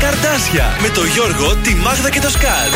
[0.00, 2.72] καρτάσια με το Γιώργο, τη Μάγδα και το Σκάτ.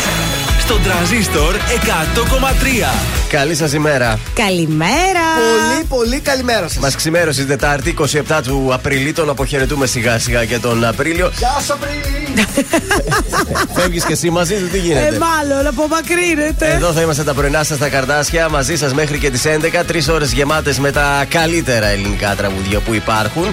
[0.59, 2.93] Στον τραζίστορ 100,3.
[3.29, 4.19] Καλή σας ημέρα.
[4.33, 5.25] Καλημέρα.
[5.35, 6.77] Πολύ, πολύ καλημέρα σας.
[6.77, 9.13] Μας ξημέρωσε η Τετάρτη 27 του Απριλίου.
[9.13, 11.31] Τον αποχαιρετούμε σιγά σιγά και τον Απρίλιο.
[11.37, 12.22] Γεια σας, Απρίλιο.
[13.75, 15.17] Φεύγεις και εσύ μαζί του, τι Ε, γίνεται.
[15.17, 16.73] μάλλον απομακρύνεται.
[16.73, 19.83] Εδώ θα είμαστε τα πρωινά σας στα καρτάσια μαζί σας μέχρι και τις 11.
[19.87, 23.45] Τρεις ώρες γεμάτες με τα καλύτερα ελληνικά τραγούδια που υπάρχουν.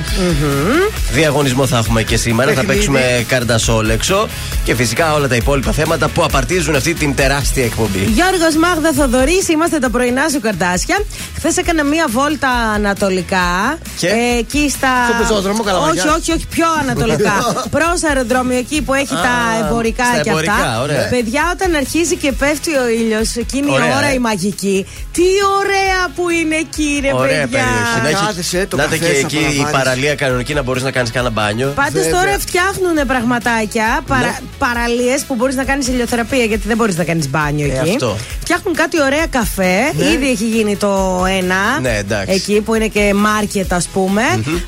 [1.12, 2.48] Διαγωνισμό θα έχουμε και σήμερα.
[2.50, 2.74] Θα Παιχνίδι.
[2.78, 4.28] παίξουμε καρτασόλεξο.
[4.64, 7.98] Και φυσικά όλα τα υπόλοιπα θέματα που απαρτίζουν αυτή την τεράστια εκπομπή.
[7.98, 11.02] Γιώργος Μάγδα Θοδωρής, είμαστε τα πρωινά σου καρτάσια.
[11.36, 13.78] Χθες έκανα μία βόλτα ανατολικά.
[13.96, 14.88] Και; Ε, εκεί στα.
[15.08, 16.02] Στο πεζόδρομο, Καλαμαριά.
[16.02, 17.32] Όχι, όχι, όχι, πιο ανατολικά.
[17.76, 20.80] Προς αεροδρόμιο εκεί που έχει τα εμπορικά στα και εμπορικά, αυτά.
[20.80, 21.08] ωραία.
[21.08, 24.14] Παιδιά, όταν αρχίζει και πέφτει ο ήλιος, εκείνη η Ωραία, ώρα ε.
[24.14, 24.86] η μαγική.
[25.12, 25.22] Τι
[25.60, 27.46] ωραία που είναι εκεί, ρε Ωραία παιδιά.
[27.48, 28.00] περιοχή.
[28.02, 29.72] Να έχει- Κάθεσαι, το Να είναι καφέ και σου εκεί η απολαμβάνεις.
[29.78, 31.68] παραλία κανονική να μπορείς να κάνεις κανένα μπάνιο.
[31.74, 32.10] Πάντως Βέβαια.
[32.20, 37.30] τώρα φτιάχνουν πραγματάκια, παρα, παραλίες που μπορείς να κάνεις ηλιοθεραπεία γιατί δεν μπορείς να κάνεις
[37.30, 37.88] μπάνιο εκεί.
[37.88, 38.16] Ε, αυτό.
[38.40, 39.76] Φτιάχνουν κάτι ωραία καφέ.
[40.14, 41.80] Ήδη έχει γίνει το ένα.
[41.80, 42.34] Ναι, εντάξει.
[42.34, 44.22] Εκεί που είναι και μάρκετ, ας πουμε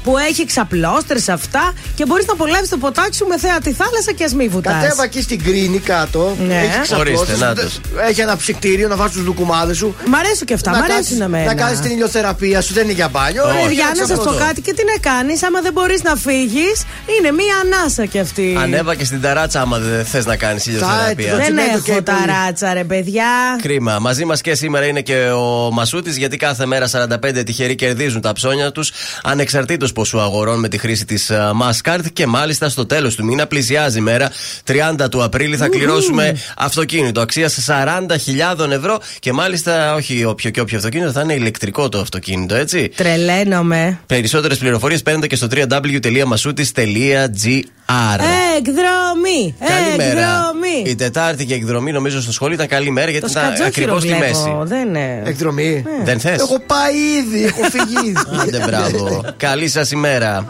[0.05, 3.91] Που έχει ξαπλώστρε αυτά και μπορείς να απολαύσει το ποτάκι σου με θέα τη θάλασσα
[4.17, 4.73] και ας μη βουτάς.
[4.83, 6.37] Κατέβα εκεί στην κρίνη κάτω.
[6.47, 6.55] Ναι.
[6.59, 7.81] Έχεις ξαπλώσεις, Ορίστε, να τους.
[8.09, 9.95] Έχει ένα ψυκτήριο να βάζεις τους λουκουμάδε σου.
[10.07, 11.45] Μ' αρέσουν και αυτά, μ' αρέσουν κάνεις- εμένα.
[11.45, 13.43] να κάνεις την ηλιοθεραπεία σου, δεν είναι για μπάνιο.
[13.45, 13.57] Όχι.
[13.57, 14.47] Έχει Παιδιά, ένα να σα πω ξαπλώστρο.
[14.47, 16.85] κάτι και τι να κάνεις, άμα δεν μπορείς να φύγεις,
[17.19, 18.57] είναι μία ανάσα κι αυτή.
[18.63, 21.31] Ανέβα και στην ταράτσα άμα δεν θες να κάνεις ηλιοθεραπεία.
[21.31, 22.19] το Δεν τσιμέντο έχω καίει πολύ.
[22.27, 23.25] ταράτσα, ρε παιδιά.
[23.63, 23.99] Κρίμα.
[23.99, 28.33] Μαζί μας και σήμερα είναι και ο Μασούτης, γιατί κάθε μέρα 45 τυχεροί κερδίζουν τα
[28.33, 28.91] ψώνια τους,
[29.23, 32.01] ανεξαρτήτως ποσού αγορών με τη χρήση της Mastercard.
[32.13, 34.31] Και μάλιστα στο τέλος του μήνα πλησιάζει η μέρα
[34.67, 34.73] 30
[35.11, 35.57] του Απρίλη.
[35.57, 38.99] Θα κληρώσουμε αυτοκίνητο αξία 40.000 ευρώ.
[39.19, 42.89] Και μάλιστα, όχι όποιο και όποιο αυτοκίνητο, θα είναι ηλεκτρικό το αυτοκίνητο, έτσι.
[42.97, 43.99] Τρελαίνομαι.
[44.07, 48.21] Περισσότερες πληροφορίες παίρνετε και στο www.masutis.gr.
[48.59, 49.55] Εκδρομή!
[49.67, 50.21] Καλημέρα.
[50.21, 50.83] Εκδρομή!
[50.91, 53.97] Η Τετάρτη και η εκδρομή νομίζω στο σχολείο ήταν καλή μέρα γιατί Το ήταν σκατζόχυρο
[53.97, 54.57] ακριβώς στη βλέπω.
[54.59, 54.75] μέση.
[54.75, 55.23] Δεν είναι.
[55.25, 55.85] Εκδρομή.
[56.05, 58.19] Δεν θες; Έχω πάει ήδη, έχω φύγει ήδη.
[58.41, 59.25] Άντε μπράβο.
[59.47, 60.47] Καλή σας ημέρα.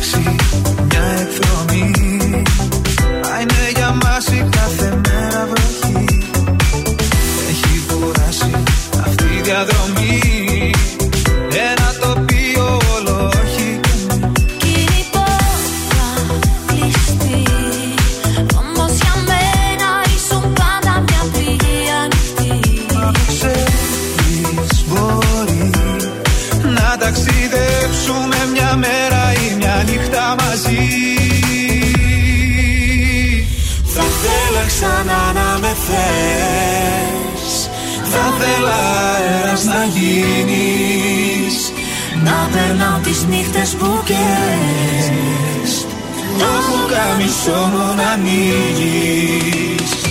[0.00, 0.36] Είχες τάξει
[0.88, 1.92] μια εκδρομή.
[3.22, 6.06] Μα είναι για μας η κάθε μέρα βροχή.
[7.48, 8.50] Έχει κουράσει
[9.06, 9.97] αυτή η διαδρομή
[34.80, 37.70] ξανά να με θες.
[38.12, 38.78] Θα θέλα
[39.14, 41.72] αέρας να γίνεις
[42.24, 45.86] Να περνάω τις νύχτες που καίς
[46.38, 50.07] Το πουκάμισό μου να ανοίγεις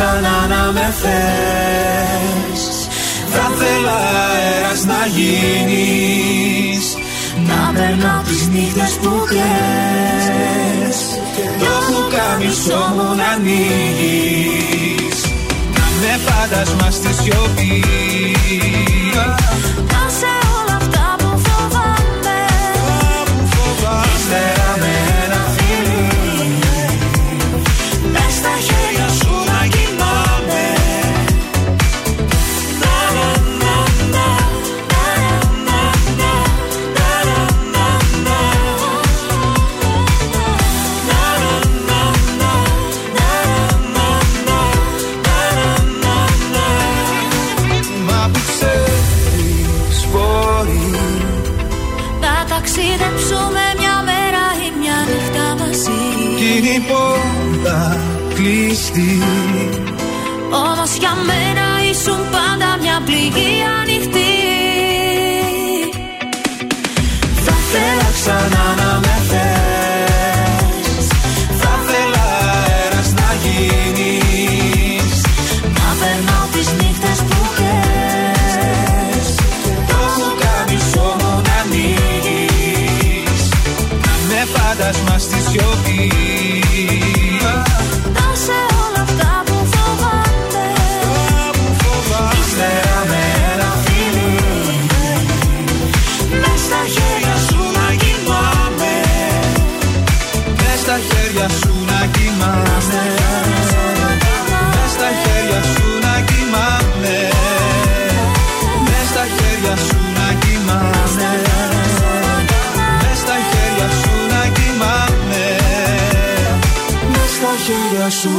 [0.00, 2.62] ξανά να με θες.
[3.32, 3.98] Θα θέλα
[4.32, 6.84] αέρας να γίνεις.
[7.48, 10.98] Να περνάω τις νύχτες που κλαις.
[11.58, 15.18] Το πουκάμισό μου να ανοίγεις.
[15.74, 17.84] Να με φάντασμα στη σιωπή
[118.20, 118.30] σου.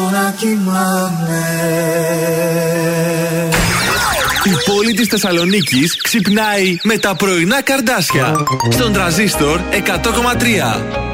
[4.43, 8.35] Η πόλη της Θεσσαλονίκης ξυπνάει με τα πρωινά καρδάσια.
[8.69, 11.10] Στον τραζίστορ 100,3.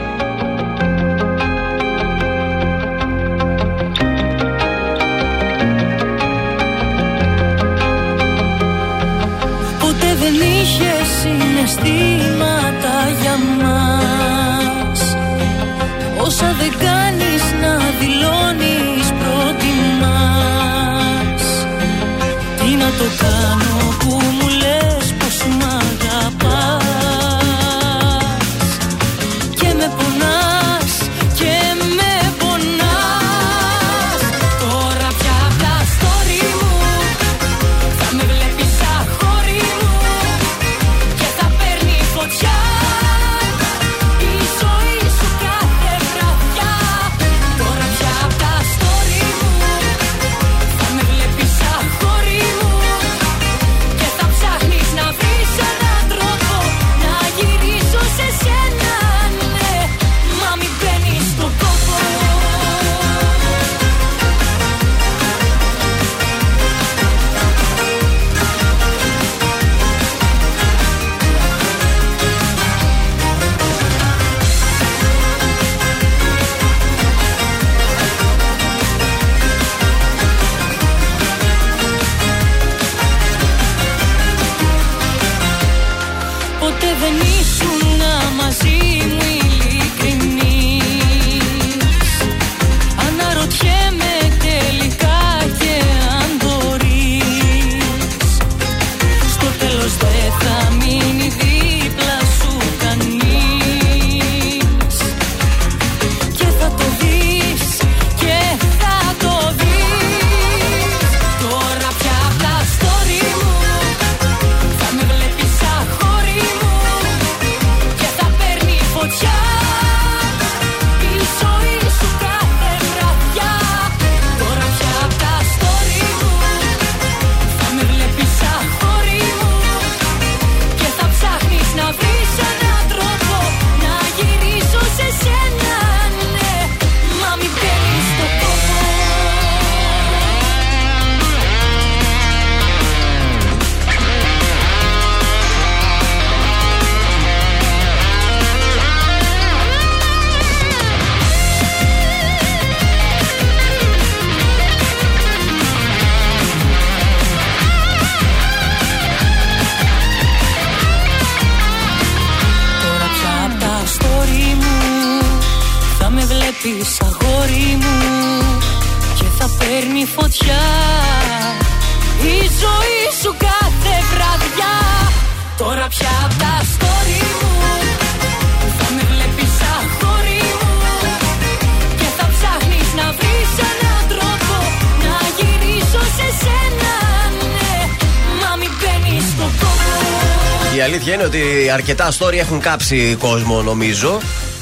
[191.88, 194.20] και τα story έχουν κάψει κόσμο, νομίζω.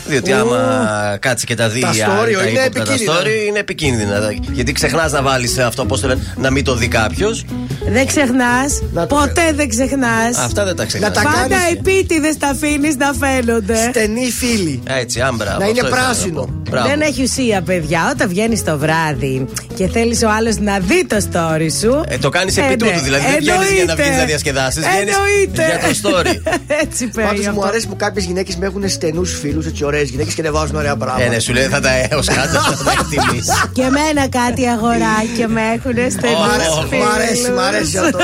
[0.08, 3.14] Διότι άμα κάτσει και τα δει τα story, τα είναι, επικίνδυνα.
[3.14, 4.34] Story είναι επικίνδυνα.
[4.52, 7.46] Γιατί ξεχνάς να βάλεις αυτό, πώς το να μην το δει κάποιος.
[7.90, 8.82] Δεν ξεχνάς.
[9.08, 10.38] Ποτέ δεν ξεχνάς.
[10.38, 11.12] Αυτά δεν τα ξεχνάς.
[11.12, 11.72] Πάντα κάνεις...
[11.72, 13.76] επίτηδες τα αφήνεις να φαίνονται.
[13.90, 14.84] Στενή φίλη.
[14.86, 15.58] Έτσι, άμπρα.
[15.60, 16.50] Να είναι πράσινο.
[16.88, 18.10] Δεν έχει ουσία, παιδιά.
[18.14, 22.04] Όταν βγαίνεις το βράδυ και θέλεις ο άλλος να δει το story σου.
[22.08, 23.02] Ε, το κάνεις επί ε, τούτου, ναι.
[23.02, 23.24] δηλαδή.
[23.26, 24.84] Δεν βγαίνει για να βγεις να διασκεδάσεις.
[25.00, 25.64] Εννοείται.
[25.66, 26.54] Για το story.
[26.84, 27.08] έτσι.
[27.08, 30.76] Πάντως μου αρέσει που κάποιες γυναίκες με έχουν στενούς φίλους, έτσι ωραίες γυναίκες και ανεβάζουν
[30.76, 31.26] ωραία πράγματα.
[31.26, 33.54] Ε, ναι, σου λέει θα τα ε, έω κάτω, θα τα εκτιμήσεις.
[33.76, 37.04] και εμένα κάτι αγορά και με έχουν στενούς φίλους.
[37.04, 38.18] Μου αρέσει, μου αρέσει αυτό.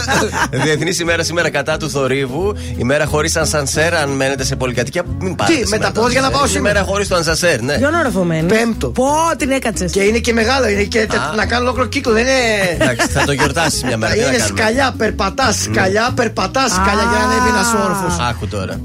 [0.64, 2.56] Διεθνής ημέρα σήμερα κατά του θορύβου.
[2.76, 5.02] Ημέρα χωρίς ανσανσέρ, αν μένετε σε πολυκατοικία.
[5.18, 5.52] Μην πάτε.
[5.52, 7.78] Τι, με τα πόδια να πάω σήμερα; Ημέρα χωρίς το ανσανσέρ, ναι.
[7.78, 8.46] Ποιον ορφωμένη.
[8.46, 8.88] Πέμπτο.
[8.88, 9.92] Πω την έκατσες.
[9.92, 12.12] Και είναι και μεγάλο, είναι και τε- να κάνω ολόκληρο κύκλο.
[12.12, 12.76] Δεν είναι.
[12.78, 14.12] Εντάξει, θα το γιορτάσεις μια μέρα.
[14.12, 18.16] τι να Είναι κάνουμε; σκαλιά, περπατάς, σκαλιά, περπατάς, σκαλιά για να ανέβει ένας όροφος.
[18.30, 18.80] Άκου τώρα.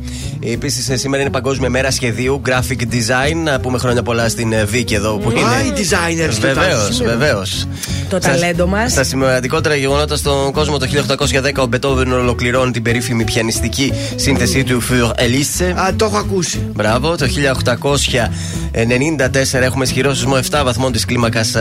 [0.53, 3.35] Επίσης, σήμερα είναι Παγκόσμια Μέρα Σχεδίου Graphic Design.
[3.43, 5.37] Να πούμε χρόνια πολλά στην ε, Βίκη εδώ που Α, οι
[5.67, 5.75] είναι.
[5.77, 7.17] designers και τα Βεβαίως, σήμερα.
[7.17, 7.67] βεβαίως.
[8.09, 8.91] Το ταλέντο μας.
[8.91, 14.81] Στα σημαντικότερα γεγονότα στον κόσμο, το 1810 ο Μπετόβεν ολοκληρώνει την περίφημη πιανιστική σύνθεσή του
[14.81, 15.73] Für Elise.
[15.75, 16.59] Α, το έχω ακούσει.
[16.73, 17.15] Μπράβο.
[17.15, 21.55] Το 1894 έχουμε ισχυρό σεισμό 7 βαθμών της κλίμακας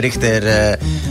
[0.00, 0.42] Ρίχτερ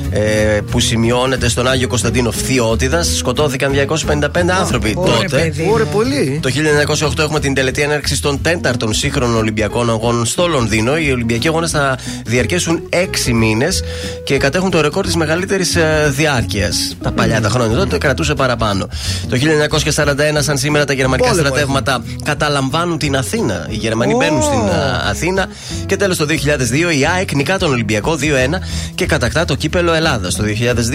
[0.09, 3.07] ε, ε, που σημειώνεται στον Άγιο Κωνσταντίνο Φθιώτιδας.
[3.17, 5.37] Σκοτώθηκαν 255 άνθρωποι Ωραία, τότε.
[5.37, 5.69] παιδί.
[5.71, 6.39] Ωραία, πολύ.
[6.41, 10.97] Το 1908 έχουμε την τελετή έναρξη των τέταρτων σύγχρονων Ολυμπιακών Αγώνων στο Λονδίνο.
[10.97, 13.83] Οι Ολυμπιακοί Αγώνες θα διαρκέσουν 6 μήνες
[14.23, 15.77] και κατέχουν το ρεκόρ της μεγαλύτερης
[16.09, 16.97] διάρκειας.
[17.01, 18.87] Τα παλιά τα χρόνια τότε κρατούσε παραπάνω.
[19.29, 23.67] Το 1941, σαν σήμερα, τα γερμανικά Πόλεμο στρατεύματα καταλαμβάνουν την Αθήνα.
[23.69, 25.47] Οι Γερμανοί μπαίνουν στην α, Αθήνα.
[25.85, 28.23] Και τέλος το 2002 η ΑΕΚ νικά τον Ολυμπιακό 2-1
[28.95, 30.27] και κατακτά το κύπελο Ελλάδα.
[30.37, 30.43] Το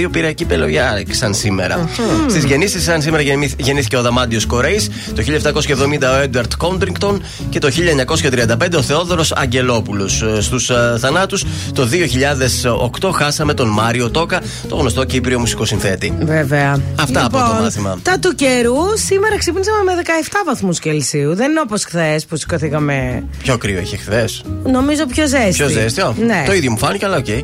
[0.04, 1.88] 2002 πήρε κύπελο η ΑΕΚ σαν σήμερα.
[2.28, 4.88] Στις γεννήσεις, σαν σήμερα γεννήθ- γεννήθηκε ο Δαμάντιο Κορέης.
[5.14, 10.22] Το 1770 ο Έντουαρτ Κόντριγκτον και το 1935 ο Θεόδωρος Αγγελόπουλος.
[10.40, 11.44] Στους θανάτους
[11.74, 16.12] το 2008 χάσαμε τον Μάριο Τόκα, το γνωστό Κύπριο μουσικοσυνθέτη.
[16.20, 16.80] Βέβαια.
[17.00, 17.98] Αυτά από το μάθημα.
[18.02, 21.34] Τα του καιρού σήμερα ξυπνήσαμε με 17 βαθμούς Κελσίου.
[21.34, 23.24] Δεν είναι όπως χθες που σηκωθήκαμε.
[23.42, 24.42] Πιο κρύο είχε χθες.
[24.64, 25.50] Νομίζω πιο ζέστη.
[25.52, 26.14] Πιο ζέστιο.
[26.26, 26.42] Ναι.
[26.46, 27.28] Το ίδιο μου φάνηκε, αλλά οκ.
[27.28, 27.40] Ε,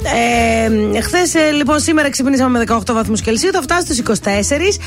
[1.01, 3.51] Χθες, λοιπόν, σήμερα ξυπνήσαμε με 18 βαθμούς Κελσίου.
[3.53, 4.79] Θα φτάσει στους 24.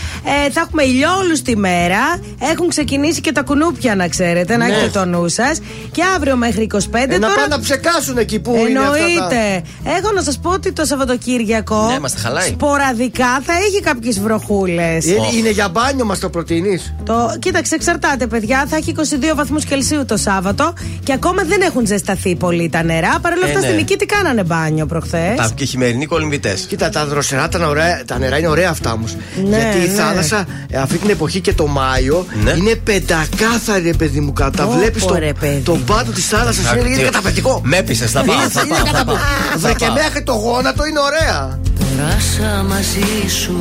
[0.46, 2.20] Ε, θα έχουμε ηλιόλουστη μέρα.
[2.52, 4.74] Έχουν ξεκινήσει και τα κουνούπια, να ξέρετε, να Ναι.
[4.74, 5.60] έχετε το νου σας.
[5.92, 7.14] Και αύριο μέχρι 25.
[7.14, 7.34] Ε, να τώρα...
[7.42, 8.98] πάνε να ψεκάσουν εκεί που είναι αυτά τα...
[8.98, 9.62] Εννοείται.
[10.00, 11.90] Έχω να σας πω ότι το Σαββατοκύριακο.
[11.92, 12.48] Ναι, μας τα χαλάει.
[12.48, 15.06] Σποραδικά θα έχει κάποιες βροχούλες.
[15.06, 18.66] Είναι, είναι για μπάνιο, μας το προτείνεις; Το, κοίταξε, εξαρτάται, παιδιά.
[18.70, 23.20] Θα έχει 22 βαθμούς Κελσίου το Σάββατο και ακόμα δεν έχουν ζεσταθεί πολύ τα νερά.
[23.22, 23.66] Παρ' όλα Ε, αυτά ναι.
[23.66, 25.36] στην Νικήτη κάνανε μπάνιο προχθές.
[25.36, 26.06] Τα και χειμερινοί
[26.52, 26.68] κολυμβητέ.
[26.68, 29.16] Κοίτα, τα δροσερά, τα, ωραία, τα νερά είναι ωραία αυτά όμως.
[29.50, 29.94] Ναι, Γιατί η ναι.
[29.94, 32.52] θάλασσα ε, αυτή την εποχή και το Μάιο Ναι.
[32.52, 34.34] είναι πεντακάθαρη, ρε παιδί μου.
[34.34, 35.62] Κατά Ω, βλέπεις το, ρε, παιδί.
[35.62, 36.72] το πάτο της θάλασσας.
[36.72, 37.62] Είναι, είναι καταπληκτικό.
[37.64, 38.36] Με έπεισες, θα πάω.
[38.36, 39.28] Είναι, θα είναι πάω, θα καταπληκτικό.
[39.50, 39.60] πάω.
[39.60, 39.94] Βρε Θα και πάω.
[39.96, 41.60] μέχρι το γόνατο είναι ωραία.
[41.80, 43.60] Πέρασα μαζί σου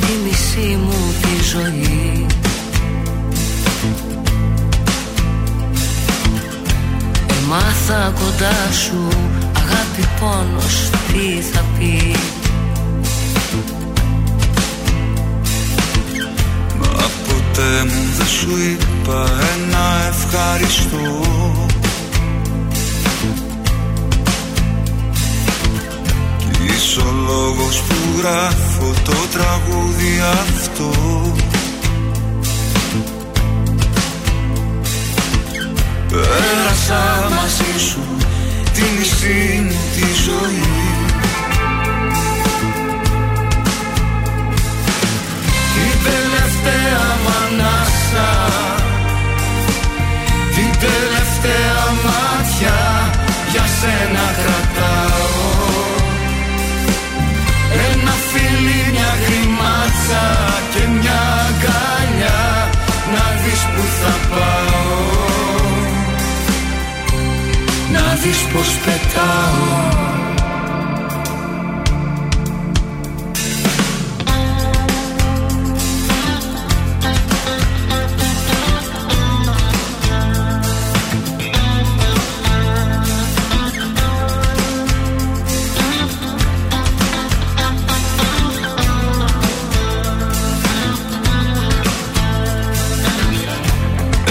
[0.00, 2.26] τη μισή μου τη ζωή
[7.42, 9.08] Έμαθα κοντά σου
[9.80, 12.14] αγάπη πόνος τι θα πει.
[16.78, 21.20] Μα ποτέ μου δεν σου είπα ένα ευχαριστώ.
[26.38, 30.90] Κι είσαι ο λόγος που γράφω το τραγούδι αυτό.
[36.08, 38.10] Πέρασα μαζί σου
[38.74, 40.68] τη μισή μου τη ζωή.
[45.74, 48.30] Την τελευταία μ' ανάσα
[50.54, 52.78] Την τελευταία μάτια
[53.52, 55.60] για σένα κρατάω.
[57.92, 60.24] Ένα φιλί, μια γρημάτσα
[60.74, 62.70] και μια αγκαλιά
[63.12, 65.19] Να δεις που θα πάω
[67.92, 70.08] Να δεις πως πετάω.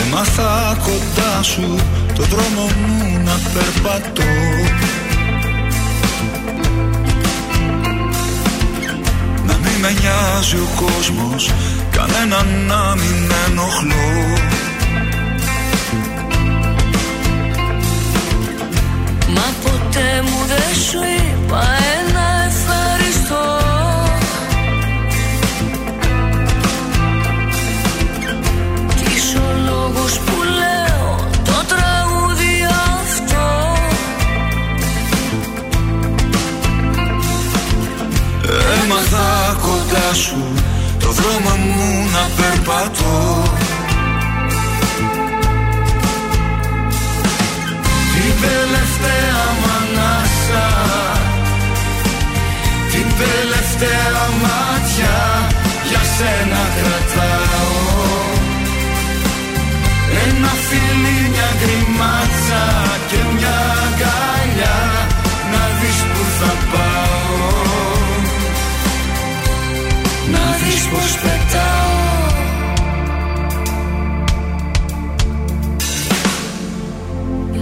[0.05, 1.75] Έμαθα κοντά σου
[2.15, 2.99] το δρόμο μου.
[2.99, 3.08] να
[3.53, 4.31] περπατώ.
[9.45, 11.51] Να μην με νοιάζει ο κόσμος
[11.99, 14.37] Κανένα να μην ενοχλώ.
[19.27, 21.63] Μα ποτέ μου δεν σου είπα
[39.89, 40.53] κοντά σου
[40.99, 43.43] το δρόμο μου να περπατώ.
[48.13, 50.67] Την τελευταία μανάσα
[52.91, 55.17] Την τελευταία μάτια
[55.89, 58.07] για σένα κρατάω.
[60.27, 62.63] Ένα φίλι, μια γκριμάτσα
[63.09, 64.77] και μια αγκαλιά
[65.51, 67.78] να δεις που θα πάω.
[70.31, 71.97] Να δεις πως πετάω.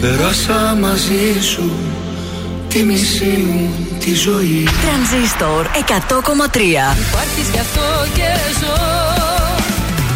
[0.02, 1.72] Περάσα μαζί σου
[2.68, 4.68] Τη μισή μου τη ζωή.
[4.84, 6.60] Τρανζίστορ 100,3
[7.08, 7.82] Υπάρχεις γι' αυτό
[8.14, 8.78] και ζω.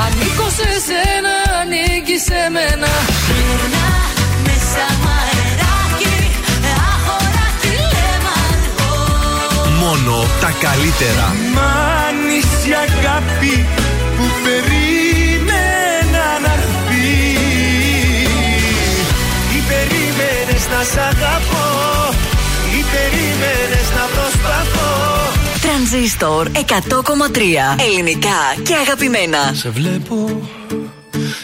[0.06, 2.88] Ανήκω σε σένα, ανήκεις σε μένα.
[9.92, 11.36] Μόνο τα καλύτερα.
[11.54, 11.60] Μ'
[12.08, 13.66] άνοιξε η αγάπη
[14.16, 17.10] που περίμενα να έρθει
[19.58, 21.68] Ή περίμενες να σ' αγαπώ
[22.78, 24.92] Ή περίμενες να προσπαθώ.
[25.62, 26.60] Τρανζίστορ 100,3
[27.88, 29.54] Ελληνικά και αγαπημένα.
[29.54, 30.50] Σε βλέπω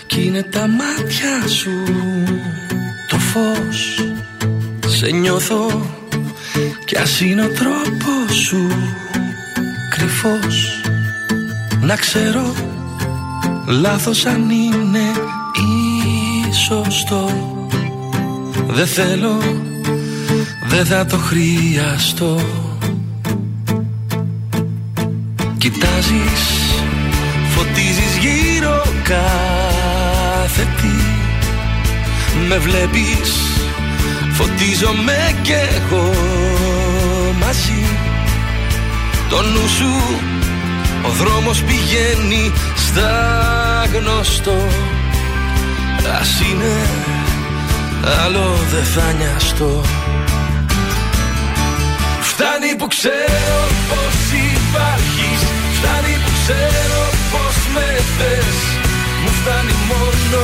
[0.08, 1.72] κι είναι τα μάτια σου.
[3.10, 4.04] Το φως
[4.98, 5.96] Σε νιώθω
[6.88, 8.67] κι ας είναι ο τρόπος σου
[9.89, 10.82] κρυφός
[11.82, 12.53] Να ξέρω
[13.67, 15.12] λάθος αν είναι
[15.53, 17.29] ή σωστό
[18.67, 19.38] Δεν θέλω,
[20.67, 22.39] δεν θα το χρειαστώ.
[25.58, 26.74] Κοιτάζεις,
[27.50, 30.94] φωτίζεις γύρω κάθε τι.
[32.48, 33.57] Με βλέπεις,
[34.38, 36.12] φωτίζομαι κι εγώ
[37.39, 37.86] μαζί.
[39.29, 39.94] Το νου σου,
[41.03, 43.12] ο δρόμος πηγαίνει στα
[43.94, 44.58] γνωστό.
[46.20, 46.75] Ας είναι,
[48.23, 49.82] άλλο δεν θα νοιαστώ.
[52.21, 54.17] Φτάνει που ξέρω πως
[54.54, 55.39] υπάρχεις.
[55.78, 58.58] Φτάνει που ξέρω πως με θες.
[59.23, 60.41] Μου φτάνει μόνο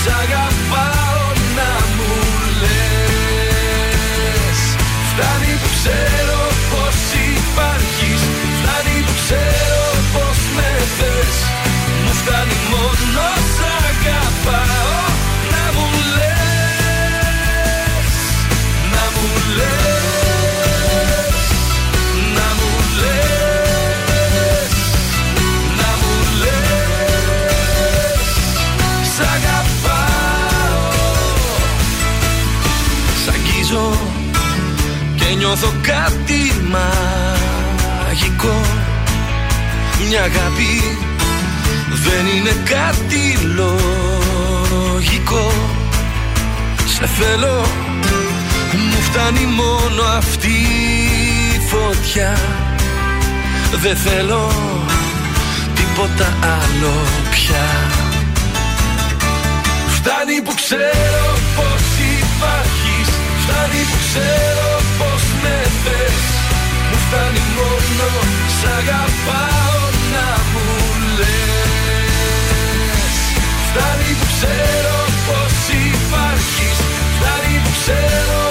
[0.00, 1.15] σ' αγαπάω
[5.18, 6.40] Φτάνει που ξέρω
[6.72, 6.98] πως
[7.36, 8.20] υπάρχεις.
[8.58, 11.36] Φτάνει που ξέρω πως με θες.
[12.04, 14.85] Μου φτάνει μόνος σ' αγαπάω
[35.46, 38.60] νιώθω κάτι μαγικό.
[40.08, 40.98] Μια αγάπη
[41.90, 45.52] δεν είναι κάτι λογικό.
[46.84, 47.64] Σε θέλω
[48.72, 50.56] μου φτάνει μόνο αυτή
[51.54, 52.38] η φωτιά.
[53.70, 54.52] Δεν θέλω
[55.74, 56.94] τίποτα άλλο
[57.30, 57.66] πια.
[59.88, 61.82] Φτάνει που ξέρω πως
[62.20, 63.08] υπάρχεις.
[63.42, 64.85] Φτάνει που ξέρω πως
[65.46, 66.24] με θες
[66.88, 68.08] Μου φτάνει μόνο
[68.56, 69.82] σ' αγαπάω
[70.14, 70.66] να μου
[71.18, 73.14] λες
[73.66, 75.56] Φτάνει που ξέρω πως
[75.92, 76.78] υπάρχεις
[77.14, 78.45] Φτάνει που ξέρω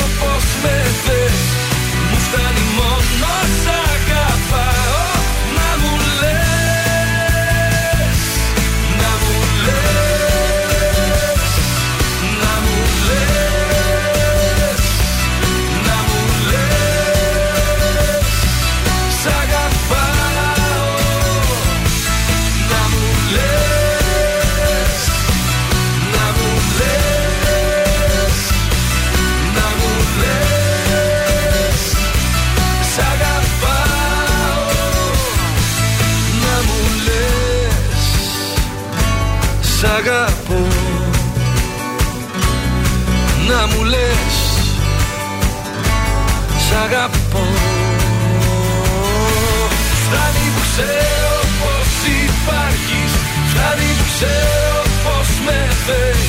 [54.16, 56.24] ξέρω πως με θες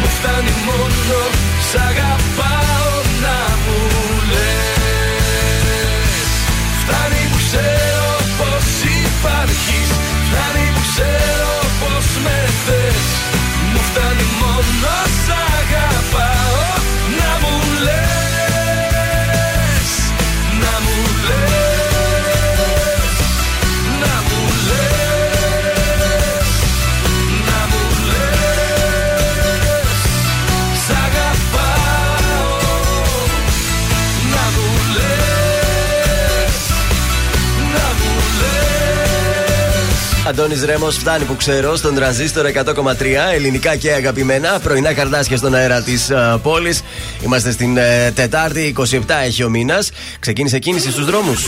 [0.00, 1.49] Μου φτάνει μόνο
[40.30, 44.58] Αντώνης Ρέμος, φτάνει που ξέρω στον τραζίστορ 100,3 ελληνικά και αγαπημένα.
[44.62, 46.10] Πρωινά καρδάσια στον αέρα της
[46.42, 46.80] πόλης.
[47.24, 48.84] Είμαστε στην ε, Τετάρτη, 27
[49.24, 49.90] έχει ο μήνας.
[50.20, 51.44] Ξεκίνησε κίνηση στους δρόμους;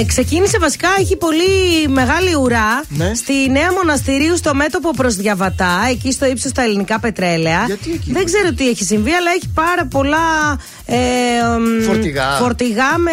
[0.00, 3.12] Ε, ξεκίνησε βασικά, έχει πολύ μεγάλη ουρά Ναι.
[3.14, 7.64] στη Νέα Μοναστηρίου στο μέτωπο προς Διαβατά, εκεί στο ύψος στα ελληνικά πετρέλαια.
[7.66, 10.58] Γιατί εκεί; Δεν ξέρω τι έχει συμβεί, αλλά έχει πάρα πολλά.
[10.94, 12.28] Ε, μ, Φορτηγά.
[12.40, 13.10] φορτηγά με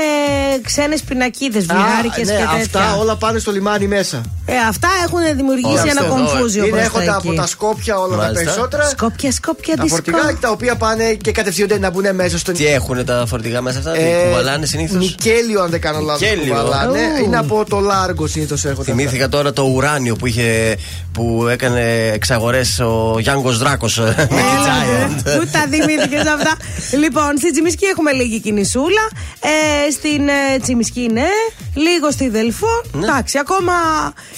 [0.64, 2.62] ξένε πινακίδε, βουλγάρικε ναι, και τέτοια.
[2.62, 4.22] αυτά όλα πάνε στο λιμάνι μέσα.
[4.46, 7.38] Ε, αυτά έχουν δημιουργήσει Ωραία, ένα αυτό εδώ, κομφούζιο Είναι προς έχοντα τα από εκεί.
[7.38, 8.34] τα Σκόπια όλα Μάλιστα.
[8.34, 8.90] τα περισσότερα.
[8.90, 9.96] Σκόπια, σκόπια, Τα δισκό.
[10.04, 13.78] φορτηγά τα οποία πάνε και κατευθύνονται να μπουν μέσα στο Τι έχουν τα φορτηγά μέσα
[13.78, 14.98] αυτά, τι Ε, κουβαλάνε συνήθω.
[14.98, 16.26] Νικέλιο, αν δεν κάνω λάθο.
[16.26, 16.54] Νικέλιο.
[16.56, 17.00] κουβαλάνε.
[17.20, 17.24] Ου.
[17.24, 18.92] Είναι από το Λάργο συνήθω έρχονται.
[18.92, 19.04] αυτά.
[19.04, 20.76] Θυμήθηκα τώρα το ουράνιο που, είχε,
[21.14, 22.62] που έκανε εξαγορέ
[23.14, 25.22] ο Γιάνγκο Δράκο με τη Giant.
[25.40, 26.54] Πού τα θυμήθηκε αυτά.
[27.00, 29.10] λοιπόν, στη Τσιμισκή έχουμε λίγη κινησούλα.
[29.40, 31.28] Ε, στην ε, Τσιμισκή, ναι.
[31.76, 32.84] Λίγο στη Δελφό.
[32.96, 33.74] Εντάξει, ακόμα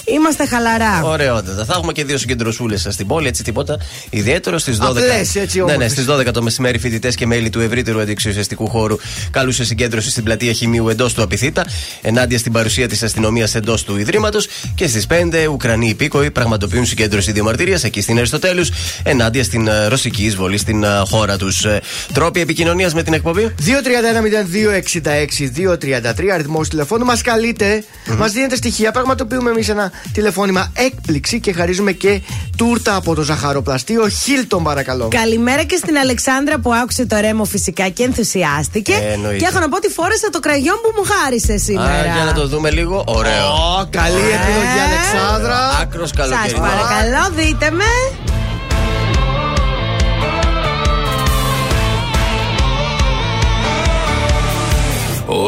[0.04, 1.02] είμαστε χαλαρά.
[1.04, 1.64] Ωραιότατα.
[1.64, 3.78] Θα έχουμε και δύο συγκεντρωσούλες στην πόλη, έτσι τίποτα
[4.10, 4.84] ιδιαίτερο στις 12.
[4.84, 5.92] Απλές, έτσι, ναι, ναι, όμορφες.
[5.92, 8.96] στις 12 το μεσημέρι φοιτητές και μέλη του ευρύτερου αντιεξουσιαστικού χώρου
[9.30, 11.66] καλούσε συγκέντρωση στην πλατεία Χημείου εντός του Απιθύτα,
[12.02, 17.32] ενάντια στην παρουσία της αστυνομίας εντός του Ιδρύματος και στις 5 Ουκρανοί υπήκοοι πραγματοποιούν συγκέντρωση
[17.32, 18.70] διαμαρτυρία εκεί στην Αριστοτέλους
[19.02, 21.66] ενάντια στην ε, ρωσική εισβολή στην ε, χώρα τους.
[22.12, 23.54] Τρόποι επικοινωνίας με την εκπομπή.
[26.26, 27.04] 231-0266-233 αριθμός τηλεφώνου.
[27.04, 27.84] Μας καλείτε,
[28.18, 28.90] μας δίνετε στοιχεία.
[28.92, 32.20] Πραγματοποιούμε εμείς ένα τηλεφώνημα έκπληξη και χαρίζουμε και
[32.56, 35.08] τούρτα από το ζαχαροπλαστείο Χίλτον, παρακαλώ.
[35.08, 38.92] Καλημέρα και στην Αλεξάνδρα που άκουσε το ρέμο φυσικά και ενθουσιάστηκε.
[38.92, 39.38] Ε, εννοείται.
[39.38, 41.90] και έχω να πω ότι φόρεσα το κραγιόν που μου χάρισε σήμερα.
[41.90, 43.04] Α, για να το δούμε λίγο.
[43.06, 43.46] Ωραίο.
[43.46, 44.82] Ω, καλή επιλογή, Ε.
[44.86, 45.58] Αλεξάνδρα.
[45.80, 46.58] Άκρος Σας καλοκαιρινό.
[46.60, 47.84] παρακαλώ, δείτε με.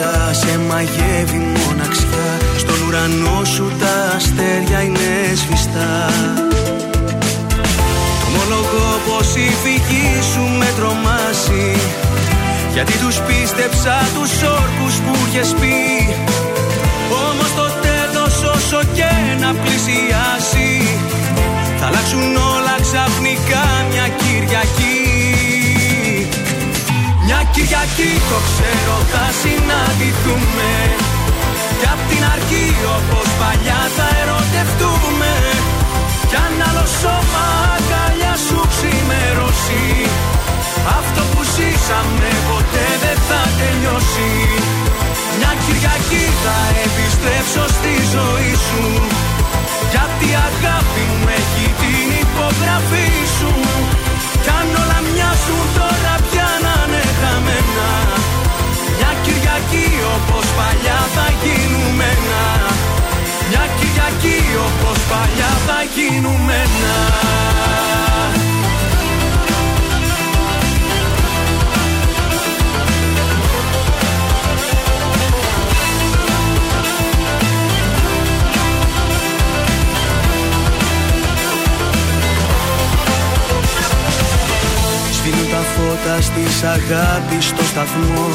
[0.00, 2.28] η νύχτα, σε μαγεύει η μοναξιά.
[2.56, 5.94] Στον ουρανό σου τα αστέρια είναι σβηστά.
[8.20, 11.66] Το ομολογώ πως η φυγή σου με τρομάσει
[12.72, 15.78] Γιατί τους πίστεψα τους όρκους που είχες πει.
[17.26, 20.70] Όμως το τέλος όσο και να πλησιάσει
[21.78, 24.80] Θα αλλάξουν όλα ξαφνικά μια Κυριακή.
[24.84, 24.89] Μια
[27.70, 30.70] Κυριακή το ξέρω θα συναντηθούμε.
[31.80, 35.32] Κι απ' την αρχή όπως παλιά θα ερωτευτούμε.
[36.30, 39.84] Κι αν άλλο σώμα αγκαλιά σου ξημερώσει
[40.98, 44.30] Αυτό που ζήσαμε ποτέ δεν θα τελειώσει.
[45.38, 48.84] Μια Κυριακή θα επιστρέψω στη ζωή σου.
[49.92, 53.09] Γιατί η αγάπη μου έχει την υπογραφή
[65.10, 66.96] παλιά θα γίνουμε ένα.
[85.12, 88.28] Σβήνουν τα φώτα στις αγάπης στο σταθμό.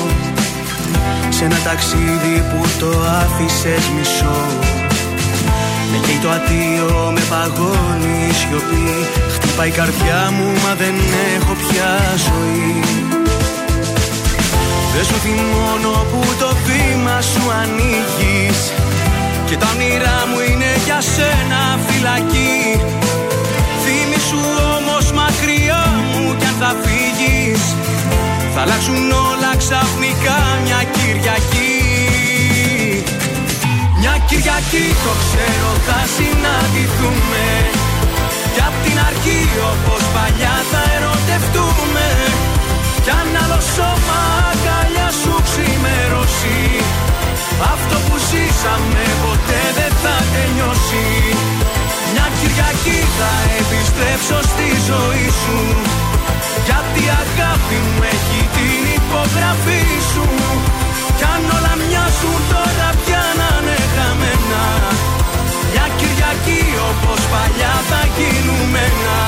[1.29, 2.91] Σε ένα ταξίδι που το
[3.23, 4.84] άφησες μισό
[5.97, 8.89] Με καίει το αντίο, με παγώνει η σιωπή.
[9.33, 10.95] Χτυπάει η καρδιά μου μα δεν
[11.35, 11.91] έχω πια
[12.25, 12.73] ζωή.
[14.93, 18.59] Δεν σου θυμώνω που το βήμα σου ανοίγεις.
[19.47, 22.57] Και τα όνειρά μου είναι για σένα φυλακή.
[23.83, 24.43] Θύμησου
[24.75, 27.61] όμως μακριά μου κι αν θα φύγεις.
[28.53, 31.25] Θα αλλάξουν όλα ξαφνικά μια Κυριακή.
[31.25, 31.74] Μια
[34.35, 37.45] Κυριακή το ξέρω θα συναντηθούμε.
[38.53, 42.07] Κι απ' την αρχή όπως παλιά θα ερωτευτούμε.
[43.03, 44.21] Κι αν άλλο σώμα
[44.51, 46.59] αγκαλιά σου ξημερώσει
[47.73, 51.07] Αυτό που ζήσαμε ποτέ δεν θα τελειώσει.
[52.11, 55.59] Μια Κυριακή θα επιστρέψω στη ζωή σου.
[56.67, 60.27] Γιατί η αγάπη μου έχει την υπογραφή σου.
[61.17, 63.84] Κι αν όλα μοιάζουν τώρα πια να είναι
[64.15, 64.63] χαμένα
[65.71, 69.19] Μια Κυριακή όπως παλιά θα γίνουμε ένα.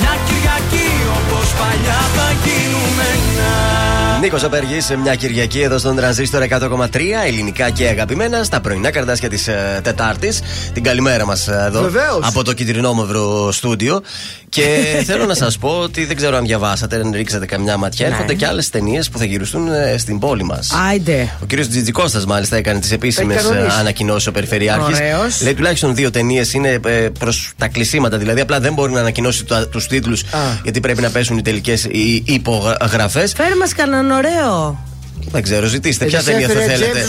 [0.00, 3.87] Μια Κυριακή όπως παλιά θα γίνουμε ένα
[4.20, 6.86] Νίκος Απεργής σε μια Κυριακή εδώ στον Τρανζίστορ 100,3
[7.26, 10.40] ελληνικά και αγαπημένα στα πρωινά καρδάσια της ε, Τετάρτης.
[10.72, 12.18] Την καλημέρα μας εδώ Βεβαίως.
[12.22, 14.02] από το κυτρινόμαυρο στούντιο.
[14.48, 14.62] Και
[15.08, 18.06] θέλω να σας πω ότι δεν ξέρω αν διαβάσατε, αν ρίξατε καμιά ματιά.
[18.06, 18.12] Ναι.
[18.14, 20.72] Έρχονται και άλλες ταινίες που θα γυριστούν ε, στην πόλη μας.
[20.88, 21.32] Άιντε.
[21.42, 23.76] Ο κύριος Τζιτζικώστας, μάλιστα, έκανε τις επίσημες έχει κανονίσει.
[23.78, 24.96] ανακοινώσεις ο Περιφερειάρχης.
[24.98, 25.42] Ωραίος.
[25.42, 26.80] Λέει τουλάχιστον δύο ταινίες είναι
[27.18, 28.16] προς τα κλεισίματα.
[28.16, 30.22] Δηλαδή, απλά δεν μπορεί να ανακοινώσει τους τίτλους
[30.62, 31.88] γιατί πρέπει να πέσουν οι τελικές
[32.24, 33.32] υπογραφές.
[33.32, 34.78] Φέρε μας κανέναν ωραίο.
[35.30, 36.04] Δεν ξέρω, ζητήστε.
[36.04, 37.06] Ε, Ποια σε ταινία θα έφερε θέλετε.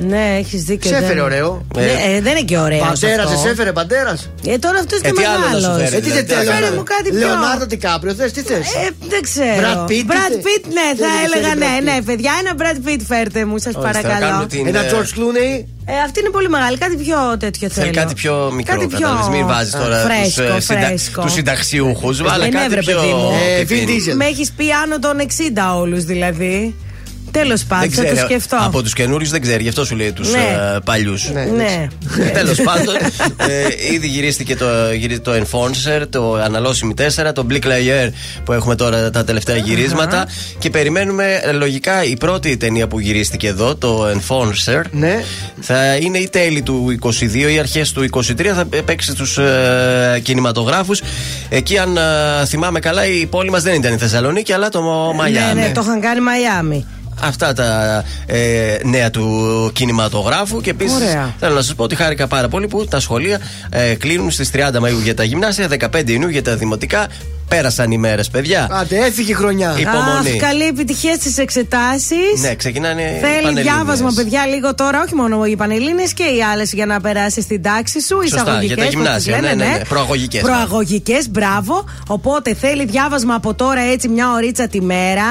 [0.00, 0.30] James Statham σε έφερε, ε.
[0.32, 0.90] Ναι, έχεις δίκιο.
[0.90, 1.66] Σε δεν- έφερε ωραίο.
[1.76, 2.78] Ναι, ε, δεν είναι και ωραίο.
[2.84, 3.38] Μπαντέρα, αυτό.
[3.38, 4.16] σε έφερε μπαντέρα.
[4.46, 5.78] Ε, τώρα αυτός Ε, είναι τι άλλο να σου μεγάλο.
[5.78, 6.50] φέρει, Ε, τι δηλαδή, δεν θέλω.
[6.52, 9.60] Φέρε μου κάτι πιο- Λεωνάρδο Τικάπριο, θες, τι θες; Ε, δεν ξέρω.
[9.62, 11.84] Brad Pitt, Brad τι- Pitt, ναι, τι θα θέλει, έλεγα θέλει ναι, Brad Pitt.
[11.84, 12.32] ναι, παιδιά.
[12.42, 14.20] Ένα Brad Pitt φέρτε μου, σας θα παρακαλώ.
[14.24, 15.54] κάνουμε την- Ένα ε, George Clooney.
[15.88, 16.76] Ε, αυτή είναι πολύ μεγάλη.
[16.78, 17.84] Κάτι πιο τέτοιο θέλω.
[17.86, 18.74] Θέλει κάτι πιο μικρό.
[18.74, 19.28] Κάτι πιο κατάλαβες.
[19.36, 21.22] Μην βάζεις τώρα φρέσκο, του φρέσκο.
[21.22, 22.22] τους συνταξιούχους.
[22.22, 22.96] Βάλε Δεν κάτι έβρε, πιο.
[23.00, 23.30] παιδί μου.
[23.58, 24.02] Ε, Vin πιθύνη.
[24.06, 24.14] Diesel.
[24.16, 26.74] Με έχεις πει άνω των 60 όλους δηλαδή.
[27.30, 28.26] Τέλος πάντων, Δεν θα το ξέρει.
[28.30, 28.56] σκεφτώ.
[28.60, 30.56] Από τους καινούριους δεν ξέρει, γι' αυτό σου λέει τους Ναι.
[30.84, 31.30] παλιούς.
[31.56, 31.86] Ναι.
[32.32, 32.94] Τέλος πάντων,
[33.36, 38.08] ε, ήδη γυρίστηκε το, γυρί- το Enforcer, το Αναλώσιμη 4, το Blick Layer
[38.44, 40.26] που έχουμε τώρα τα τελευταία γυρίσματα.
[40.58, 44.82] Και περιμένουμε ε, λογικά η πρώτη ταινία που γυρίστηκε εδώ, το Enforcer.
[44.90, 45.22] Ναι.
[45.60, 48.52] Θα είναι η τέλη του 22 ή αρχές του 23.
[48.54, 51.00] Θα παίξει στους ε, κινηματογράφους.
[51.48, 52.00] Εκεί, αν ε,
[52.46, 54.82] θυμάμαι καλά, η πόλη μας δεν ήταν η Θεσσαλονίκη, αλλά το
[55.16, 55.60] Μαϊάμι.
[55.60, 56.86] Ναι, ναι, το είχαν κάνει Μαϊάμι.
[57.20, 61.34] Αυτά τα ε, νέα του κινηματογράφου και επίσης Ωραία.
[61.38, 64.78] θέλω να σας πω ότι χάρηκα πάρα πολύ που τα σχολεία ε, κλείνουν στις 30
[64.80, 67.06] Μαου για τα γυμνάσια, 15 Ιουνίου για τα δημοτικά.
[67.48, 68.68] Πέρασαν οι μέρες, παιδιά.
[68.70, 69.74] Άντε, έφυγε η χρονιά.
[69.78, 70.30] Υπομονή.
[70.30, 72.40] Αχ, καλή επιτυχία στις εξετάσεις.
[72.40, 73.02] Ναι, ξεκινάνε.
[73.02, 73.64] οι Θέλει Πανελλήνιες.
[73.64, 77.62] διάβασμα, παιδιά, λίγο τώρα, όχι μόνο οι Πανελλήνε και οι άλλες για να περάσει στην
[77.62, 78.18] τάξη σου.
[78.22, 79.84] Σωστά, Εισαγωγικές, για τα πώς γυμνάσια, τις λένε, ναι, ναι, ναι.
[79.88, 80.40] Προαγωγικές.
[80.42, 81.84] Προαγωγικές, μπράβο.
[82.08, 85.24] Οπότε θέλει διάβασμα από τώρα έτσι μια ωρίτσα τη μέρα.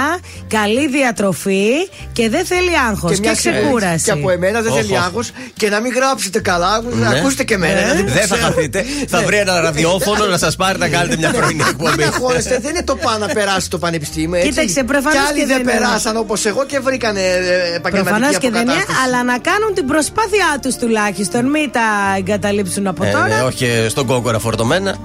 [0.47, 1.69] Καλή διατροφή
[2.13, 4.04] και δεν θέλει άγχος και, μια ξεκούραση.
[4.04, 4.82] Και από εμένα δεν Όχο.
[4.82, 6.82] θέλει άγχος και να μην γράψετε καλά.
[6.82, 7.17] Να Ναι.
[7.19, 7.80] ακούσετε και εμένα.
[7.80, 7.82] Ε.
[7.84, 8.41] δηλαδή, που Δεν θα ξέρω.
[8.54, 8.86] χαθείτε.
[9.08, 12.04] Θα βρει ένα ραδιόφωνο να σας πάρει να κάνετε μια πρωινή εκπομπή.
[12.06, 14.38] Αγχώνεστε, δεν είναι το πάνω να περάσει το πανεπιστήμιο.
[14.39, 14.50] Έτσι.
[14.50, 15.72] Κοίταξε, προφανώς Και άλλοι και δεν δεν είναι.
[15.72, 19.00] περάσαν όπως εγώ και βρήκανε ε, επαγγελματική Προφανώς και δεν είναι, αποκατάσταση.
[19.08, 21.46] αλλά να κάνουν την προσπάθειά τους τουλάχιστον.
[21.50, 21.82] Μην τα
[22.18, 23.28] εγκαταλείψουν από Ε, τώρα.
[23.28, 24.96] ναι, όχι στον κόκορα φορτωμένα.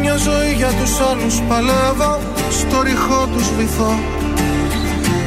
[0.00, 2.18] Μια ζωή για τους άλλους παλεύω
[2.50, 3.98] Στο ρηχό τους βυθώ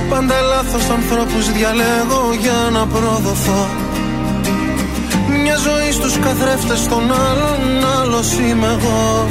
[0.09, 3.67] Πάντα λάθος ανθρώπους διαλέγω για να προδοθώ
[5.43, 9.27] Μια ζωή στους καθρέφτες των άλλων Άλλος είμαι εγώ.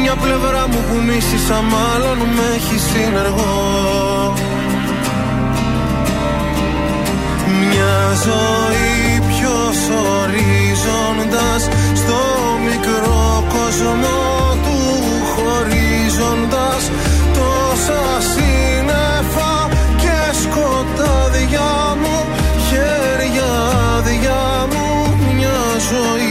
[0.00, 4.34] Μια πλευρά μου που μίσησα μάλλον Με έχει συνεργό.
[7.60, 9.78] Μια ζωή ποιος
[10.18, 11.62] ορίζοντας
[11.94, 12.20] Στο
[12.64, 14.18] μικρό κόσμο
[14.64, 14.78] του
[15.32, 16.90] χωρίζοντας
[17.34, 18.69] Τόσα σύννεφα
[25.90, 26.29] μια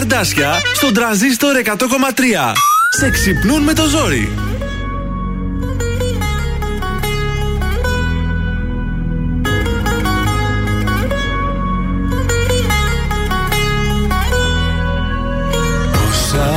[0.00, 2.52] καρδάσια στον τραζίστορ 100,3.
[2.90, 4.32] Σε ξυπνούν με το ζόρι.
[16.08, 16.50] Όσα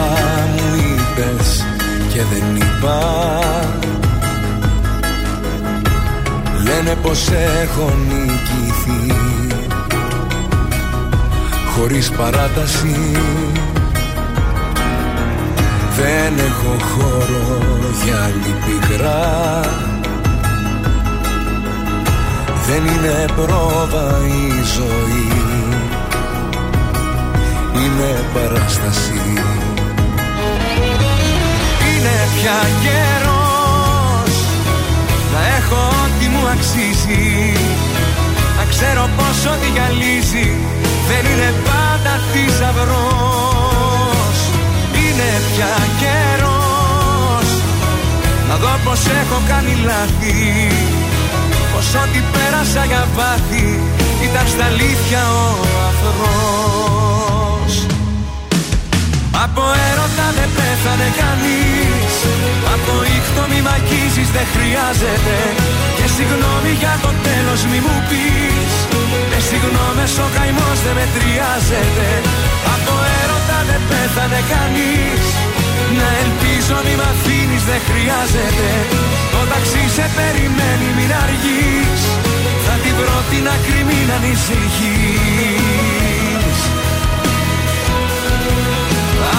[0.56, 1.66] μου είπες
[2.14, 3.00] και δεν είπα
[6.64, 7.28] Λένε πως
[7.64, 8.23] έχω νικηθεί
[11.84, 12.96] Χωρίς παράταση.
[15.96, 17.70] Δεν έχω χώρο
[18.04, 19.62] για άλλη πικρά.
[22.68, 25.28] Δεν είναι πρόβα η ζωή.
[27.76, 29.22] Είναι παράσταση.
[31.90, 34.36] Είναι πια καιρός
[35.34, 37.54] Να έχω ό,τι μου αξίζει.
[38.58, 40.52] Να ξέρω πόσο τι γυαλίζει
[41.14, 43.68] δεν είναι πάντα θησαυρός.
[45.02, 47.48] Είναι πια καιρός
[48.48, 50.38] να δω πως έχω κάνει λάθη.
[51.74, 53.68] Πως ό,τι πέρασα για πάθη
[54.28, 55.46] ήταν στα αλήθεια ο
[55.90, 57.74] αφρός
[59.46, 62.14] Από έρωτα δεν πέθανε κανείς
[62.74, 65.38] Από ήχτο μη μακίζει δεν χρειάζεται
[65.98, 68.73] Και συγγνώμη για το τέλος μη μου πεις.
[69.32, 72.08] Με συγγνώμες ο καημός δεν μετριάζεται.
[72.76, 75.24] Από έρωτα δεν πέθανε κανείς.
[75.98, 78.70] Να ελπίζω μη μ' αφήνεις δεν χρειάζεται.
[79.34, 82.02] Το ταξί σε περιμένει μην αργείς.
[82.66, 85.54] Θα την βρω την άκρη μην ανησυχείς.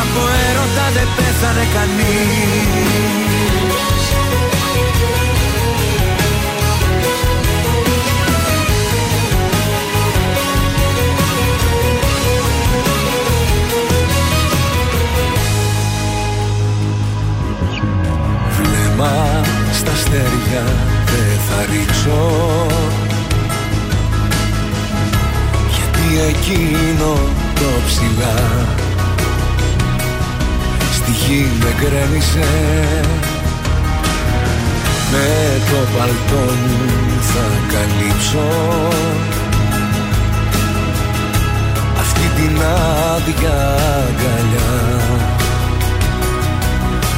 [0.01, 2.85] Από έρωτα δεν πέθανε κανείς
[19.05, 20.65] Βλέμμα στα αστέρια
[21.07, 22.67] δεν θα ρίξω.
[25.75, 27.13] Γιατί εκείνο
[27.55, 28.67] το ψηλά
[30.93, 32.49] Στη γη με γκρέμισε.
[35.13, 38.49] Με το παλτό μου θα καλύψω.
[41.99, 43.77] Αυτή την άδεια
[44.09, 45.24] αγκαλιά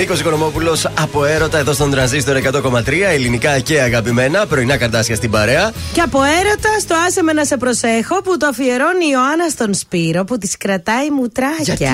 [0.00, 4.46] Νίκος Οικονομόπουλος από έρωτα εδώ στον τρανζίστορ 100,3 ελληνικά και αγαπημένα.
[4.46, 5.72] Πρωινά καρτάσια στην παρέα.
[5.92, 9.74] Και από έρωτα στο άσε με να σε προσέχω που το αφιερώνει η Ιωάννα στον
[9.74, 11.74] Σπύρο που της κρατάει μουτράκια.
[11.74, 11.84] Γιατί,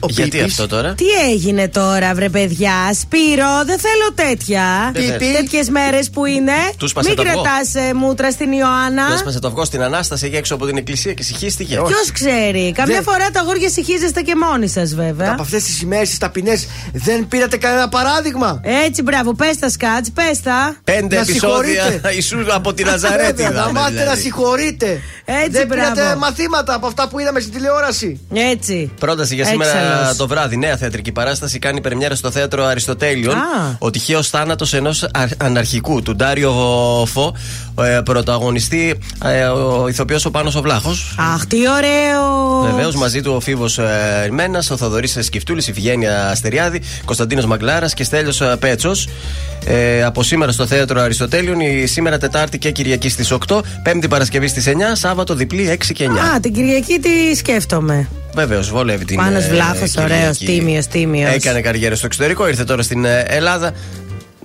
[0.00, 0.44] ο Γιατί Πίπης.
[0.52, 4.90] αυτό τώρα; Τι έγινε τώρα, βρε παιδιά; Σπύρο, δεν θέλω τέτοια.
[4.94, 5.32] Δεν θες.
[5.32, 6.52] Τέτοιες μέρες που είναι.
[6.78, 7.42] Του σπάσε Μην το αυγό.
[7.42, 9.02] κρατάς μούτρα στην Ιωάννα.
[9.14, 11.74] Έσπασε το αυγό στην ανάσταση εκεί έξω από την εκκλησία και συγχύστηκε.
[11.74, 15.30] Ποιος ξέρει; Καμιά Δεν- φορά τα αγόρια συγχύζεστε και μόνοι σας, βέβαια.
[15.32, 20.10] Από αυτές τις ημέρες τις ταπεινές δεν πήρατε κανένα παράδειγμα; Έτσι, μπράβο, πες τα σκάτς,
[20.14, 20.76] πες τα.
[20.84, 22.12] Πέντε Να επεισόδια συγχωρείτε.
[22.14, 23.24] Ιησούς από τη Ναζαρέτη.
[23.42, 24.20] Βέβαια, Να είδαμε, μάθετε να δηλαδή.
[24.20, 25.00] συγχωρείτε.
[25.24, 26.18] Έτσι, δεν πήρατε μπράβο.
[26.18, 28.20] μαθήματα από αυτά που είδαμε στην τηλεόραση.
[28.34, 28.90] Έτσι.
[29.00, 30.16] Πρόταση για σήμερα Έξαλλος.
[30.16, 30.56] το βράδυ.
[30.56, 33.34] Νέα θεατρική παράσταση κάνει πρεμιέρα στο θέατρο Αριστοτέλειων.
[33.36, 33.76] Α.
[33.78, 36.52] Ο τυχαίο θάνατος ενός αναρχικού, του Ντάριο
[37.12, 37.34] Φω.
[37.82, 40.90] Ε, πρωταγωνιστή ε, ο ηθοποιός ο Πάνος ο Βλάχο.
[41.34, 42.70] Αχ, τι ωραίος.
[42.74, 47.94] Βεβαίως μαζί του ο Φίβος ε, Μένα, ο Θοδωρής Σκυφτούλη, η Φιγένεια Αστεριάδη, Κωνσταντίνος Μαγκλάρας
[47.94, 49.08] και Στέλιος Πέτσος.
[49.66, 54.46] Ε, από σήμερα στο θέατρο Αριστοτέλειων, η σήμερα Τετάρτη και Κυριακή στις 8, Πέμπτη Παρασκευή
[54.46, 56.34] στις 9, Σάββατο διπλή 6 και 9.
[56.34, 58.08] Α, την Κυριακή τι σκέφτομαι.
[58.34, 59.16] Βεβαίως, βολεύει την.
[59.16, 60.12] Πάνος ε, Βλάχος, Κυριακή.
[60.14, 61.34] ωραίος, τίμιος, τίμιος.
[61.34, 63.72] Έκανε καριέρα στο εξωτερικό, ήρθε τώρα στην ε, Ελλάδα.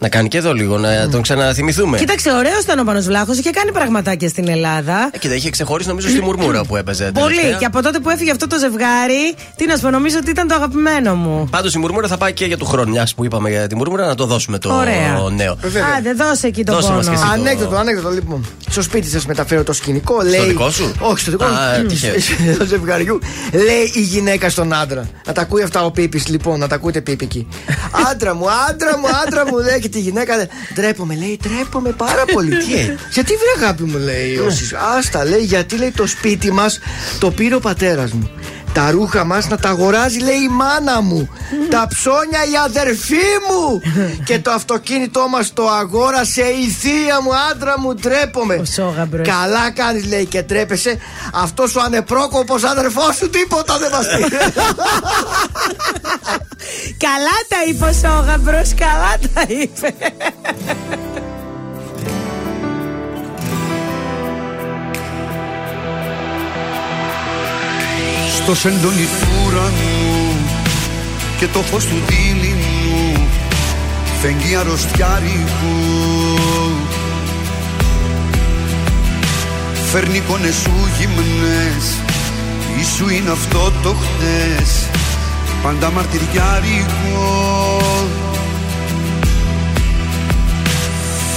[0.01, 1.97] Να κάνει και εδώ λίγο, να τον ξαναθυμηθούμε.
[1.97, 5.09] Κοίταξε, ωραίος ήταν ο Πάνος Βλάχος, είχε κάνει πραγματάκια στην Ελλάδα.
[5.13, 7.11] Ε, Κοίτα, είχε ξεχωρίσει νομίζω στη μουρμούρα που έπαιζε.
[7.13, 7.35] Πολύ.
[7.35, 7.57] τελευταία.
[7.57, 10.47] Και από τότε που έφυγε αυτό το ζευγάρι, τι να σου πω, νομίζω ότι ήταν
[10.47, 11.47] το αγαπημένο μου.
[11.51, 12.89] Πάντως η μουρμούρα θα πάει και για του χρόνου.
[12.91, 15.29] Μιας που είπαμε για τη μουρμούρα, να το δώσουμε το Ωραία.
[15.35, 15.57] νέο.
[15.97, 16.97] Άντε, δώσε εκεί το Δώσε πόνο.
[16.97, 17.23] μας και εσύ.
[17.23, 18.45] το- Ανέκδοτο, ανέκδοτο λοιπόν.
[18.69, 20.21] Στο σπίτι σας μεταφέρω το σκηνικό.
[20.21, 21.49] λέει, δικό σου; Όχι, στο δικό Α,
[21.81, 21.85] μου.
[21.87, 22.13] τυχαίο.
[22.59, 23.19] Το ζευγαριού.
[23.53, 25.09] Λέει η γυναίκα στον άντρα.
[25.25, 27.47] Να τα ακούει αυτά ο Πίπης, λοιπόν, να τα ακούτε Πίπη εκεί.
[28.11, 30.35] άντρα μου, άντρα μου, άντρα μου, λέει και τη γυναίκα.
[30.35, 32.57] λέει, Ντρέπομαι, λέει, ντρέπομαι πάρα πολύ.
[32.65, 34.37] Τι έγινε; Γιατί βρε αγάπη μου, λέει.
[34.37, 36.79] ο Σις- Άστα, λέει, γιατί λέει το σπίτι μας
[37.19, 38.29] το πήρε ο πατέρας μου.
[38.73, 41.29] Τα ρούχα μας να τα αγοράζει λέει η μάνα μου.
[41.69, 43.81] Τα ψώνια η αδερφή μου.
[44.25, 47.29] Και το αυτοκίνητό μας το αγόρασε η θεία μου.
[47.51, 48.55] Άντρα μου τρέπομαι.
[48.55, 49.27] Ο Σόγαμπρος.
[49.27, 50.97] Καλά κάνεις λέει και τρέπεσαι.
[51.33, 54.23] Αυτός ο ανεπρόκοπος αδερφός σου τίποτα δεν μας πει.
[57.05, 59.93] Καλά τα είπε ο Σόγαμπρος, καλά τα είπε.
[68.49, 70.37] Το σεντόνι του ουρανού
[71.37, 73.27] και το φως του δίληνου
[74.21, 75.75] φεγγεί αρρωστιάρικου.
[79.91, 81.85] Φέρνει εικόνες σου γυμνές
[82.77, 84.89] Τι σου είναι αυτό το χτες
[85.63, 87.81] Πάντα μαρτυριάρικο.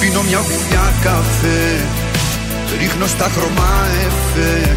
[0.00, 1.86] Πίνω μια γουλιά καφέ
[2.78, 4.76] Ρίχνω στα χρώμα εφέ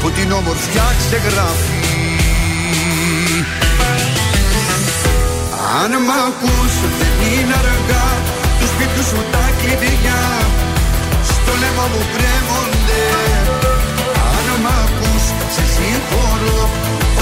[0.00, 1.78] που την όμορφιά ξεγράφει.
[5.80, 8.08] Αν μ' ακούς δεν είναι αργά
[8.58, 10.22] του σπίτου σου τα κλειδιά
[11.30, 13.04] στο λαιμό μου κρέμονται.
[14.36, 15.24] Αν μ' ακούς
[15.54, 16.60] σε συγχωρώ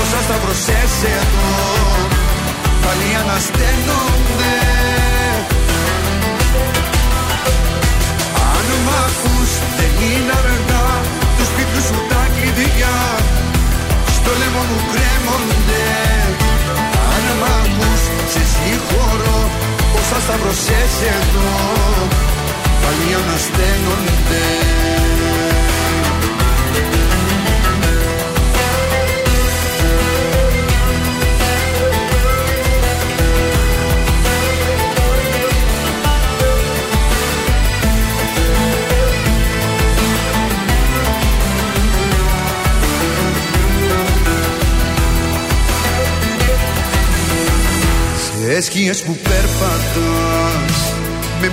[0.00, 1.50] όσα σταυρωσές εδώ
[2.82, 4.54] πάλι ανασταίνονται.
[8.52, 10.65] Αν μ' ακούς δεν είναι αργά του σπίτου σου
[12.56, 12.96] τα κλειδιά
[14.16, 15.86] στο λαιμό μου κρέμονται.
[17.14, 18.02] Αν μ' ακούς
[18.32, 19.50] σε συγχωρώ
[19.98, 21.50] όσα σταυρωσές εδώ.
[22.82, 24.46] Πάλι ανασταίνονται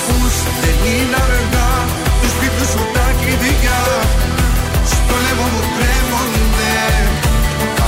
[0.00, 1.70] ακούς δεν είναι αργά.
[2.20, 3.82] Του σπίτου σου τα κλειδιά.
[4.92, 6.74] Στο λαιμό μου κρέμονται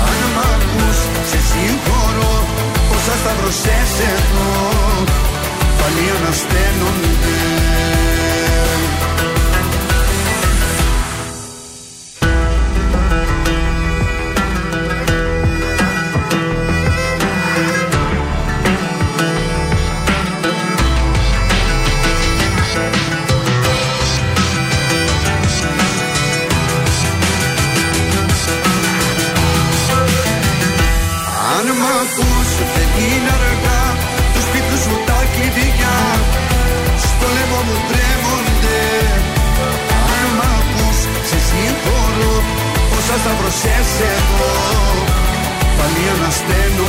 [0.06, 0.98] Αν μ' ακούς
[1.30, 2.34] σε συγχωρώ.
[2.94, 4.50] Όσα σταυρωσές εδώ
[5.78, 7.40] πάλι ανασταίνονται
[43.82, 44.52] σταυρωσές εδώ
[45.78, 46.81] πάλι ανασταίνονται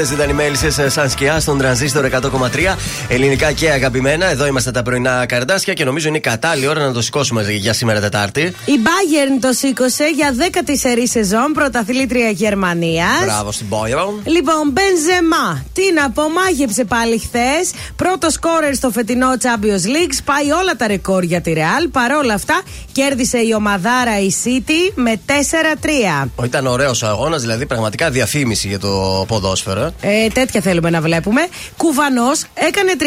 [0.00, 2.76] Αυτές ήταν οι μέλισσε σαν σκιά στον τρανζίστορ 100,3.
[3.08, 4.26] Ελληνικά και αγαπημένα.
[4.26, 7.72] Εδώ είμαστε τα πρωινά καρδάσια και νομίζω είναι η κατάλληλη ώρα να το σηκώσουμε για
[7.72, 8.40] σήμερα Τετάρτη.
[8.40, 13.24] Η Bayern το σήκωσε για 10η σερή σεζόν, πρωταθλήτρια Γερμανίας.
[13.24, 14.22] Μπράβο στην Bayern.
[14.24, 17.70] Λοιπόν, Μπενζεμά, τι να πω, μάγεψε πάλι χθες.
[17.96, 20.18] Πρώτο σκόρερ στο φετινό Champions League.
[20.24, 21.88] Πάει όλα τα ρεκόρ για τη Real.
[21.92, 22.60] Παρόλα αυτά,
[22.92, 26.28] κέρδισε η ομαδάρα η City με 4-3.
[26.36, 29.89] Ο, Ήταν ωραίος ο αγώνας, δηλαδή πραγματικά διαφήμιση για το ποδόσφαιρο.
[30.00, 30.24] Ε.
[30.24, 31.46] Ε, τέτοια θέλουμε να βλέπουμε.
[31.76, 33.02] Κουβανός έκανε 351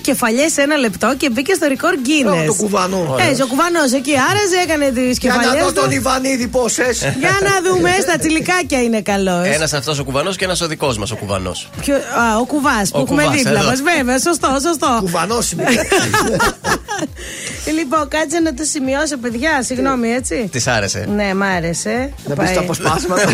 [0.00, 2.42] κεφαλιές σε ένα λεπτό και μπήκε στο ρεκόρ Guinness.
[2.42, 3.16] Ω, το κουβανό.
[3.38, 5.64] Ε, ο κουβανός εκεί άραζε, έκανε τις Για να κεφαλιές.
[5.64, 6.98] δω τον Ιβανίδη πόσες.
[7.22, 9.46] Για να δούμε, στα τσιλικάκια είναι καλός.
[9.46, 11.68] Ένας αυτός ο κουβανός και ένας ο δικός μας ο κουβανός.
[11.80, 13.68] Ποιο- α, ο κουβάς που Ο έχουμε κουβάς, δίπλα εδώ.
[13.68, 13.82] μας.
[13.82, 14.96] Βέβαια, σωστό, σωστό.
[15.00, 15.64] Κουβανός είμαι.
[17.78, 19.62] λοιπόν, κάτσε να το σημειώσω, παιδιά.
[19.62, 20.48] Συγγνώμη, έτσι.
[20.52, 21.08] Της άρεσε.
[21.14, 22.12] Ναι, μ' άρεσε.
[22.26, 22.46] Να μπει Πάει.
[22.52, 23.24] στα αποσπάσματα.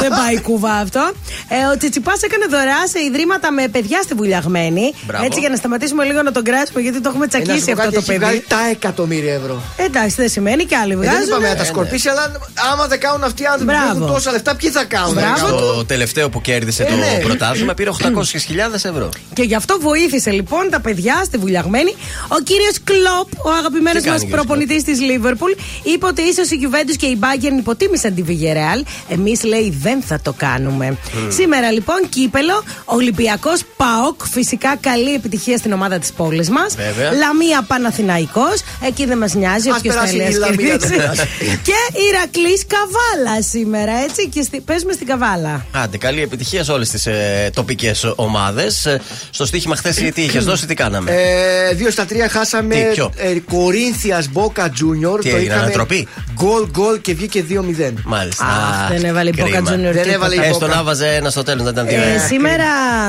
[0.00, 1.10] Δεν πάει κουβά αυτό.
[1.48, 4.84] Ε, ο Τσιτσιπάς έκανε δωρεά σε ιδρύματα με παιδιά στη βουλιαγμένη.
[5.06, 5.24] Μπράβο.
[5.24, 7.64] Έτσι για να σταματήσουμε λίγο να τον κράσουμε, γιατί το έχουμε Ε, να σου τσακίσει
[7.66, 8.18] πω αυτό κάτι, το έχει παιδί.
[8.24, 9.62] βγάλει τα εκατομμύρια ευρώ.
[9.76, 11.26] Εντάξει, δεν σημαίνει και άλλοι Ε, δεν βγάζουν.
[11.28, 12.24] είπαμε να τα σκορπίσει, αλλά
[12.72, 13.98] άμα δεν κάνουν αυτοί οι άνθρωποι που Μπράβο.
[14.04, 15.30] έχουν τόσα λεφτά, ποιοι θα κάνουν; Μπράβο.
[15.30, 15.58] να κάνουν.
[15.60, 17.20] Το τελευταίο που κέρδισε Ε, το ναι.
[17.22, 19.08] πρωτάθλημα πήρε 800.000 ευρώ.
[19.32, 21.94] Και γι' αυτό βοήθησε λοιπόν τα παιδιά στη βουλιαγμένη.
[22.28, 26.22] Ο κύριος Κλοπ, ο αγαπημένος Τι κάνει μα ο κύριος προπονητής της Λίβερπουλ, είπε ότι
[26.22, 28.80] ίσως η Juventus και η Bayern υποτίμησαν τη Villarreal.
[29.08, 30.96] Εμείς λέει δεν θα το κάνουμε.
[31.28, 36.74] Σήμερα λοιπόν κύπελο, Ολυμπιακός Πάοκ, φυσικά καλή επιτυχία στην ομάδα της πόλης μας.
[36.74, 37.12] Βέβαια.
[37.12, 38.56] Λαμία Παναθηναϊκός,
[38.86, 40.88] εκεί δεν μας νοιάζει, Ας όποιος περάσει θέλει η ας Λαμία, κερδίσει.
[40.88, 41.26] δεν περάσει.
[41.68, 41.76] Και
[42.08, 44.28] Ηρακλής Καβάλα σήμερα, έτσι.
[44.28, 44.60] Και στη...
[44.60, 45.66] παίζουμε στην Καβάλα.
[45.72, 48.98] Άντε, καλή επιτυχία σε όλες τις ε, τοπικές ομάδες.
[49.30, 51.10] στο στοίχημα χθες τι είχες δώσει, τι κάναμε.
[51.12, 52.74] Ε, δύο στα τρία χάσαμε.
[52.74, 55.20] Τι, ποιο; Ε, Κορίνθιας Μπόκα Junior.
[55.20, 57.92] Τι έγινε, ανατροπή; Γκολ γκολ και βγήκε 2-0.
[58.04, 58.44] Μάλιστα.
[58.44, 59.58] Αχ, δεν έβαλε η κρίμα.
[59.58, 60.12] Boca Junior Δεν τίποτα.
[60.12, 60.68] έβαλε η Έστω Boca.
[60.68, 62.02] να βάζε ένα στο τέλος, να ήταν δύο.
[62.14, 62.64] Ε, σήμερα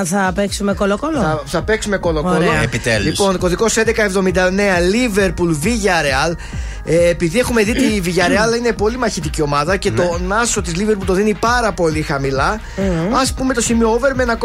[0.05, 2.35] θα παίξουμε κολοκόλο; Θα, θα παίξουμε κολοκόλο.
[2.35, 2.61] Ωραία.
[2.61, 3.05] Επιτέλους.
[3.05, 6.35] Λοιπόν, κωδικός 1179 Liverpool Villarreal.
[6.89, 11.05] Ε, επειδή έχουμε δει τη Villarreal είναι πολύ μαχητική ομάδα και το Νάσο της Liverpool
[11.05, 12.59] το δίνει πάρα πολύ χαμηλά.
[13.11, 14.37] Α πούμε το σημείο over με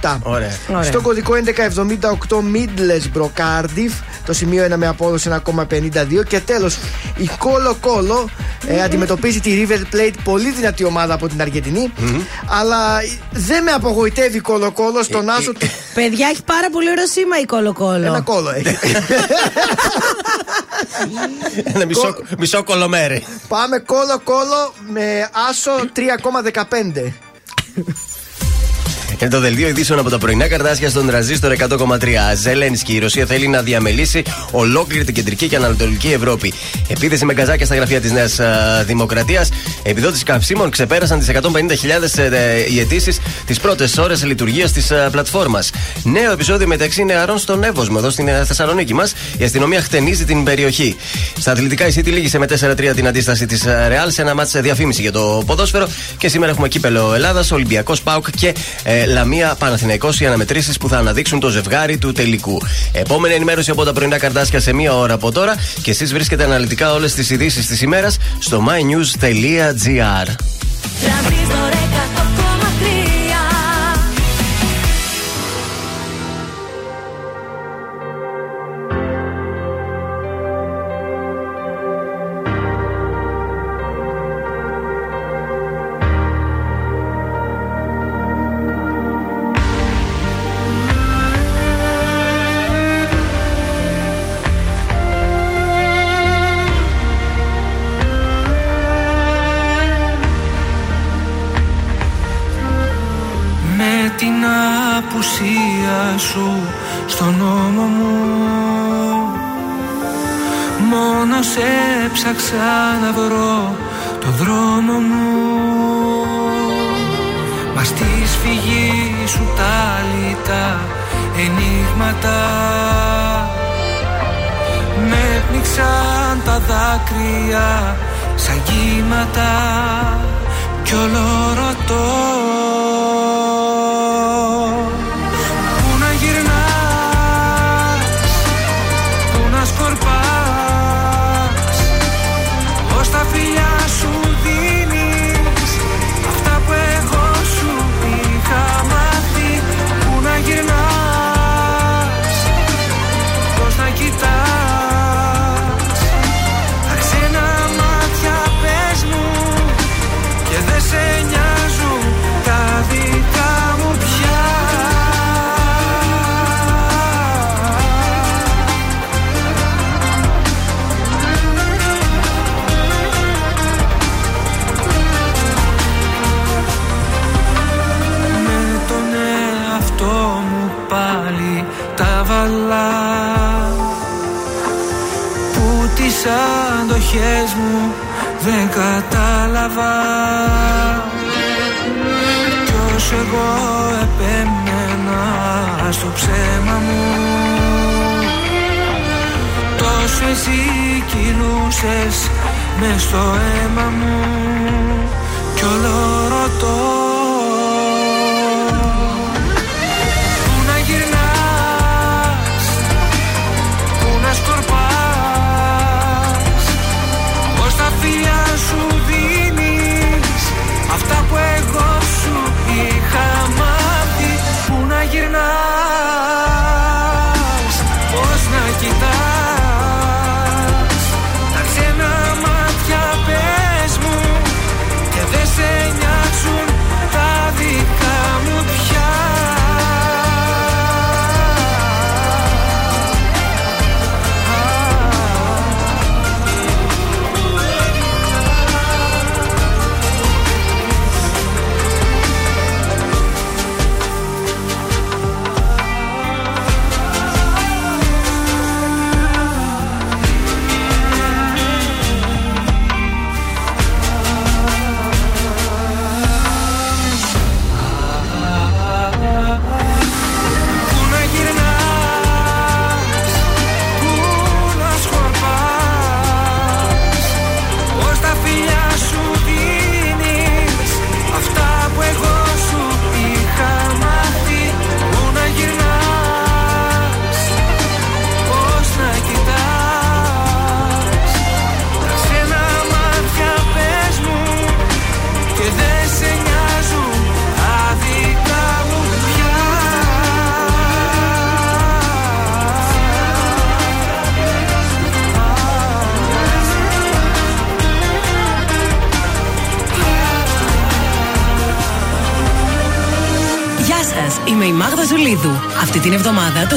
[0.00, 0.18] 1,57.
[0.22, 0.56] Ωραία.
[0.68, 0.82] Ωραία.
[0.82, 3.92] Στο κωδικό 1178 Middlesbrough Cardiff,
[4.26, 6.24] το σημείο 1 με απόδοση 1,52.
[6.28, 6.78] Και τέλος,
[7.16, 8.24] η Colo Colo
[8.66, 11.92] ε, αντιμετωπίζει τη River Plate, πολύ δυνατή ομάδα από την Αργεντινή.
[12.60, 12.78] Αλλά
[13.30, 15.66] δεν με απογοητεύει η Colo Colo στον άσο του.
[15.94, 18.06] Παιδιά, έχει πάρα πολύ ωραίο σήμα η κολοκόλο.
[18.06, 18.76] Ένα κόλο έχει.
[21.64, 23.24] Ένα μισό, μισό κολομέρι.
[23.48, 27.12] Πάμε κόλο κόλο με άσο 3,15.
[29.20, 31.96] Είναι το δελτίο ειδήσεων από τα πρωινά καρτάσια στον τραζίστορ 100,3.
[32.34, 36.52] Ζελένσκι, η Ρωσία θέλει να διαμελήσει ολόκληρη την κεντρική και ανατολική Ευρώπη.
[36.88, 38.40] Επίθεση με καζάκια στα γραφεία της Νέας
[38.84, 39.48] Δημοκρατίας.
[39.82, 45.70] Επιδότηση καυσίμων ξεπέρασαν τις 150.000 ε, οι αιτήσεις τις πρώτες ώρες λειτουργίας της πλατφόρμας.
[46.02, 49.14] Νέο επεισόδιο μεταξύ νεαρών στον Εύωσμο, εδώ στην ε, Θεσσαλονίκη μας.
[49.38, 50.96] Η αστυνομία χτενίζει την περιοχή.
[51.38, 55.02] Στα αθλητικά η City λύγησε με 4-3 την αντίσταση της Ρεάλ σε ένα μάτσο διαφήμιση
[55.02, 55.88] για το ποδόσφαιρο.
[56.18, 60.98] Και σήμερα έχουμε κύπελο Ελλάδας, Ολυμπιακός Πάουκ και ε, Λαμία Παναθηναϊκός οι αναμετρήσει που θα
[60.98, 62.60] αναδείξουν το ζευγάρι του τελικού.
[62.92, 66.92] Επόμενη ενημέρωση από τα πρωινά καρτάσια σε μία ώρα από τώρα και εσείς βρίσκετε αναλυτικά
[66.92, 70.34] όλες τις ειδήσεις της ημέρας στο mynews.gr.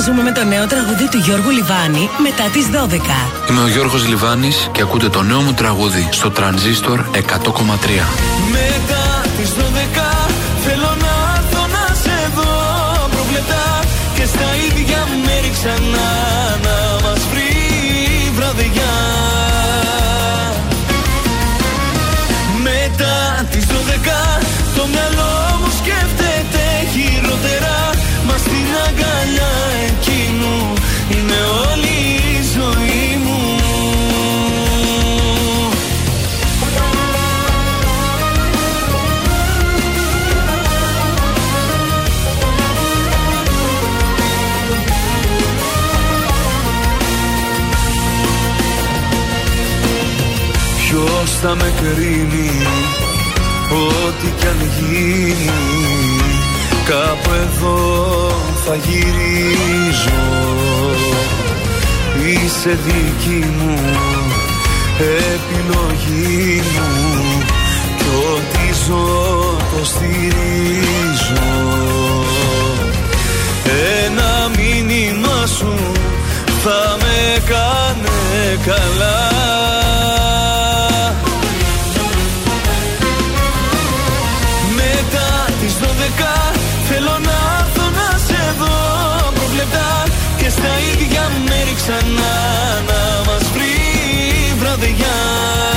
[0.06, 3.50] Ζούμε με το νέο τραγούδι του Γιώργου Λιβάνη μετά τις 12.
[3.50, 7.20] Είμαι ο Γιώργος Λιβάνης και ακούτε το νέο μου τραγούδι στο τρανζίστορ 100,3.
[8.52, 9.62] Μετά τις 12
[10.66, 13.80] θέλω να έρθω να σε δω προβλετά
[14.16, 16.33] και στα ίδια μέρη ξανά.
[51.46, 52.52] Θα με κρίνει
[53.72, 55.50] Ό,τι κι αν γίνει
[56.86, 58.32] Κάπου εδώ
[58.66, 60.24] θα γυρίζω.
[62.26, 63.80] Είσαι δική μου
[65.34, 67.44] επιλογή μου
[67.98, 71.44] Κι ό,τι ζω το στηρίζω.
[74.06, 75.74] Ένα μήνυμα σου
[76.64, 79.33] θα με κάνε καλά
[86.18, 86.58] τις 12
[86.90, 89.32] θέλω να έρθω να σε δω.
[89.34, 90.04] Προβλεπτά
[90.38, 92.36] Και στα ίδια μέρη ξανά
[92.88, 93.76] να μας βρει
[94.60, 95.73] βραδιά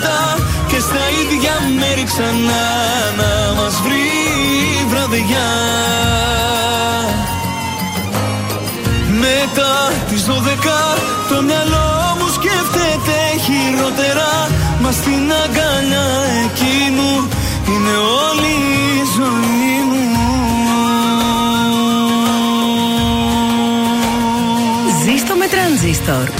[0.00, 0.36] προβλεπτά
[0.68, 2.66] Και στα ίδια μέρη ξανά
[3.20, 4.10] να μας βρει
[4.88, 5.50] βραδιά
[9.24, 9.74] Μετά
[10.08, 10.30] τις 12
[11.28, 14.32] το μυαλό μου σκέφτεται χειρότερα
[14.80, 16.08] Μα στην αγκαλιά
[16.44, 17.28] εκείνου
[17.72, 17.94] είναι
[18.26, 18.54] όλη
[18.96, 19.98] η ζωή μου
[25.04, 26.39] Ζήστο με τρανζίστορ.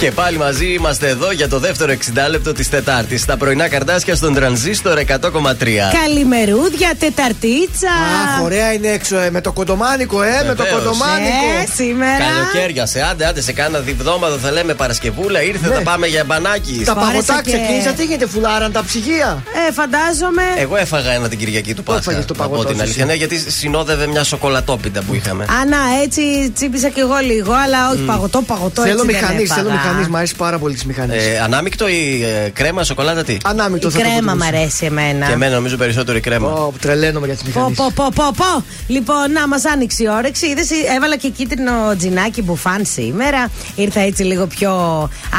[0.00, 1.96] Και πάλι μαζί είμαστε εδώ για το δεύτερο 60
[2.30, 3.24] λεπτό της Τετάρτης.
[3.24, 5.90] Τα πρωινά καρδάσια στον τρανζίστορ 100,3.
[6.04, 7.88] Καλημερούδια, Τεταρτίτσα.
[8.36, 10.82] Αχ, ωραία είναι έξω, ε, με το κοντομάνικο, ε, με το Βεβαίως.
[10.82, 11.46] κοντομάνικο.
[11.62, 12.16] Ε, σήμερα.
[12.24, 15.42] Καλοκαίρια σε άντε, άντε σε κάνα διβδόματο θα λέμε Παρασκευούλα.
[15.42, 15.74] Ήρθε, Ναι.
[15.74, 16.82] θα πάμε για μπανάκι.
[16.84, 20.42] Τα Άρεσε παγωτά και- ξεκίνησαν, τι γίνεται, φουλάραν τα ψυγεία; Ε, φαντάζομαι.
[20.56, 22.00] Εγώ έφαγα ένα την Κυριακή του Πάσχα.
[22.00, 23.04] έφαγες το να πω παγωτό την σου, αλήθεια.
[23.04, 25.44] εσύ; Ναι, γιατί συνόδευε μια σοκολατόπιτα που είχαμε.
[25.60, 28.82] Ανά, έτσι τσίπησα κι εγώ λίγο, αλλά όχι παγωτό, παγωτό.
[28.82, 29.54] Θέλω έτσι δεν μηχανή, έφαγα.
[29.62, 31.16] θέλω μηχανή, μου αρέσει πάρα πολύ τη μηχανή.
[31.16, 34.56] Ε, ανάμεικτο ή ε, κρέμα, σοκολάτα, τι; Ανάμεικτο Η θα το κρέμα μ' προτιμούσα.
[34.58, 35.26] αρέσει εμένα.
[35.26, 36.50] Και εμένα νομίζω περισσότερο η κρέμα.
[36.52, 37.76] Ω, τρελαίνομαι για τις Πω, μηχανές.
[37.76, 38.64] πω, πω, πω, πω.
[38.86, 40.46] Λοιπόν, να μας άνοιξε η όρεξη.
[40.46, 43.50] Είδες, έβαλα και κίτρινο τζινάκι μπουφάν σήμερα.
[43.74, 44.72] Ήρθα έτσι λίγο πιο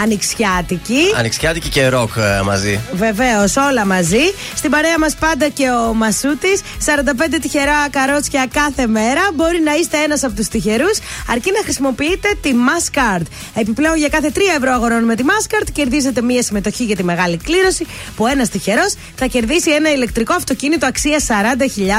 [0.04, 1.00] ανοιξιάτικη.
[1.18, 2.80] Ανοιξιάτικη και ροκ ε, μαζί.
[2.94, 4.24] Βεβαίως, όλα μαζί.
[4.56, 6.62] Στην παρέα μας πάντα και ο Μασούτης.
[6.86, 9.22] 45 τυχερά καρότσια κάθε μέρα.
[9.36, 10.98] Μπορεί να είστε ένας από τους τυχερούς,
[11.32, 13.26] αρκεί να χρησιμοποιείτε τη Maskcard.
[13.56, 17.86] Επιπλέον, για κάθε 3 ευρώ αγορώνουμε τη Maskcard, κερδίζετε μία συμμετοχή για τη μεγάλη κλήρωση
[18.16, 21.28] που ένας τυχερός θα κερδίσει ένα ηλεκτρικό αυτοκίνητο αξίας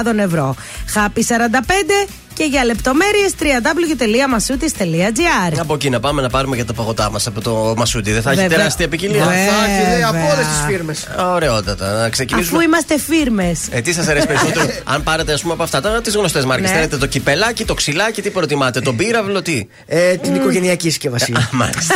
[0.05, 0.55] 40.000 ευρώ.
[0.89, 2.09] Χάπι 45
[2.43, 5.57] και για λεπτομέρειες www.masutis.gr.
[5.61, 8.13] Από εκεί να πάμε να πάρουμε για τα παγωτά μας από το Μασούτι.
[8.13, 8.57] Δεν θα έχει Βέβαια.
[8.57, 9.25] τεράστια ποικιλία.
[9.25, 9.47] Βέβαια.
[9.47, 11.07] Θα έχει, λέει, από όλες τις φίρμες.
[11.35, 11.93] Ωραιότατα.
[12.01, 12.59] Να ξεκινήσουμε.
[12.59, 13.59] Αφού είμαστε φίρμες.
[13.71, 16.71] Ε, τι σας αρέσει περισσότερο, αν πάρετε ας πούμε από αυτά τα τις γνωστές μάρκες.
[16.71, 16.75] Ναι.
[16.77, 21.49] Θέλετε το κυπελάκι, το ξυλάκι, τι προτιμάτε, τον πύραυλο, τι; Ε, την οικογενειακή συσκευασία.
[21.53, 21.95] Μάλιστα.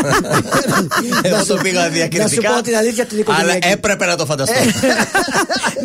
[1.22, 2.22] Εγώ το πήγα διακριτικά.
[2.22, 3.68] Να σου πω την αλήθεια την Αλλά οικογενειακή.
[3.68, 4.55] έπρεπε να το φανταστώ.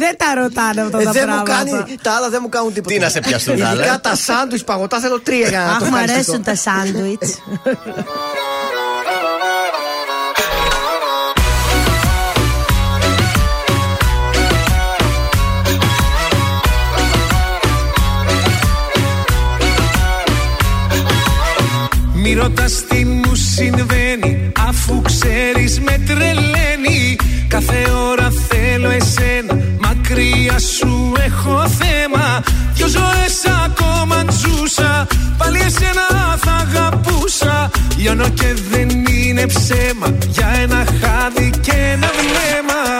[0.02, 1.78] Δεν τα ρωτάνε αυτά Ε, τα δεν μου πράγματα.
[1.78, 2.96] κάνει, τα άλλα δεν μου κάνουν τίποτα.
[2.96, 4.16] Τι να σε πιαστούν τα άλλα, ε; Ειδικά τα
[4.52, 6.32] σάντουιτ παγωτά θέλω τρία για να το Αχ, μου ευχαριστήσω.
[6.32, 7.38] αρέσουν τα σάντουιτς.
[22.14, 27.16] Μη ρωτάς τι μου συμβαίνει Αφού ξέρεις με τρελαίνει
[27.48, 32.44] Κάθε ώρα θέλω εσένα Μακριά σου έχω θέμα
[32.82, 35.08] Δυο ζωές ακόμα ζούσα
[35.38, 37.70] Πάλι εσένα θα αγαπούσα.
[37.98, 40.18] Λιώνω και δεν είναι ψέμα.
[40.28, 43.00] Για ένα χάδι και ένα βλέμμα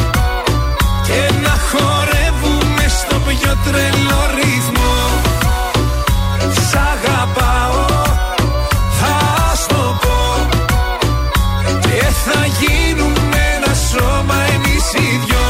[1.11, 4.95] Και να χορεύουμε στο πιο τρελό ρυθμό.
[6.69, 7.85] Σ' αγαπάω
[8.99, 10.47] Θα στο πω.
[11.81, 15.47] Και θα γίνουμε ένα σώμα εμείς οι δυο.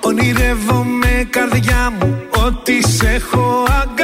[0.00, 2.16] Ονειρεύομαι καρδιά μου
[2.46, 3.95] Ότι σε έχω αγκαλιά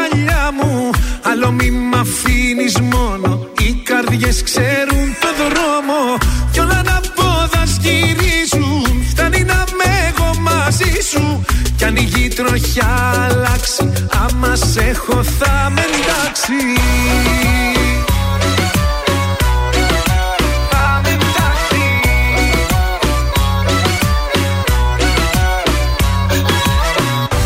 [0.57, 0.91] μου.
[1.23, 3.49] Άλλο μη μ' αφήνεις μόνο.
[3.59, 6.19] Οι καρδιές ξέρουν το δρόμο.
[6.53, 11.45] Κι όλα να πόδα γυρίζουν Φτάνει να με εγώ μαζί σου.
[11.77, 12.91] Κι αν η γη τροχιά
[13.29, 13.93] αλλάξει
[14.27, 16.59] Άμα σε έχω θα με εντάξει.
[20.71, 21.83] Θα με εντάξει.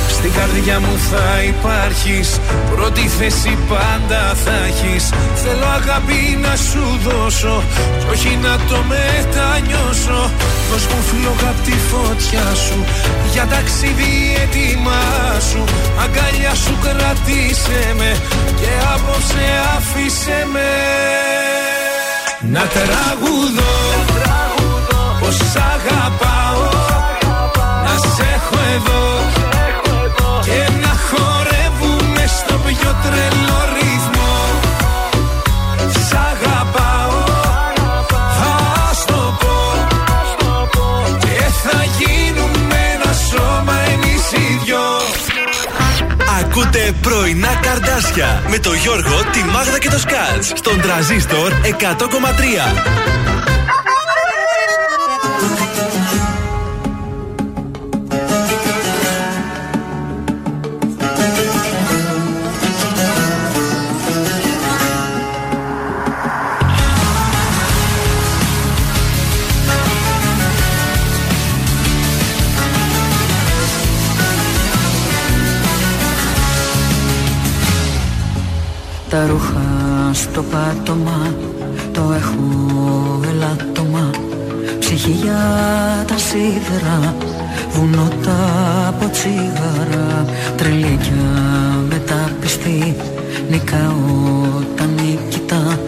[0.09, 2.29] Στην καρδιά μου θα υπάρχεις.
[2.75, 5.05] Πρώτη θέση πάντα θα έχεις.
[5.43, 7.63] Θέλω αγάπη να σου δώσω
[7.99, 10.21] Κι όχι να το μετανιώσω.
[10.71, 12.79] Δώσ' μου φλόγα απ' τη φωτιά σου
[13.33, 15.05] Για ταξίδι έτοιμά
[15.51, 15.65] σου.
[16.03, 18.11] Αγκαλιά σου κρατήσε με
[18.61, 19.45] Και απόψε
[19.77, 20.71] άφησε με.
[22.55, 23.75] Να τραγουδώ
[25.21, 26.65] Πως σ' αγαπάω.
[27.85, 29.07] Να σε έχω εδώ
[30.47, 34.37] και να χορεύουμε στο πιο τρελό ρυθμό.
[36.09, 37.25] Σ' αγαπάω,
[38.39, 38.55] θα
[39.03, 39.57] στο πω.
[41.21, 44.85] Και θα γίνουμε ένα σώμα εμείς οι δυο.
[46.41, 53.17] Ακούτε πρωινά καρδάσια με το Γιώργο, τη Μάγδα και το Σκάτς στον τραζίστορ 100,3.
[79.17, 79.63] Τα ρούχα
[80.13, 81.35] στο πάτωμα
[81.93, 84.11] Το έχω ελάττωμα
[84.79, 85.43] Ψυχή για
[86.07, 87.15] τα σίδερα
[87.71, 88.39] Βουνό τα
[88.89, 90.25] από τσίγαρα
[90.57, 91.29] Τρελίκια
[91.89, 92.97] μεταπιστή
[93.51, 93.95] Νικάω
[94.77, 95.79] τα νικητά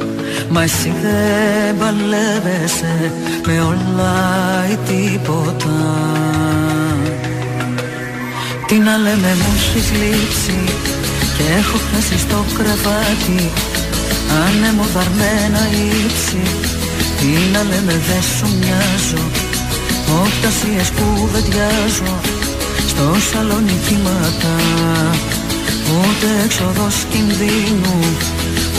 [0.48, 3.12] Μα εσύ δεν παλεύεσαι
[3.46, 4.14] Με όλα
[4.72, 5.76] ή τίποτα.
[8.66, 10.87] Τι να λέμε μου έχεις λείψει
[11.38, 13.50] Και έχω χάσει στο κρεβάτι
[14.44, 15.62] Άνεμο βαρμένα
[16.04, 16.42] ύψη.
[17.18, 19.24] Τι να λέμε δεν σου μοιάζω
[20.22, 22.20] Οπτασίες που βεντιάζω
[22.88, 24.54] Στο σαλόνι κύματα
[25.96, 27.98] Ούτε έξοδος κινδύνου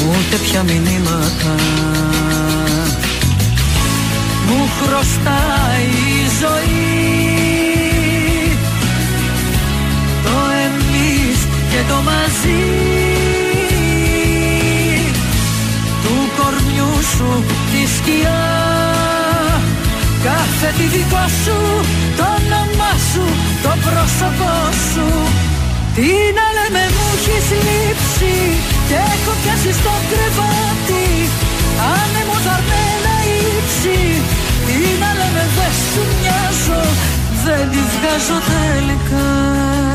[0.08, 1.56] Ούτε πια μηνύματα.
[4.48, 7.29] Μου χρωστάει η ζωή
[12.08, 12.64] μαζί
[16.04, 17.32] του κορμιού σου
[17.72, 18.44] τη σκιά.
[20.24, 21.58] Κάθε τη δικό σου
[22.18, 23.26] το όνομά σου
[23.64, 24.56] το πρόσωπό
[24.90, 25.08] σου.
[25.96, 28.36] Τι να λέμε μου έχεις λείψει
[28.88, 31.08] και έχω πιάσει στο κρεβάτι.
[31.98, 34.00] Άνεμο δαρμένα ύψη
[34.66, 36.82] τι να λέμε δεν σου μοιάζω.
[37.44, 39.89] Δεν τη βγάζω τελικά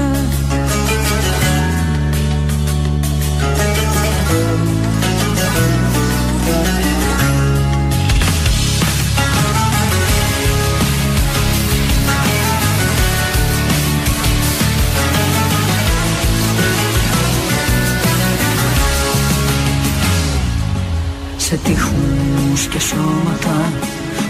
[21.46, 23.72] Σε τείχους και σώματα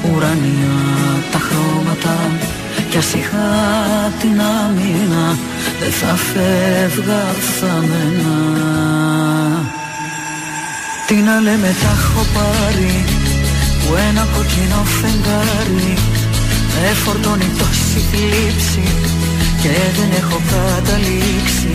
[0.05, 0.77] Ουρανία
[1.33, 2.17] τα χρώματα.
[2.91, 3.47] Κι ας είχα
[4.21, 5.27] την άμυνα
[5.81, 7.23] Δεν θα φεύγα
[7.59, 8.35] θαμμένα
[11.07, 13.05] Τι να λέμε τα έχω πάρει
[13.81, 15.95] Που ένα κοκκινό φεγγάρι
[16.75, 18.87] Με φορτώνει τόση θλίψη
[19.63, 21.75] Και δεν έχω καταλήξει.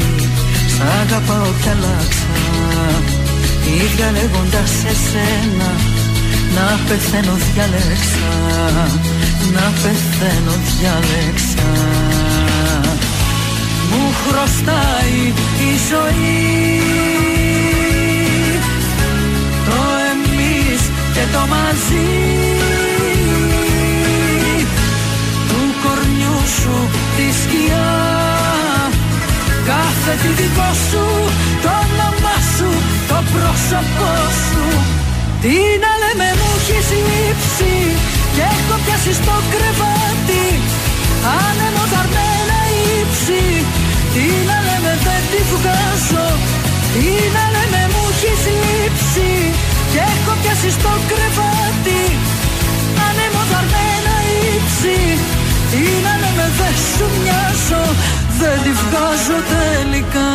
[0.74, 3.19] Σ' αγαπάω κι αλλάξα
[3.96, 5.72] διαλέγοντας εσένα
[6.56, 8.34] να πεθαίνω διάλεξα
[9.54, 11.70] Να πεθαίνω διάλεξα
[13.90, 16.82] Μου χρωστάει η ζωή
[19.66, 19.82] Το
[20.12, 20.82] εμείς
[21.14, 22.10] και το μαζί.
[25.48, 27.90] Του κορμιού σου τη σκιά
[29.66, 31.06] Κάθε τι δικό σου,
[31.62, 31.89] το όνομά σου,
[33.10, 34.14] το πρόσωπό
[34.46, 34.66] σου.
[35.44, 37.74] Τι να λέμε μου έχεις λείψει
[38.36, 40.46] και έχω πιάσει στο κρεβάτι.
[41.46, 42.60] Άνεμο δαρμένα
[42.98, 43.44] ύψη.
[44.14, 46.28] Τι να λέμε δεν τη βγάζω.
[46.94, 49.30] Τι να λέμε μου έχεις λείψει
[49.92, 52.02] και έχω πιάσει στο κρεβάτι.
[53.08, 54.16] Άνεμο δαρμένα
[54.54, 54.98] ύψη.
[55.72, 57.84] Τι να λέμε δεν σου μοιάζω
[58.40, 60.28] δεν τη βγάζω τελικά.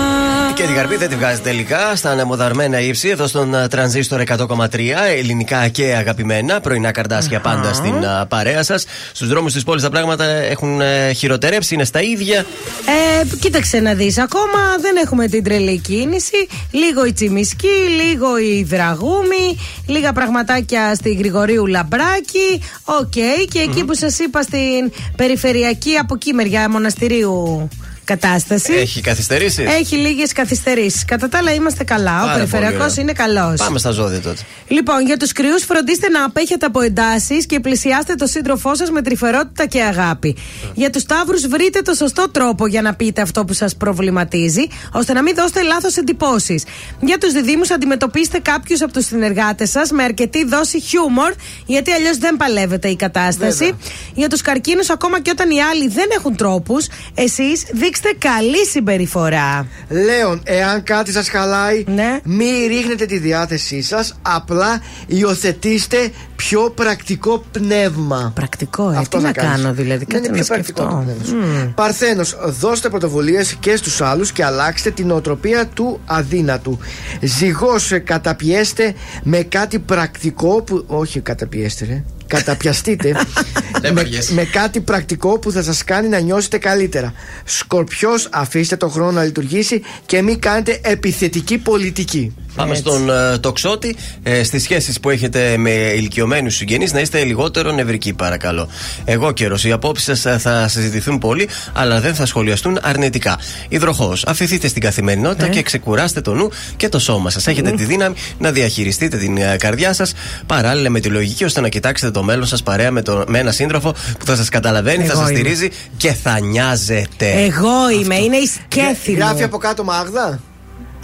[0.54, 4.68] Και την καρπή δεν τη βγάζει τελικά στα ανεμοδαρμένα ύψη εδώ στον α, τρανζίστορ 100,3
[5.16, 6.60] ελληνικά και αγαπημένα.
[6.60, 8.84] Πρωινά καρδάσια πάντα στην α, παρέα σας.
[9.12, 12.38] Στους δρόμους της πόλης τα πράγματα έχουν ε, χειροτερέψει, είναι στα ίδια.
[12.38, 16.46] Ε, κοίταξε να δεις, ακόμα δεν έχουμε την τρελή κίνηση.
[16.70, 22.62] Λίγο η Τσιμισκή, λίγο η Δραγούμη, λίγα πραγματάκια στη Γρηγορίου Λαμπράκη.
[22.84, 23.12] Οκ,
[23.50, 27.68] και εκει που σας είπα στην περιφερειακή από εκεί μεριά μοναστηρίου
[28.04, 28.72] κατάσταση.
[28.72, 31.04] Έχει καθυστερήσεις; Έχει λίγες καθυστερήσεις.
[31.04, 32.10] Κατά τα άλλα είμαστε καλά.
[32.10, 33.02] Πάρα Ο πολύ περιφερειακός ωραία.
[33.02, 33.58] είναι καλός.
[33.58, 34.40] Πάμε στα ζώδια τότε.
[34.68, 39.02] Λοιπόν, για τους κρυούς, φροντίστε να απέχετε από εντάσεις και πλησιάστε το σύντροφό σας με
[39.02, 40.36] τρυφερότητα και αγάπη.
[40.74, 45.12] Για τους Ταύρους, βρείτε το σωστό τρόπο για να πείτε αυτό που σας προβληματίζει, ώστε
[45.12, 46.64] να μην δώσετε λάθος εντυπώσεις.
[47.00, 51.32] Για τους Διδήμου, αντιμετωπίστε κάποιους από τους συνεργάτες σας με αρκετή δόση χιούμορ,
[51.66, 53.72] γιατί αλλιώς δεν παλεύεται η κατάσταση.
[54.14, 59.66] Για τους Καρκίνους, ακόμα και όταν οι άλλοι δεν έχουν τρόπους, εσείς δείξτε καλή συμπεριφορά.
[59.88, 62.20] Λέων, εάν κάτι σας χαλάει, Ναι.
[62.24, 64.14] μην ρίχνετε τη διάθεσή σας.
[64.22, 68.32] Απλά υιοθετήστε πιο πρακτικό πνεύμα.
[68.34, 69.62] Πρακτικό, ε, τι να κάνεις.
[69.62, 70.96] κάνω, δηλαδή, Να κάτσε είναι να πιο πρακτικό σκεφτώ.
[70.96, 71.24] το πνεύμα
[71.64, 71.72] σου.
[71.74, 76.78] Παρθένος, δώστε πρωτοβουλίες και στους άλλους και αλλάξτε την οτροπία του αδύνατου.
[77.20, 80.84] Ζυγός, καταπιέστε με κάτι πρακτικό που.
[80.86, 82.02] Όχι, καταπιέστε, ρε.
[82.26, 83.12] Καταπιαστείτε
[83.80, 84.34] Δεν με, βαριέσαι.
[84.34, 87.12] με κάτι πρακτικό που θα σας κάνει να νιώσετε καλύτερα.
[87.44, 92.34] Σκορπιός, αφήστε το χρόνο να λειτουργήσει και μην κάνετε επιθετική πολιτική.
[92.54, 93.96] Πάμε στον ε, τοξότη.
[94.22, 98.68] Ε, Στις σχέσεις που έχετε με ηλικιωμένους συγγενείς, να είστε λιγότερο νευρικοί, παρακαλώ.
[99.04, 99.64] Εγώ καιρός.
[99.64, 103.38] Οι απόψεις σας θα συζητηθούν πολύ, αλλά δεν θα σχολιαστούν αρνητικά.
[103.68, 104.24] Υδροχός.
[104.26, 107.46] Αφηθείτε στην καθημερινότητα και ξεκουράστε το νου και το σώμα σας.
[107.46, 110.12] Έχετε τη δύναμη να διαχειριστείτε την ε, καρδιά σας
[110.46, 113.52] παράλληλα με τη λογική, ώστε να κοιτάξετε το μέλλον σας παρέα με, το, με ένα
[113.52, 115.38] σύντροφο που θα σας καταλαβαίνει, θα Εγώ σας είμαι.
[115.38, 117.30] στηρίζει και θα νοιάζετε.
[117.30, 119.16] Εγώ είμαι, είναι η σκέφη μου.
[119.16, 120.40] Γράφει από κάτω Μάγδα.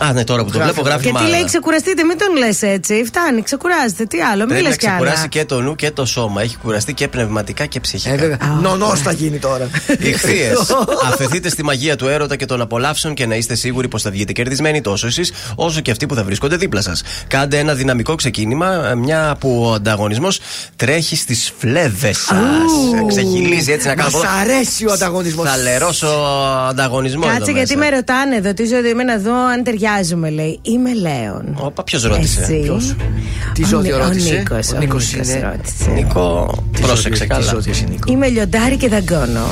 [0.02, 0.72] Α, ναι, τώρα που το Γράφει.
[0.72, 1.31] βλέπω, γράφει Και τι μάλλον.
[1.31, 3.02] λέει, ξεκουραστείτε, μην τον λες έτσι.
[3.06, 4.05] Φτάνει, ξεκουράζετε.
[4.05, 4.97] Τι άλλο, μην Πρέπει λες να κι άλλα.
[4.97, 6.43] ξεκουράσει και το νου και το σώμα.
[6.43, 8.14] Έχει κουραστεί και πνευματικά και ψυχικά.
[8.14, 8.36] Ε, βέβαια.
[8.62, 9.68] Νονός θα γίνει τώρα.
[10.06, 10.52] Οι χθείε.
[11.12, 14.32] Αφαιθείτε στη μαγεία του έρωτα και των απολαύσεων και να είστε σίγουροι πως θα βγείτε
[14.32, 17.02] κερδισμένοι τόσο εσείς όσο και αυτοί που θα βρίσκονται δίπλα σας.
[17.28, 20.40] Κάντε ένα δυναμικό ξεκίνημα, μια που ο ανταγωνισμός
[20.77, 22.39] τρέχει στις φλέβες σας.
[23.09, 24.10] Ξεχυλίζει έτσι να κάνω.
[24.18, 25.48] Μας αρέσει ο ανταγωνισμός.
[25.51, 26.06] Θα λερώσω
[26.68, 27.32] ανταγωνισμός.
[27.32, 30.58] Κάτσε γιατί με ρωτάνε εδώ, τι ζώδιο είμαι να δω αν ταιριάζουμε, λέει.
[30.62, 31.56] Είμαι Λέων.
[31.60, 32.60] Όπα, ποιος ρώτησε; Εσύ.
[32.60, 32.94] Ποιος;
[33.52, 35.90] Τι Ο ζώδιο Νι- ρώτησε; Ο Νίκος, Ο ο Νίκος Νίκος είναι- ρώτησε.
[35.90, 37.42] Νίκο, Τι πρόσεξε ζώδιο- τι καλά.
[37.52, 39.46] ζώδιο είσαι, Νίκο; Είμαι λιοντάρι και δαγκώνω.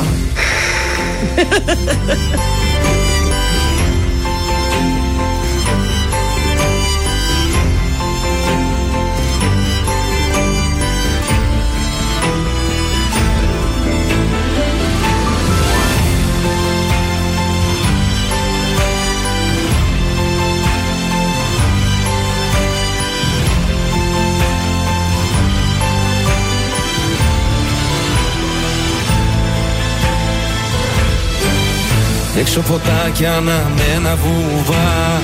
[32.50, 35.20] Έξω φωτάκια αναμένα βουβά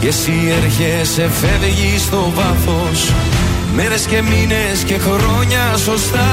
[0.00, 3.12] Και εσύ έρχεσαι φεύγεις στο βάθος.
[3.74, 6.28] Μέρες και μήνες και χρόνια σωστά.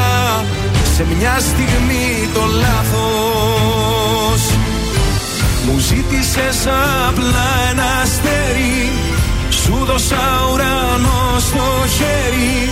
[0.96, 4.42] Σε μια στιγμή το λάθος.
[5.66, 6.68] Μου ζήτησες
[7.08, 8.92] απλά ένα αστέρι.
[9.50, 11.66] Σου δώσα ουρανό στο
[11.98, 12.70] χέρι.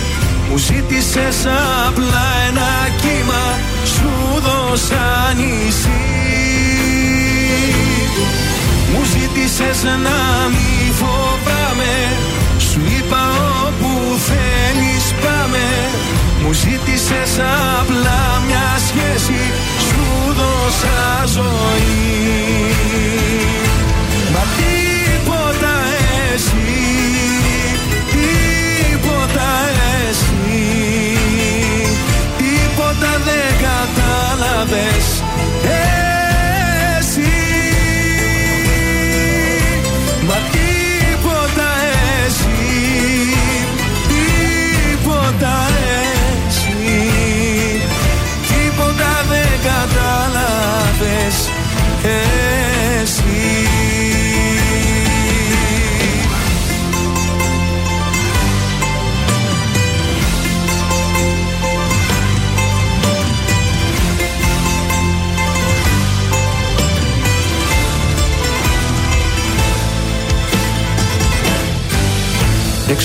[0.50, 1.46] Μου ζήτησες
[1.86, 3.44] απλά ένα κύμα.
[3.84, 4.10] Σου
[4.40, 6.15] δώσα νησί
[8.98, 11.94] μου Ζήτησες να μη φοβάμαι.
[12.58, 13.22] Σου είπα
[13.66, 15.64] όπου θέλεις πάμε.
[16.42, 17.32] Μου ζήτησες
[17.80, 19.40] απλά μια σχέση.
[19.86, 22.26] Σου δώσα ζωή.
[24.32, 25.74] Μα τίποτα
[26.34, 26.76] εσύ
[28.10, 29.50] Τίποτα
[30.08, 30.66] εσύ
[32.38, 35.25] Τίποτα δεν κατάλαβες.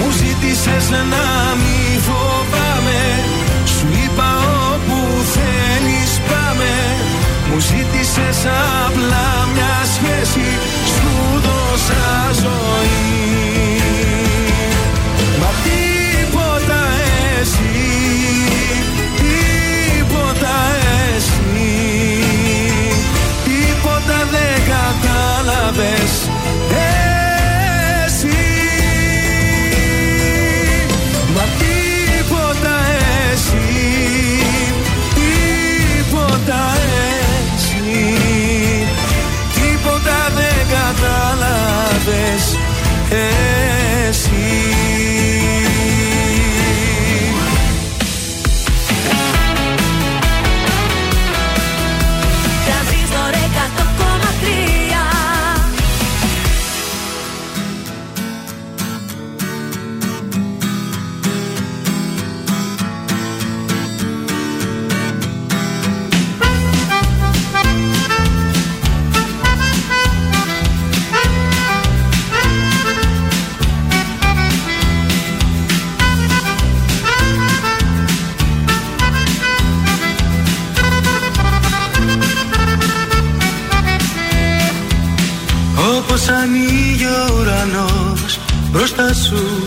[0.00, 1.26] Μου ζήτησες να
[1.62, 3.02] μη φοβάμαι.
[3.64, 4.30] Σου είπα
[4.72, 4.98] όπου
[5.34, 6.72] θέλεις πάμε.
[7.48, 8.38] Μου ζήτησες
[8.86, 10.48] απλά μια σχέση.
[10.94, 12.04] Σου δώσα
[12.42, 13.30] ζωή.
[15.40, 16.80] Μα τίποτα
[17.40, 17.88] εσύ
[19.16, 20.56] Τίποτα
[21.16, 21.72] εσύ
[23.44, 26.12] Τίποτα δεν κατάλαβες
[87.60, 88.38] ουρανός
[88.70, 89.64] μπροστά σου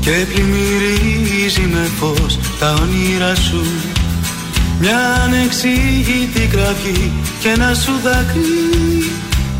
[0.00, 3.64] και πλημμυρίζει με φως τα όνειρά σου.
[4.80, 9.10] Μια ανεξήγητη κραυγή και ένα σου δάκρυ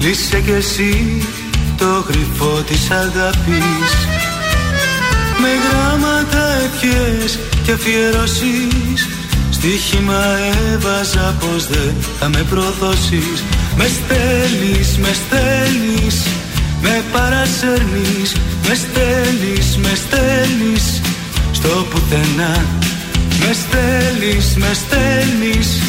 [0.00, 1.22] λύσε κι εσύ
[1.76, 3.90] το κρυφό της αγάπης.
[5.40, 9.08] Με γράμματα ευχές και αφιερώσεις
[9.50, 10.24] Στοίχημα
[10.72, 13.44] έβαζα πως δεν θα με προδώσεις.
[13.76, 15.47] Με στέλνεις, με στέλνεις
[17.48, 18.32] Με παρασέρνεις
[18.68, 21.00] Με στέλνεις, με στέλνεις
[21.52, 22.64] Στο πουθενά.
[23.38, 25.80] Με στέλνεις, με στέλνεις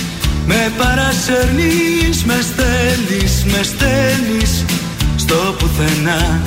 [0.45, 4.65] Με παρασέρνεις Με στέλνεις, με στέλνεις
[5.15, 6.41] Στο πουθενά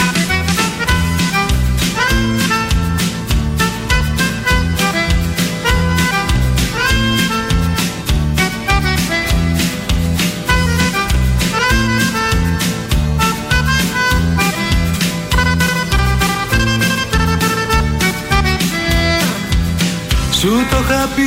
[20.43, 21.23] Σου το είχα πει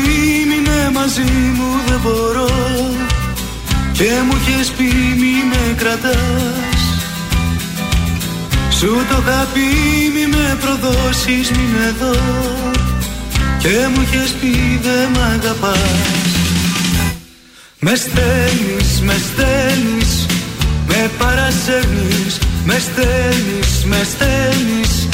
[0.50, 1.22] μείνε μαζί
[1.56, 2.50] μου δεν μπορώ.
[3.92, 4.84] Και μου είχες πει
[5.20, 6.82] μη με κρατάς.
[8.78, 9.68] Σου το είχα πει
[10.14, 12.16] μη με προδώσεις μην εδώ
[13.58, 16.32] Και μου είχες πει δεν μ' αγαπάς.
[17.80, 20.26] Με στέλνεις, με στέλνεις
[20.88, 22.40] Με παρασέρνεις.
[22.66, 25.08] Με στέλνεις, με στέλνεις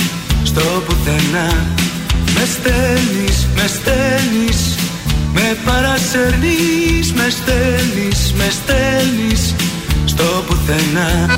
[0.43, 1.79] Στο πουθενά
[2.33, 4.75] με στέλνεις, με στέλνεις
[5.33, 9.55] Με παρασέρνεις, με στέλνεις, με στέλνεις
[10.05, 11.35] Στο πουθενά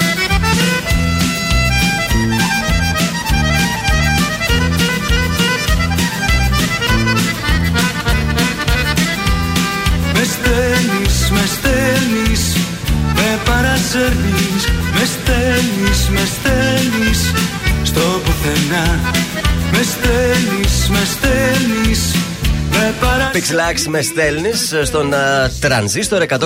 [23.34, 26.38] Pixlax με στέλνεις στον α, τρανζίστορ 100,3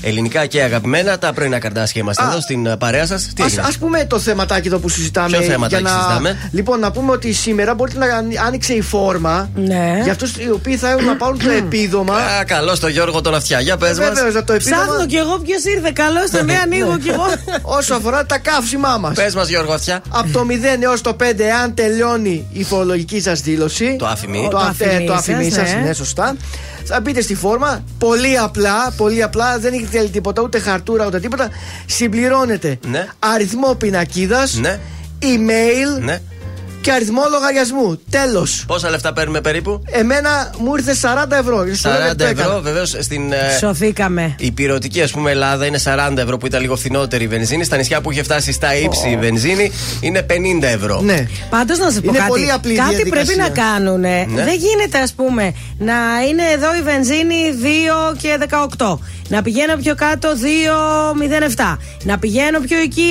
[0.00, 1.18] ελληνικά και αγαπημένα.
[1.18, 2.28] Τα πρωινά καρδάσια είμαστε Α.
[2.30, 3.28] εδώ στην α, παρέα σας.
[3.34, 5.36] Τι Ας, έγινε; ας πούμε το θεματάκι εδώ που συζητάμε.
[5.36, 5.98] Ποιο θεματάκι για να...
[5.98, 10.00] συζητάμε; Λοιπόν, να πούμε ότι σήμερα μπορείτε να άνοιξε η φόρμα Ναι.
[10.02, 12.14] για αυτούς οι οποίοι θα έχουν να πάρουν το επίδομα.
[12.16, 13.60] Α, καλό το Γιώργο τον αυτιά.
[13.60, 14.08] Για πες μας.
[14.08, 14.82] Βεβαίως, να το επίδομα.
[14.84, 15.90] Ψάχνω κι εγώ ποιος ήρθε.
[15.92, 17.24] Καλώς το ναι, ανοίγω κι εγώ.
[17.78, 19.14] Όσο αφορά τα καύσιμά μας.
[19.14, 20.02] Πες μας, Γιώργο αυτιά.
[20.08, 20.46] Από το
[20.78, 21.24] 0 έως το 5,
[21.62, 23.96] αν τελειώνει η φορολογική σας δήλωση.
[23.98, 24.42] Το άφημί.
[24.42, 25.80] Το, Το αφ- άφημί το αφημί σας, σας, ναι.
[25.80, 26.36] ναι, σωστά.
[26.84, 27.84] Θα μπείτε στη φόρμα.
[27.98, 29.58] Πολύ απλά, πολύ απλά.
[29.58, 31.48] Δεν έχει θέλει τίποτα, ούτε χαρτούρα, ούτε τίποτα.
[31.86, 33.06] Συμπληρώνετε Ναι.
[33.18, 34.78] αριθμό πινακίδας, Ναι.
[35.22, 36.20] email Ναι.
[36.80, 38.00] Και αριθμό λογαριασμού.
[38.10, 38.64] Τέλος.
[38.66, 41.62] Πόσα λεφτά παίρνουμε περίπου; Εμένα μου ήρθε 40 ευρώ.
[41.64, 42.48] γιατί στο λέω 40 γιατί το έκανα.
[42.48, 43.32] ευρώ, βεβαίως στην.
[43.32, 44.34] ε, Σωθήκαμε.
[44.38, 47.64] Η πυρωτική, ας πούμε, Ελλάδα είναι 40 ευρώ που ήταν λίγο φθηνότερη η βενζίνη.
[47.64, 51.00] Στα νησιά που είχε φτάσει στα ύψη η βενζίνη είναι 50 ευρώ.
[51.00, 51.26] Ναι.
[51.50, 52.30] Πάντως να σα πω Είναι κάτι.
[52.30, 53.34] πολύ απλή η κάτι διαδικασία.
[53.34, 54.00] πρέπει να κάνουν.
[54.00, 54.24] Ναι.
[54.26, 55.94] Δεν γίνεται, ας πούμε, να
[56.28, 57.34] είναι εδώ η βενζίνη
[58.12, 58.38] 2 και
[58.76, 58.98] 18.
[59.28, 61.78] Να πηγαίνω πιο κάτω 2,07.
[62.04, 63.02] Να πηγαίνω πιο εκεί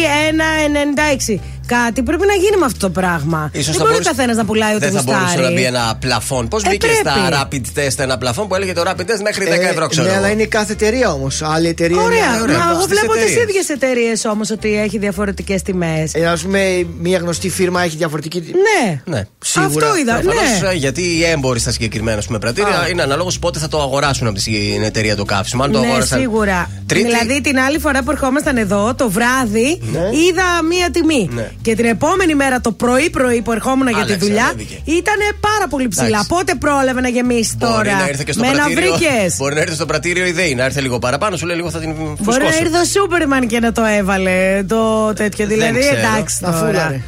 [1.27, 1.39] 1,96.
[1.67, 3.49] Κάτι πρέπει να γίνει με αυτό το πράγμα.
[3.53, 5.45] Ίσως Δεν θα μπορεί ο μπορούσε- καθένας να πουλάει ό,τι Δεν θα μπορούσε γουστάρει.
[5.47, 6.47] να μπει ένα πλαφόν.
[6.47, 7.01] Πώς Ε, μπήκε πρέπει.
[7.03, 10.05] στα rapid test ένα πλαφόν που έλεγε το rapid test μέχρι 10 Ε, ευρώ, ξέρω.
[10.05, 10.19] Ναι, εγώ.
[10.23, 11.41] αλλά είναι η κάθε εταιρεία όμως.
[11.41, 12.41] Άλλη εταιρεία Ωραία, είναι.
[12.41, 12.57] ωραία.
[12.57, 13.43] Μα εγώ Στις βλέπω τις εταιρείες.
[13.43, 16.13] ίδιες εταιρείες όμως ότι έχει διαφορετικές τιμές.
[16.13, 18.39] Ε, ας πούμε, μια γνωστή φίρμα έχει διαφορετική.
[18.39, 19.01] Ναι.
[19.05, 19.23] Ναι.
[19.45, 19.67] Σίγουρα.
[19.87, 20.19] Αυτό είδα.
[20.19, 20.69] Προφανώς, Ναι.
[20.69, 24.27] ε, γιατί οι έμποροι στα συγκεκριμένα ας πούμε, πρατήρια είναι ανάλογο πότε θα το αγοράσουν
[24.27, 25.63] από την εταιρεία το καύσιμο.
[25.63, 26.19] Αν το ναι, αγόρασαν.
[26.19, 26.69] σίγουρα.
[26.85, 29.99] Τρίτη, Δηλαδή την άλλη φορά που ερχόμασταν εδώ το βράδυ Ναι.
[29.99, 31.29] είδα μία τιμή.
[31.69, 31.75] Ναι.
[31.75, 34.73] Και την επόμενη μέρα το πρωί-πρωί που ερχόμουν για τη Άλλαξε, δουλειά ανέβηκε.
[34.85, 36.07] ήταν πάρα πολύ ψηλά.
[36.07, 36.27] Εντάξει.
[36.27, 38.95] Πότε πρόλαβε να γεμίσει Μπορεί τώρα; να ήρθε και στο Με να πρατήριο.
[38.97, 41.69] βρήκες; Μπορεί να έρθει στο πρατήριο η ΔΕΗ, να έρθει λίγο παραπάνω, σου λέει λίγο
[41.69, 42.39] θα την Μπορεί φουσκώσω.
[42.39, 45.47] να ήρθε ο Σούπερμαν και να το έβαλε το τέτοιο.
[45.47, 45.97] Δεν Δηλαδή ξέρω.
[45.97, 47.01] εντάξει Τα τώρα.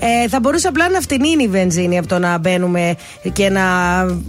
[0.00, 0.22] Φούλαρε.
[0.24, 2.94] Ε, θα μπορούσε απλά να φτηνίνει η βενζίνη από το να μπαίνουμε
[3.32, 3.62] και να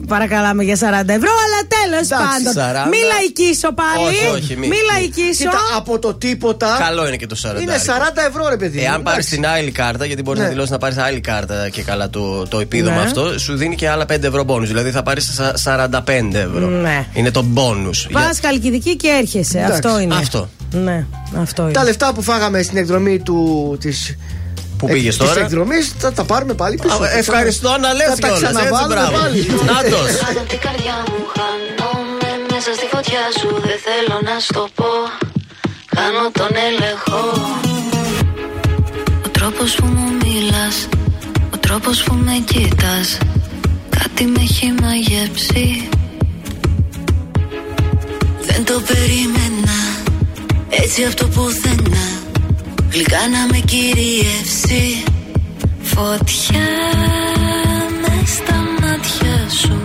[0.08, 2.86] παρακαλάμε για 40 ευρώ, αλλά τέλος πάντων.
[2.86, 2.90] 40.
[2.90, 4.08] Μη λαϊκίσω πάλι.
[4.08, 4.68] Όχι, όχι, μη.
[4.68, 5.44] μη λαϊκίσω.
[5.44, 6.78] Κοίτα, από το τίποτα.
[6.80, 7.62] Καλό είναι και το 40.
[7.62, 8.80] Είναι 40 ευρώ, ρε παιδί.
[8.84, 9.36] Εάν πάρεις Εντάξει.
[9.36, 10.44] την άλλη κάρτα, γιατί μπορεί Ναι.
[10.44, 13.02] να δηλώσεις να πάρεις άλλη κάρτα και καλά το, το επίδομα Ναι.
[13.04, 14.66] αυτό, σου δίνει και άλλα 5 ευρώ μπόνου.
[14.66, 16.68] Δηλαδή θα πάρεις 45 ευρώ.
[16.68, 17.06] Ναι.
[17.14, 17.90] Είναι το μπόνου.
[18.12, 19.58] Πας Χαλκιδική και έρχεσαι.
[19.58, 19.74] Εντάξει.
[19.84, 20.16] Αυτό είναι.
[20.16, 20.50] Αυτό.
[20.72, 21.06] Ναι,
[21.42, 21.72] αυτό είναι.
[21.72, 23.78] Τα λεφτά που φάγαμε στην εκδρομή του.
[23.80, 24.16] Της...
[24.80, 25.40] Που πήγες Της τώρα.
[25.42, 26.96] εκδρομής θα τα πάρουμε πάλι πίσω.
[27.04, 29.18] Α, ευχαριστώ να λες Θα τα κιόλας, έτσι, ξαναβάλουμε μπράβο.
[29.18, 29.40] πάλι.
[29.72, 30.10] Νάτος.
[30.26, 34.92] Κάνω την καρδιά μου, χάνομαι μέσα στη φωτιά σου Δεν θέλω να στο πω,
[35.96, 37.22] κάνω τον έλεγχο
[39.26, 40.76] Ο τρόπος που μου μιλάς,
[41.54, 43.18] ο τρόπος που με κοίτας
[44.00, 45.90] Κάτι με έχει μαγεύσει
[48.48, 49.78] Δεν το περίμενα,
[50.70, 52.06] έτσι από το πουθενά
[52.92, 55.04] Γλυκά να με κυριεύσει
[55.82, 56.70] Φωτιά
[58.02, 59.80] με στα μάτια σου.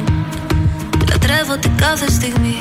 [1.09, 2.56] Λατρεύω την κάθε στιγμή.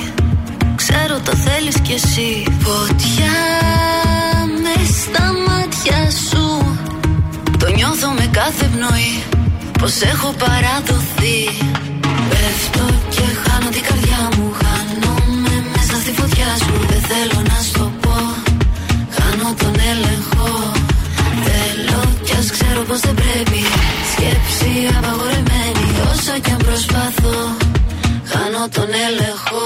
[0.75, 2.43] Ξέρω το θέλεις κι εσύ.
[2.59, 3.37] Φωτιά
[4.63, 6.77] με στα μάτια σου.
[7.59, 9.23] Το νιώθω με κάθε πνοή.
[9.79, 11.39] Πως έχω παραδοθεί.
[12.29, 14.53] Πέφτω και χάνω την καρδιά μου.
[14.61, 16.85] Χάνομαι μέσα στη φωτιά σου.
[16.87, 18.02] Δεν θέλω να στο πω Χάνω
[19.61, 20.49] τον έλεγχο.
[21.45, 23.61] Θέλω κι ας ξέρω πως δεν πρέπει.
[24.11, 27.37] Σκέψη απαγορεμένη Όσο κι αν προσπαθώ
[28.31, 29.65] Χάνω τον έλεγχο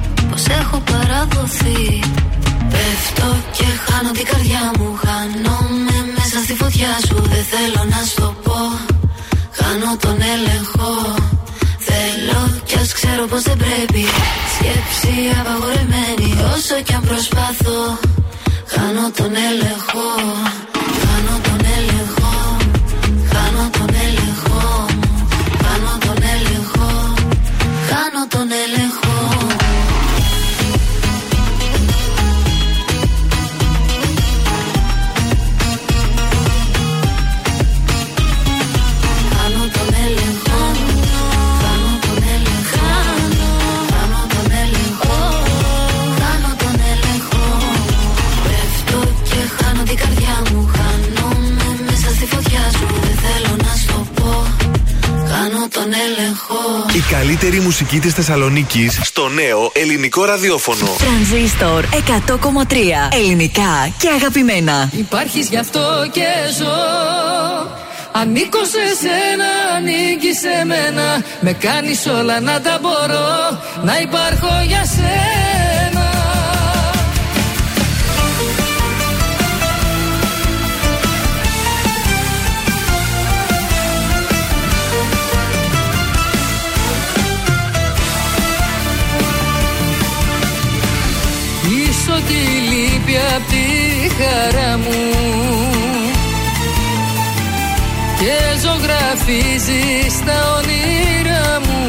[0.31, 1.99] Πως έχω παραδοθεί.
[2.71, 3.27] Πέφτω
[3.57, 7.15] και χάνω την καρδιά μου Χάνομαι μέσα στη φωτιά σου.
[7.33, 8.59] Δεν θέλω να στο πω
[9.57, 10.91] Χάνω τον έλεγχο.
[11.87, 14.03] Θέλω κι ας ξέρω πως δεν πρέπει.
[14.53, 17.81] Σκέψη απαγορεμένη Όσο κι αν προσπαθώ
[18.73, 20.07] Χάνω τον έλεγχο.
[21.01, 22.33] Χάνω τον έλεγχο
[23.31, 24.59] Χάνω τον έλεγχο.
[24.97, 25.09] Μου.
[25.63, 26.89] Χάνω τον έλεγχο
[27.89, 29.00] Χάνω τον έλεγχο
[56.93, 60.87] Η καλύτερη μουσική της Θεσσαλονίκης στο νέο ελληνικό ραδιόφωνο.
[60.97, 62.75] Τρανζίστορ 100,3
[63.11, 64.89] ελληνικά και αγαπημένα.
[64.97, 66.27] Υπάρχεις γι' αυτό και
[66.57, 66.75] ζω.
[68.11, 71.23] Ανήκω σε σένα, ανήκεις σε μένα.
[71.39, 73.61] Με κάνεις όλα να τα μπορώ.
[73.83, 75.40] Να υπάρχω για σένα
[92.17, 92.39] ό,τι
[92.69, 93.65] λείπει απ' τη
[94.17, 94.99] χαρά μου.
[98.19, 101.81] Και ζωγραφίζεις τα όνειρά μου.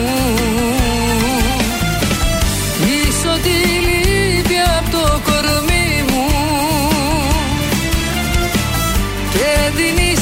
[2.85, 6.27] Είσαι ό,τι λείπει απ' το κορμί μου.
[9.33, 10.22] Και δίνεις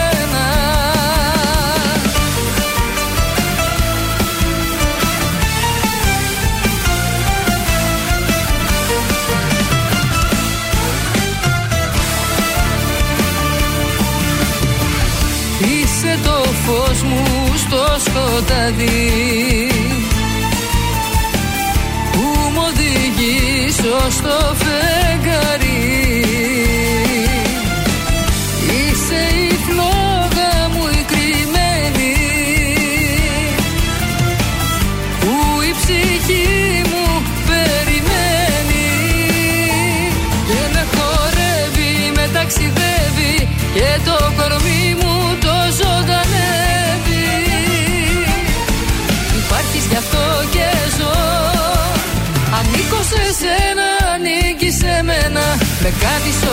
[18.11, 19.67] σκοτάδι
[22.11, 22.19] Που
[22.53, 23.75] μου οδηγείς
[24.09, 25.60] στο φεγγάρι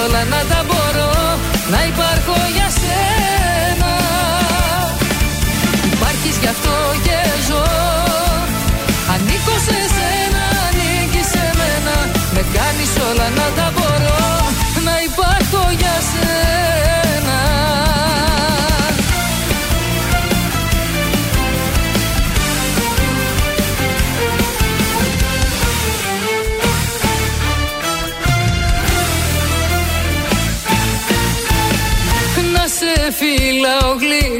[0.05, 0.68] όλα να τα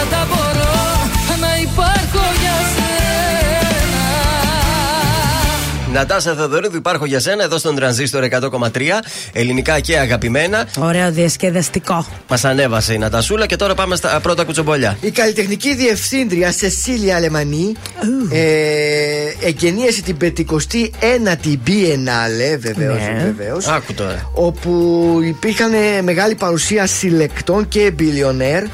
[0.00, 0.37] όλα
[5.98, 8.68] Νατάσα Θεοδωρίδου, υπάρχω για σένα εδώ στον τρανζίστορ 100,3.
[9.32, 10.66] Ελληνικά και αγαπημένα.
[10.78, 12.06] Ωραίο διασκεδαστικό.
[12.28, 14.96] Μας ανέβασε η Νατασούλα και τώρα πάμε στα πρώτα κουτσομπολιά.
[15.00, 17.72] Η καλλιτεχνική διευθύντρια Σεσίλια Αλεμανή
[18.30, 22.98] ε, εγκαινίασε την 51η Biennale, βεβαίως.
[22.98, 23.22] Ναι.
[23.22, 24.30] βεβαίως, Άκου τώρα.
[24.34, 28.64] όπου υπήρχαν ε, μεγάλη παρουσία συλλεκτών και μπιλιονέρ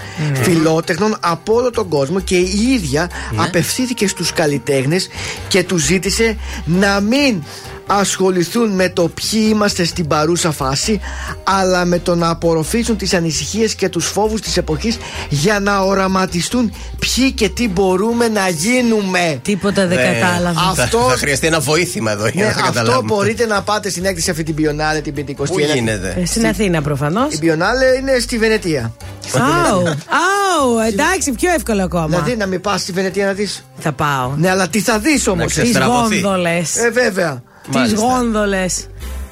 [0.42, 5.08] φιλότεχνων από όλο τον κόσμο και η ίδια απευθύνθηκε στους καλλιτέχνες
[5.48, 7.44] και τους ζήτησε να μην mean
[7.86, 11.00] ασχοληθούν με το ποιοι είμαστε στην παρούσα φάση
[11.44, 14.96] αλλά με το να απορροφήσουν τις ανησυχίες και τους φόβους της εποχής
[15.28, 20.60] για να οραματιστούν ποιοι και τι μπορούμε να γίνουμε Τίποτα δεν Ε, κατάλαβα.
[20.74, 23.14] θα- Αυτό- Θα χρειαστεί ένα βοήθημα εδώ για ναι, να το αυτό καταλάβουμε.
[23.14, 25.52] μπορείτε να πάτε στην έκθεση αυτή την Biennale την 51η.
[25.52, 27.34] Πού γίνεται; Ε, Στην Αθήνα προφανώς.
[27.34, 28.92] Η Biennale είναι στη Βενετία.
[29.34, 32.06] Αου, αου, εντάξει, πιο εύκολο ακόμα.
[32.06, 33.48] Δηλαδή να μην πας στη Βενετία να δει.
[33.78, 34.32] Θα πάω.
[34.36, 36.20] Ναι, αλλά τι θα δεις όμως; Να Τις ξεστραβωθεί.
[36.20, 36.76] γόνδολες.
[36.76, 37.42] Ε, βέβαια.
[37.66, 38.06] Τις Μάλιστα.
[38.06, 38.86] γόνδολες.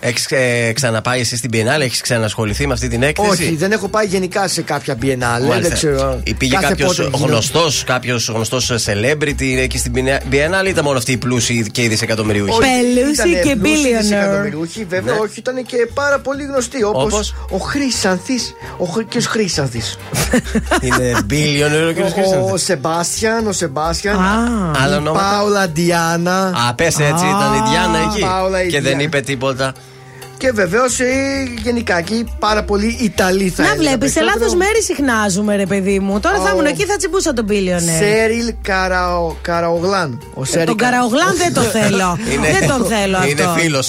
[0.04, 3.88] Έχεις ε, ξαναπάει εσύ στην Biennale, έχεις ξανασχοληθεί με αυτή την έκθεση; Όχι, δεν έχω
[3.88, 5.18] πάει γενικά σε κάποια Biennale.
[5.18, 5.58] Μάλιστα.
[5.60, 6.20] Δεν ξέρω.
[6.24, 7.32] Ή Πήγε Κάθε κάποιος πότε γίνονται.
[7.32, 9.92] γνωστός, κάποιος γνωστός celebrity εκεί στην
[10.30, 12.60] Biennale ή ήταν μόνο αυτοί οι πλούσιοι και οι δισεκατομμυριούχοι; Όχι.
[12.60, 14.00] Πελούσι Ήτανε και πλούσιοι billionaire.
[14.00, 15.20] δισεκατομμυριούχοι, βέβαια, Ναι.
[15.20, 16.82] όχι, ήταν και πάρα πολύ γνωστοί.
[16.82, 18.34] Όπως Όπως; ο Χρήσανθη.
[18.76, 19.98] Ο Χρ- ποιος Χρήσανθης
[20.86, 22.04] Είναι billionaire ο κ.
[22.04, 22.62] Ο Χρήστος.
[22.62, 24.16] Σεμπάστιαν, ο Σεμπάστιαν.
[24.20, 24.72] Α.
[24.82, 25.24] Άλλο Η ονόματα.
[25.24, 26.46] Πάολα Ντιάνα.
[26.68, 28.20] Α, πες έτσι, ήταν η Διάννα εκεί.
[28.20, 29.02] Πάολα η Και δεν Διάννα.
[29.02, 29.72] είπε τίποτα.
[30.42, 30.98] Και βεβαίως
[31.62, 34.40] γενικά εκεί πάρα πολλοί Ιταλοί θα Να έλεγα βλέπεις, σε περισσότερο.
[34.44, 36.20] λάθος μέρη συχνάζουμε, ρε παιδί μου.
[36.20, 37.96] Τώρα θα Ο- ήμουν εκεί, θα τσιμπούσα τον Μπίλιονερ.
[38.02, 40.22] Σέριλ Καραο, Καραογλάν.
[40.34, 42.18] Ο Σέριλ Τον Καραογλάν δεν το θέλω.
[42.58, 43.60] δεν τον θέλω Είναι αυτό.
[43.60, 43.82] φίλο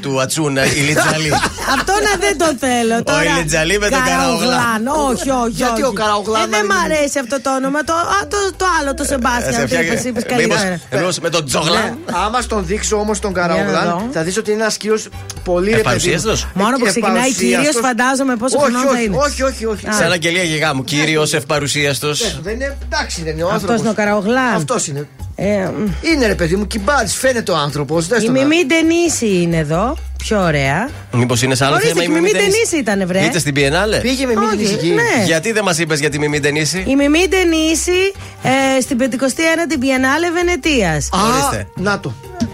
[0.00, 1.30] του Ατσούνα, η Λιτζαλή.
[1.76, 3.02] Αυτό να δεν τον θέλω.
[3.02, 4.80] Τώρα, Ηλιτζαλή με τον Καραογλάν.
[5.10, 5.50] Όχι, όχι.
[5.62, 5.90] Γιατί όχι.
[5.90, 7.84] ο Καραογλάν Ε, δεν είναι- μ' αρέσει αυτό το όνομα.
[7.84, 9.52] Το, α, το, το άλλο, το Σεμπάστιαν.
[9.52, 10.80] σε Το φτιάχνει- είπες, είπες μήπως καλύτερα.
[10.90, 11.82] εννοούσε με τον Τζογλάν.
[11.82, 11.94] Ναι,
[12.26, 14.08] άμα στον δείξω όμως τον Για να Καραογλάν, δω.
[14.12, 15.08] θα δεις ότι είναι ένας κύριος
[15.44, 16.08] πολύ ρε παιδί.
[16.08, 16.14] μου.
[16.14, 17.64] Ευπαρουσίαστος; Μόνο που ξεκινάει Ευπαρουσίαστος.
[17.64, 19.16] κύριος, φαντάζομαι πόσο όχι, χρονών θα όχι, είναι.
[19.16, 19.22] Ναι.
[19.26, 19.86] Όχι, όχι, όχι.
[19.88, 19.92] Α.
[19.92, 20.84] Σαν αγγελία γιγάμου.
[20.84, 22.20] Κύριος ευπαρουσίαστος.
[22.20, 23.80] Ε, Δεν είναι, εντάξει, δεν είναι ο Αυτός άνθρωπος.
[23.80, 24.54] είναι ο Καραογλάν.
[24.54, 25.08] Αυτός είναι.
[25.34, 25.46] Ε,
[25.76, 25.86] μ.
[26.12, 28.06] Είναι ρε παιδί μου, κυμπάρι, φαίνεται ο άνθρωπος.
[28.26, 29.96] Η Μιμή Ντενίση είναι εδώ.
[30.18, 30.88] Πιο ωραία.
[31.12, 33.24] Μήπως είναι σε άλλο Ορίστε, θέμα και η Μιμή Ντενίση ήταν, βρε.
[33.24, 33.98] Είτε στην Πιενάλε.
[33.98, 34.86] Πήγε με Όχι, μήνυση εκεί.
[34.88, 35.24] ναι.
[35.24, 36.84] Γιατί δεν μας είπες για τη Μιμή Ντενίση.
[36.86, 38.12] Η Μιμή Ντενίση
[38.42, 41.08] ε, στην 51η Biennale Βενετίας.
[41.12, 41.66] Α, Ορίστε.
[41.76, 42.12] να το.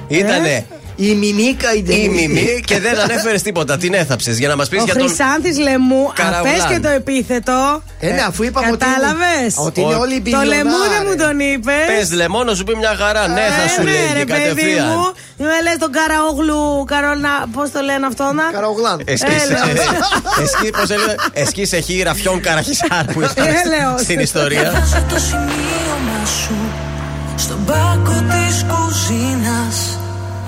[0.09, 0.67] Ήτανε
[1.01, 2.09] Η Μιμίκα η η Ντενίση.
[2.29, 3.77] Μιμή και δεν ανέφερες τίποτα.
[3.77, 5.07] Την έθαψες για να μας πεις Ο για τον.
[5.07, 6.55] Χρυσάνθης Λεμού, Καραουλάν.
[6.55, 7.83] απες και το επίθετο.
[8.01, 8.85] Ε, ναι, αφού είπαμε ότι.
[8.85, 11.87] Κατάλαβες; Ότι είναι Ο- όλοι οι Το λεμού δεν μου τον είπες.
[11.87, 13.29] Πες λεμόνο, σου πει μια χαρά.
[13.29, 14.87] Ναι, θα σου ναι, λέει ρε και παιδί κατευθείαν.
[14.89, 15.03] μου.
[15.37, 18.43] Με λες τον Καραόγλου, Καρόλνα, πώς το λένε αυτό να.
[18.53, 19.01] Καραογλάν.
[19.05, 19.21] Έλεος.
[21.33, 23.33] Εσκή σε χείρα φιόν καραχισάρ που Έλεος.
[23.33, 24.61] ήταν στην ιστορία.
[24.61, 26.55] Διαβάζω το σημείωμα σου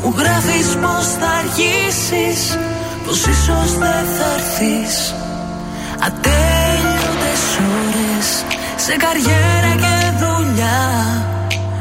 [0.03, 2.59] Μου γράφεις πως θα αργήσεις
[3.07, 5.15] Πως ίσως δεν θα έρθεις.
[6.07, 7.43] Ατέλειωτες
[7.83, 8.29] ώρες
[8.77, 10.81] σε καριέρα και δουλειά.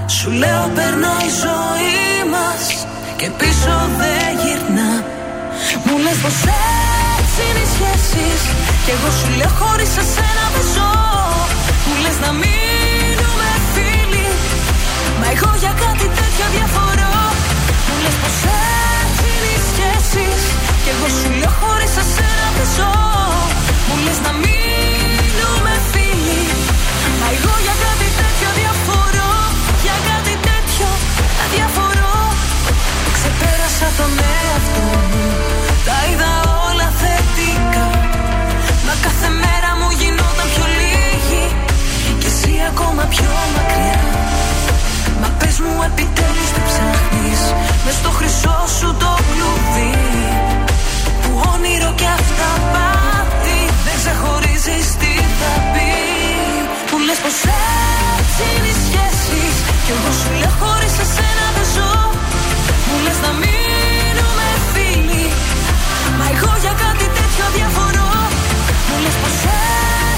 [0.06, 2.64] Σου λέω περνώ η ζωή μας
[3.20, 4.92] και πίσω δεν γυρνά
[5.86, 6.38] Μου λες πως
[7.20, 8.42] έτσι είναι οι σχέσεις
[8.84, 10.92] Κι εγώ σου λέω χωρίς εσένα δεν ζω
[11.86, 14.28] Μου λες να μείνουμε φίλοι
[15.20, 17.09] Μα εγώ για κάτι τέτοιο διαφορώ.
[17.09, 17.09] Μου
[18.10, 18.38] λες πως
[19.02, 20.42] έτσι είναι οι σχέσεις
[20.84, 22.94] Κι εγώ σου λέω χωρίς εσένα δεν ζω.
[23.88, 26.44] Μου λες να μείνουμε φίλοι
[27.20, 29.32] Μα εγώ για κάτι τέτοιο διαφορώ
[29.86, 30.90] Για κάτι τέτοιο
[31.56, 32.16] διαφορώ
[33.16, 35.28] Ξεπέρασα τον εαυτό μου
[35.88, 36.32] Τα είδα
[36.68, 37.88] όλα θετικά.
[38.86, 41.44] Μα κάθε μέρα μου γινόταν πιο λίγη
[42.22, 43.78] Και εσύ ακόμα πιο μακριά.
[43.78, 44.09] Μα πες μου
[45.90, 47.42] επιτέλους τι ψάχνεις.
[47.86, 49.96] Μες στο χρυσό σου το κλουβί
[51.22, 55.92] Που όνειρο και αυτά πάθη Δεν ξεχωρίζεις τι θα πει.
[56.90, 57.40] Που λες πως
[58.18, 61.94] έτσι είναι οι σχέσεις Κι εγώ σου λέω χωρίς εσένα δεν ζω.
[62.88, 65.26] Μου λες να μείνουμε φίλοι
[66.18, 68.12] Μα εγώ για κάτι τέτοιο διαφορώ
[68.88, 69.38] Μου λες πως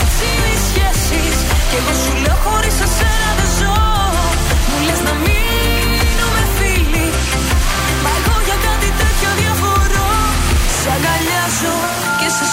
[0.02, 1.36] έτσι είναι οι σχέσεις
[1.70, 3.21] Κι εγώ σου λέω χωρίς εσένα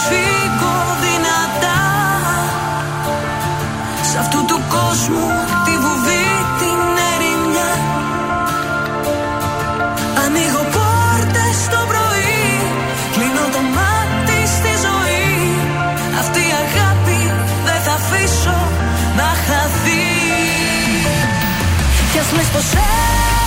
[0.09, 1.81] και σε σφίγγω δυνατά.
[4.11, 5.29] Σ' αυτού του κόσμου
[5.65, 6.29] τη βουβή
[6.61, 6.81] την
[7.13, 7.73] ερημιά.
[10.25, 12.47] Ανοίγω πόρτες το πρωί
[13.15, 15.27] Κλείνω το μάτι στη ζωή.
[16.21, 17.21] Αυτή η αγάπη
[17.67, 18.59] δεν θα αφήσω
[19.19, 20.07] να χαθεί.
[22.13, 22.69] Κι ας λες πως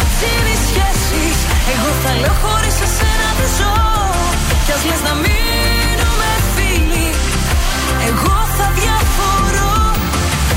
[0.02, 1.38] έτσι είναι οι σχέσεις
[1.74, 3.76] Εγώ θα λέω χωρίς εσένα δεν ζω.
[4.66, 5.71] Κι ας λες να μείνουμε φίλοι
[8.10, 9.76] Εγώ θα διαφορώ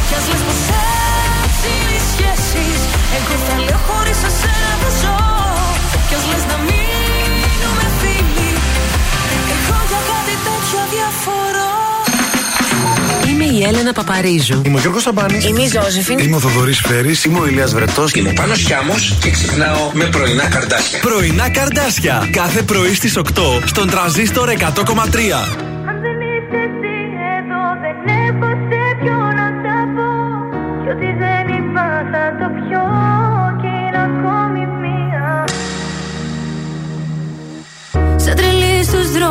[0.08, 0.60] Κι ας λες πως
[1.42, 2.80] έτσι είναι οι σχέσεις
[3.18, 5.18] Εγώ θα λέω χωρίς εσένα δεν ζω
[6.08, 8.50] Κι ας λες να μείνουμε φίλοι
[9.54, 11.72] Εγώ για κάτι τέτοιο διαφορώ
[13.28, 14.62] Είμαι η Έλενα Παπαρίζου.
[14.64, 15.44] Είμαι ο Γιώργος Σαμπάνης.
[15.44, 16.18] Είμαι η Ζώζεφιν.
[16.18, 17.24] Είμαι ο Θοδωρής Φέρης.
[17.24, 18.12] Είμαι ο Ηλίας Βρετός.
[18.12, 20.98] Είμαι ο Πάνος Χιάμος και ξυπνάω με πρωινά καρδάσια.
[21.00, 22.28] Πρωινά καρδάσια.
[22.32, 25.73] Κάθε πρωί στις 8 στον τραζίστορ 100,3.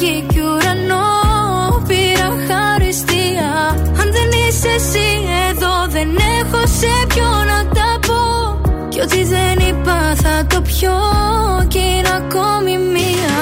[0.00, 1.06] γη κι ουρανό
[1.88, 3.50] Πήρα χαριστία.
[4.00, 5.08] Αν δεν είσαι εσύ
[5.48, 6.08] εδώ Δεν
[6.38, 8.22] έχω σε ποιο να τα πω.
[8.88, 10.98] Κι ό,τι δεν είπα θα το πιω
[11.68, 13.38] Κι είναι ακόμη μία.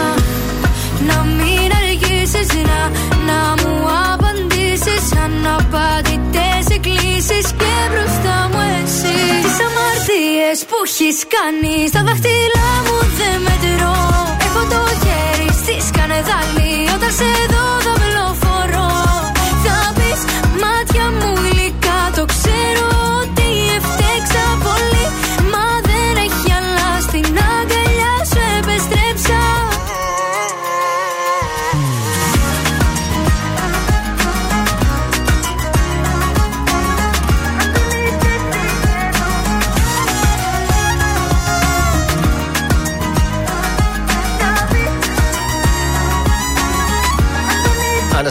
[1.09, 2.81] Να μην αργήσεις να,
[3.29, 3.75] να μου
[4.13, 5.05] απαντήσεις.
[5.25, 9.19] Αναπαντητές εκκλήσεις Και μπροστά μου εσύ.
[9.45, 12.54] Τις αμαρτίες που έχεις κάνει Στα δάχτυλά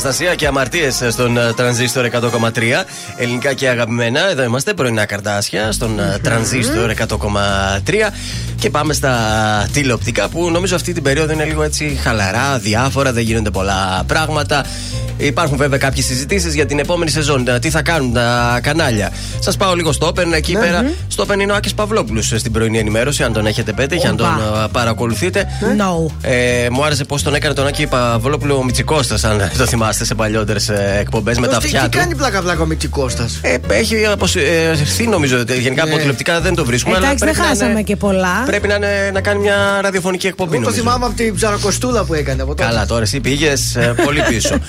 [0.06, 2.50] Αναστασία και αμαρτίες στον ε, τρανζίστορ 100,3.
[3.18, 4.30] Ελληνικά και αγαπημένα.
[4.30, 7.08] Εδώ είμαστε πρωινά καρτάσια στον ε, τρανζίστορ 100,3.
[8.64, 9.18] Και πάμε στα
[9.74, 14.66] τηλεοπτικά που νομίζω αυτή την περίοδο είναι λίγο έτσι χαλαρά, διάφορα, δεν γίνονται πολλά πράγματα.
[15.18, 17.48] Υπάρχουν βέβαια κάποιες συζητήσεις για την επόμενη σεζόν.
[17.48, 19.12] ε, Τι θα κάνουν τα κανάλια.
[19.40, 20.34] Σας πάω λίγο στο Open.
[20.34, 23.24] Εκεί πέρα, στο Open είναι ο Άκης Παυλόπουλος στην πρωινή ενημέρωση.
[23.24, 24.64] Αν τον έχετε πετύχει, αν τον Οπα.
[24.64, 25.48] ε, παρακολουθείτε.
[25.78, 26.12] No.
[26.22, 30.16] Ε, μου άρεσε πώς τον έκανε τον Άκη Παυλόπουλο ο Μητσικώστας, αν το θυμάστε σε
[30.16, 30.70] παλιότερες
[31.00, 31.98] εκπομπές με τα Τι- αυτιά Τι του.
[31.98, 35.40] κάνει πλάκα πλάκα ο Μητσικώστας; Ε, έχει αποσυρθεί νομίζω.
[35.40, 35.98] ότι Γενικά από Ναι.
[36.00, 36.96] τηλεοπτικά δεν το βρίσκουμε.
[36.96, 38.44] αλλά Εντάξει, δεν πρέπει να χάσαμε είναι- και πολλά.
[38.54, 40.56] Πρέπει να, είναι, να κάνει μια ραδιοφωνική εκπομπή.
[40.56, 40.84] Εγώ το νομίζω.
[40.84, 42.42] θυμάμαι από την ψαροκοστούλα που έκανε.
[42.42, 42.64] Από τότε.
[42.64, 44.58] Καλά, τώρα εσύ πήγες πολύ πίσω.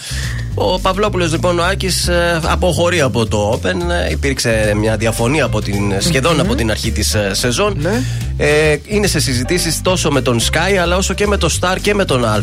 [0.55, 2.11] Ο Παυλόπουλος λοιπόν, ο Άκης,
[2.43, 3.91] αποχωρεί από το Open.
[4.07, 7.77] Ε, Υπήρξε μια διαφωνία από την, σχεδόν από την αρχή της σεζόν.
[7.81, 8.03] Ναι.
[8.37, 11.95] Ε, είναι σε συζητήσεις τόσο με τον Sky αλλά όσο και με το Star και
[11.95, 12.43] με τον Α.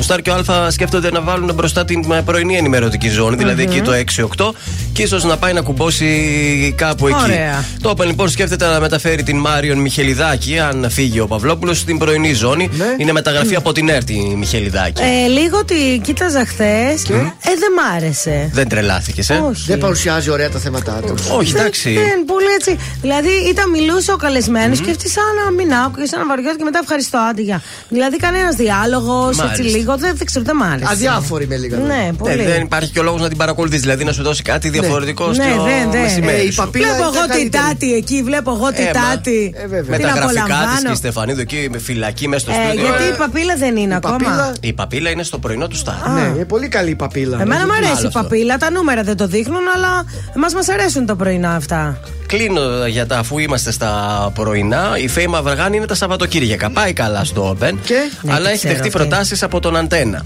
[0.00, 3.62] Ο Star και ο Α σκέφτονται να βάλουν μπροστά την ε, πρωινή ενημερωτική ζώνη, δηλαδή
[3.62, 3.92] εκεί το
[4.36, 4.50] 6-8,
[4.92, 7.22] και ίσως να πάει να κουμπώσει κάπου εκεί.
[7.22, 7.64] Ωραία.
[7.82, 12.32] Το Open λοιπόν σκέφτεται να μεταφέρει την Μάριον Μιχελιδάκη, αν φύγει ο Παυλόπουλος, στην πρωινή
[12.32, 12.70] ζώνη.
[12.98, 15.02] Είναι μεταγραφή από την ΕΡΤ η Μιχελιδάκη.
[15.02, 17.02] Ε, λίγο τη κοίταζα χθες.
[17.08, 18.50] Ε, δεν μ' άρεσε.
[18.52, 19.64] Δεν τρελάθηκες, ε; Όχι.
[19.66, 21.14] Δεν παρουσιάζει ωραία τα θέματα του.
[21.36, 21.92] Όχι, εντάξει.
[21.92, 22.76] Δεν, πολύ έτσι.
[23.00, 26.64] Δηλαδή ήταν μιλούσε ο καλεσμένος και αυτή σαν να μην άκουγε, σαν να βαριόταν και
[26.64, 27.58] μετά ευχαριστώ, άντε γεια.
[27.88, 29.76] Δηλαδή κανένας διάλογος, έτσι Μάλιστα.
[29.78, 29.92] λίγο.
[29.96, 30.92] Δεν, δεν ξέρω, δεν μ' άρεσε.
[30.92, 31.76] Αδιάφορη με λίγα.
[31.78, 31.94] λόγια.
[31.94, 32.32] Ναι, πολύ.
[32.42, 35.26] Ε, δεν υπάρχει και ο λόγος να την παρακολουθείς, δηλαδή να σου δώσει κάτι διαφορετικό
[35.26, 36.00] Ναι, στο δεν, δεν.
[36.00, 36.38] μεσημέρι.
[36.40, 36.56] Ε, η σου.
[36.62, 37.64] παπίλα Βλέπω ήταν εγώ την καλύτερη.
[37.64, 39.54] τάτη εκεί, βλέπω εγώ την Ε, μα, τάτη.
[39.56, 39.90] ε, βέβαια.
[39.90, 40.92] Με Την τα γραφικά της και απολαμβάνω.
[40.92, 42.82] η Στεφανίδου εκεί με φυλακή μέσα στο Ε, στούντιο.
[42.88, 44.16] γιατί Ε, η παπίλα δεν είναι ακόμα.
[44.16, 45.94] παπίλα- Η παπίλα είναι στο πρωινό του Σταρ.
[46.14, 47.40] Ναι, είναι πολύ καλή η παπίλα.
[47.40, 48.20] Εμένα μου αρέσει άλλο η αυτό.
[48.20, 50.04] παπίλα, τα νούμερα δεν το δείχνουν, αλλά
[50.36, 52.00] εμάς μας αρέσουν τα πρωινά αυτά.
[52.26, 53.92] Κλείνω για τα αφού είμαστε στα
[54.34, 54.96] πρωινά.
[55.02, 56.70] Η Φέη Μαυργάνη είναι τα Σαββατοκύριακα.
[56.70, 57.72] Πάει καλά στο Open.
[57.84, 58.90] Και; Ναι, αλλά τι έχει ξέρω δεχτεί αυτή.
[58.90, 60.24] προτάσεις από τον Αντένα.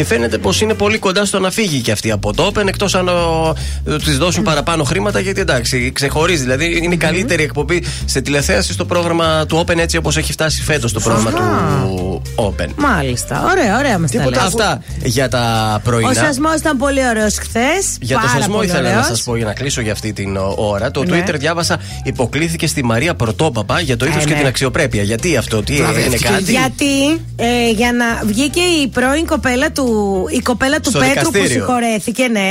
[0.00, 2.94] Και φαίνεται πως είναι πολύ κοντά στο να φύγει και αυτή από το Open εκτός
[2.94, 3.08] αν
[4.04, 5.20] της δώσουν παραπάνω χρήματα.
[5.20, 6.42] Γιατί εντάξει, ξεχωρίζει.
[6.42, 10.62] Δηλαδή είναι η καλύτερη εκπομπή σε τηλεθέαση στο πρόγραμμα του Open έτσι όπως έχει φτάσει
[10.62, 12.66] φέτος το πρόγραμμα του Open.
[12.76, 13.44] Μάλιστα.
[13.50, 14.46] Ωραία, ωραία μας τα Τίποτα λέει.
[14.46, 16.12] Αυτά για τα Ο πρωινά.
[16.14, 17.96] σασμός ήταν πολύ ωραίος χθες.
[18.00, 20.90] Για το σασμό ήθελα να σας πω για να κλείσω για αυτή την ο, ώρα.
[20.90, 21.24] Το Ναι.
[21.26, 24.38] Twitter διάβασα υποκλήθηκε στη Μαρία Πρωτόπαπα για το ήθο Ε, και ναι.
[24.38, 25.02] την αξιοπρέπεια.
[25.02, 29.89] Γιατί αυτό, τι είναι Βραβεύτηκε κάτι; Γιατί ε, για να βγήκε η πρώην κοπέλα του,
[30.30, 31.48] η κοπέλα του Στο Πέτρου που δικαστήριο.
[31.64, 32.50] συγχωρέθηκε, ναι.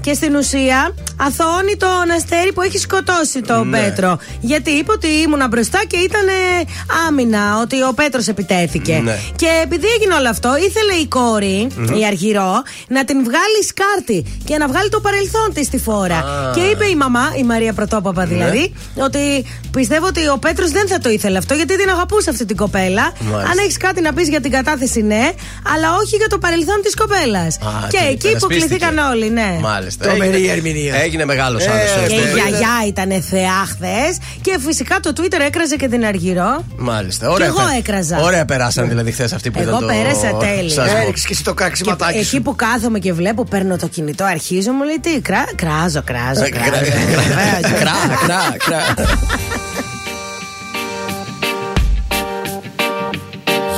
[0.00, 0.94] Και στην ουσία
[1.26, 3.78] αθωώνει τον Αστέρι που έχει σκοτώσει τον Ναι.
[3.78, 4.18] Πέτρο.
[4.40, 6.64] Γιατί είπε ότι ήμουνα μπροστά και ήταν ε,
[7.08, 9.00] άμυνα, ότι ο Πέτρος επιτέθηκε.
[9.04, 9.16] Ναι.
[9.36, 11.66] Και επειδή έγινε όλο αυτό, ήθελε η κορη
[12.00, 16.16] η Αργυρό, να την βγάλει σκάρτη και να βγάλει το παρελθόν της τη φόρα.
[16.16, 16.50] Α.
[16.54, 18.34] Και είπε η μαμά, η Μαρία Πρωτόπαπα Ναι.
[18.34, 22.44] δηλαδή, ότι πιστεύω ότι ο Πέτρος δεν θα το ήθελε αυτό, γιατί την αγαπούσε αυτή
[22.44, 23.12] την κοπέλα.
[23.20, 23.50] Μάλιστα.
[23.50, 25.30] Αν έχεις κάτι να πεις για την κατάθεση, ναι,
[25.74, 27.56] αλλά όχι για το παρελθόν της κοπέλας.
[27.56, 28.28] Και την εκεί υπερασπίστηκε.
[28.28, 29.58] υποκληθήκαν όλοι, ναι.
[29.60, 30.04] Μάλιστα.
[30.06, 30.94] Τρομερή Έγινε- ερμηνεία.
[30.96, 32.08] Έγινε μεγάλος Ε, άλλος.
[32.08, 34.12] Και η γιαγιά ήταν θεά χθες.
[34.40, 36.64] Και φυσικά το Twitter έκραζε και την Αργυρό.
[36.76, 37.30] Μάλιστα.
[37.30, 38.18] Ωραία, Κι εγώ πε- έκραζα.
[38.20, 39.86] Ωραία περάσαν δηλαδή χθες αυτοί που Εγώ ήταν το.
[39.86, 40.70] πέρασα τέλεια.
[40.74, 40.98] σασμό.
[41.02, 42.42] Έριξε και εσύ το Και κραξιματάκι εκεί σου.
[42.42, 46.48] που κάθομαι και βλέπω, παίρνω το κινητό, αρχίζω, μου λέει τι, κρά, κράζω, κράζω, Ε,
[46.50, 46.70] κράζω.
[46.70, 47.78] κρά- Βεβαίως.
[47.80, 47.96] Κρά,
[48.26, 49.06] κρά, κρά.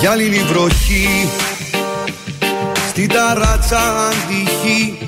[0.00, 1.28] Γυάλινη βροχή
[3.00, 3.78] Στην ταράτσα
[4.08, 4.98] αντυχή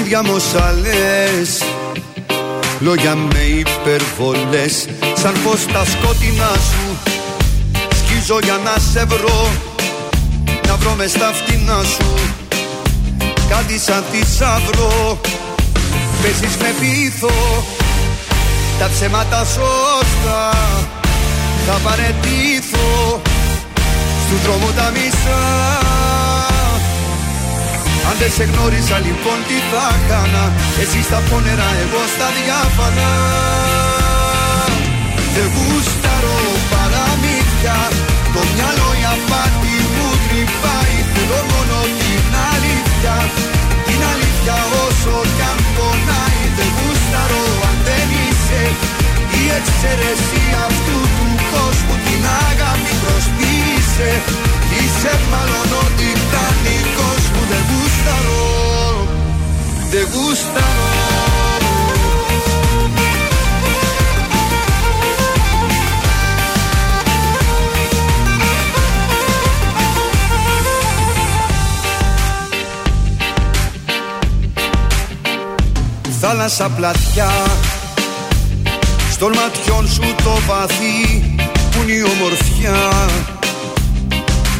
[0.00, 1.62] Ίδια μοσαλές
[2.80, 7.12] Λόγια με υπερβολές Σαν φως στα σκότεινά σου.
[7.94, 9.50] Σκίζω για να σε βρω
[10.66, 12.14] Να βρω μες στα φτηνά σου.
[13.48, 15.20] Κάτι σαν θησαυρό
[16.22, 17.64] Παίζεις με πείθο.
[18.78, 20.50] Τα ψέματα σωστά
[21.66, 23.20] Θα παρετήθω.
[24.28, 26.01] Του δρόμου τα μισά
[28.08, 30.44] Αν δεν σε γνώρισα λοιπόν τι θα έκανα;
[30.82, 33.10] Εσύ στα πόνερα εγώ στα διάφανα.
[35.34, 36.38] Δεν γούσταρω
[36.72, 37.78] παραμύθια.
[38.34, 40.96] Το μυαλό η απάτη μου τρυπάει.
[41.12, 43.16] Θέλω μόνο την αλήθεια.
[43.86, 44.56] Την αλήθεια
[44.86, 46.42] όσο κι αν πονάει.
[46.56, 48.62] Δεν γούσταρω αν δεν είσαι
[49.40, 51.94] Η εξαιρεσία αυτού του κόσμου.
[52.06, 54.10] Την αγάπη προσποιείσαι
[54.78, 57.21] Είσαι μάλλον ο τιτανικός
[58.10, 59.08] μου
[59.90, 60.92] Δεν γούσταρω Δεν γούσταρω
[76.24, 77.30] Θάλασσα πλατιά
[79.10, 81.34] Στον ματιών σου το βαθύ
[81.70, 83.10] Που είναι η ομορφιά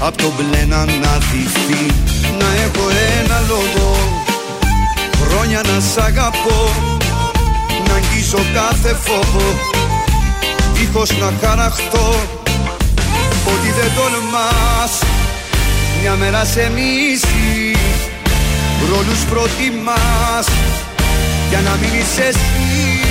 [0.05, 1.87] Απ' το μπλε να αναδυθεί
[2.39, 2.89] Να έχω
[3.21, 3.97] ένα λόγο
[5.23, 6.71] Χρόνια να σ' αγαπώ.
[7.87, 9.59] Να αγγίσω κάθε φόβο
[10.75, 12.15] Δίχως να χαραχτώ.
[13.47, 14.93] Ότι δεν τολμάς
[16.01, 17.77] Μια μέρα σε μίση
[18.91, 20.47] Ρόλους προτιμάς
[21.49, 23.02] Για να μείνεις εσύ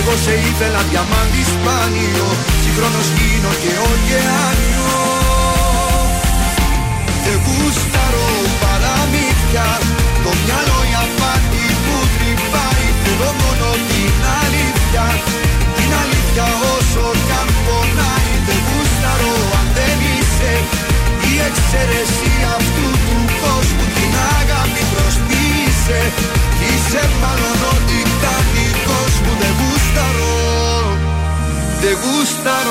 [0.00, 2.28] εγώ σε ήθελα διαμάντι σπάνιο
[2.62, 4.92] Συγχρόνως γίνω και ωκεάνιο.
[7.24, 8.28] Δεν γούσταρω
[8.62, 9.68] παραμύθια
[10.24, 15.06] Το μυαλό η απάτη που τρυπάει Θέλω μόνο την αλήθεια.
[15.76, 20.52] Την αλήθεια όσο κι αν πονάει Δεν γούσταρω αν δεν είσαι.
[21.30, 26.00] Η εξαιρεσία αυτού του κόσμου Την αγάπη προσποιείσαι
[26.68, 29.54] Είσαι μάλλον ο τιτανικός μου Δεν
[29.90, 30.98] gustaron,
[31.80, 32.70] te gustaron.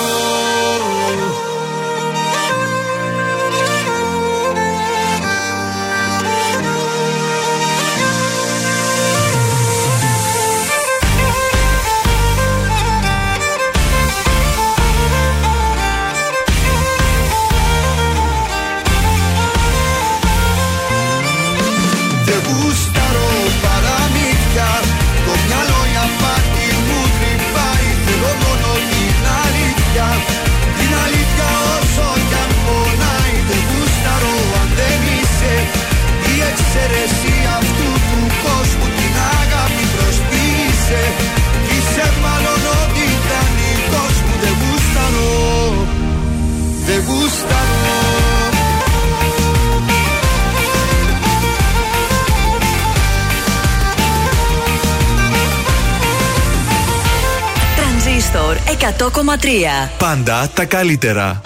[58.69, 59.89] 100,3.
[59.97, 61.41] Πάντα τα καλύτερα.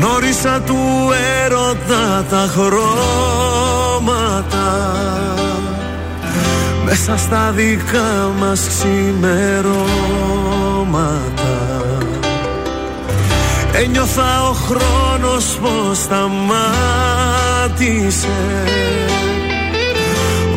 [0.00, 0.74] Γνώρισα του
[1.12, 1.35] έρωτα
[2.24, 4.06] τα χρώματα.
[6.84, 9.84] Μέσα στα δικά μας ξημερώματα.
[13.72, 16.68] Ένιωθα ο χρόνος πως σταμάτησε.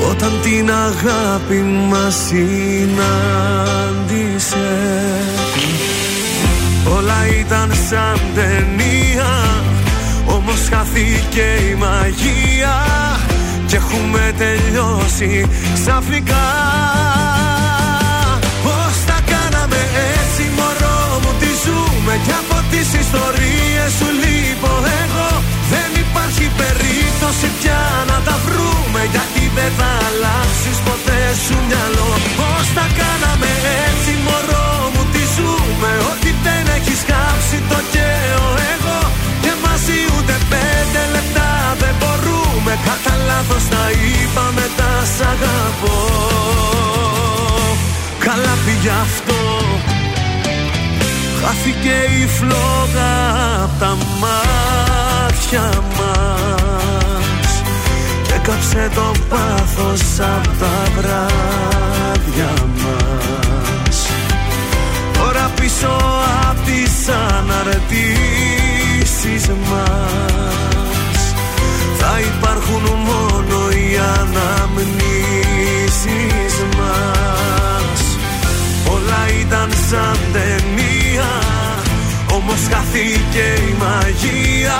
[0.10, 3.00] Όταν την αγάπη μας συνάντησε.
[6.98, 9.60] Όλα ήταν σαν ταινία
[10.50, 12.76] Όμως χάθηκε η μαγεία
[13.68, 15.32] Και έχουμε τελειώσει
[15.78, 16.48] ξαφνικά.
[18.66, 19.82] Πώς τα κάναμε
[20.14, 24.74] έτσι μωρό μου Τι ζούμε και από τις ιστορίες σου λείπω
[25.04, 25.30] εγώ.
[25.74, 32.12] Δεν υπάρχει περίπτωση πια να τα βρούμε Γιατί δεν θα αλλάξεις ποτέ σου μυαλό.
[32.40, 33.52] Πώς τα κάναμε
[33.86, 37.99] έτσι μωρό μου Τι ζούμε ότι δεν έχεις κάψει το καίο
[42.70, 45.98] μπορούμε Κατά λάθος τα είπαμε τα σ' αγαπώ.
[48.20, 49.42] Καλά πήγε αυτό.
[51.42, 53.14] Χάθηκε η φλόγα
[53.64, 55.68] απ' τα μάτια
[55.98, 57.52] μας.
[58.36, 63.98] Έκαψε το πάθος απ' τα βράδια μας.
[65.18, 65.94] Τώρα πίσω
[66.50, 67.84] απ' τις αναρτήσεις
[69.48, 70.99] μας
[72.00, 73.88] θα υπάρχουν μόνο οι
[74.20, 75.36] αναμνήσεις
[76.78, 78.02] μας.
[78.94, 81.32] Όλα ήταν σαν ταινία
[82.38, 84.80] Όμως χάθηκε η μαγεία.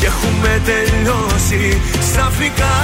[0.00, 2.76] Και έχουμε τελειώσει ξαφνικά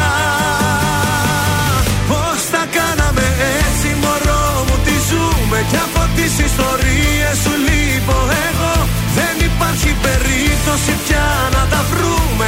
[2.11, 3.27] Πώς τα κάναμε
[3.59, 8.19] έτσι μωρό μου τι ζούμε; Κι από τις ιστορίες σου λείπω
[8.49, 8.75] εγώ.
[9.19, 12.47] Δεν υπάρχει περίπτωση πια να τα βρούμε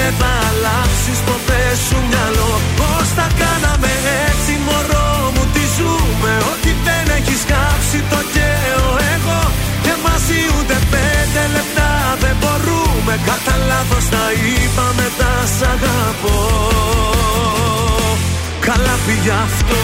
[0.00, 2.52] δεν θα αλλάξεις ποτέ σου μυαλό.
[2.80, 3.92] Πώς τα κάναμε
[4.26, 9.40] έτσι μωρό μου τι ζούμε Ότι δεν έχεις κάψει το καίω εγώ.
[9.84, 11.90] Και μαζί ούτε πέντε λεπτά
[12.22, 13.12] δεν μπορούμε.
[13.28, 16.38] Κατά λάθος τα είπαμε τα σ' αγαπώ.
[18.66, 19.80] Καλά πήγε αυτό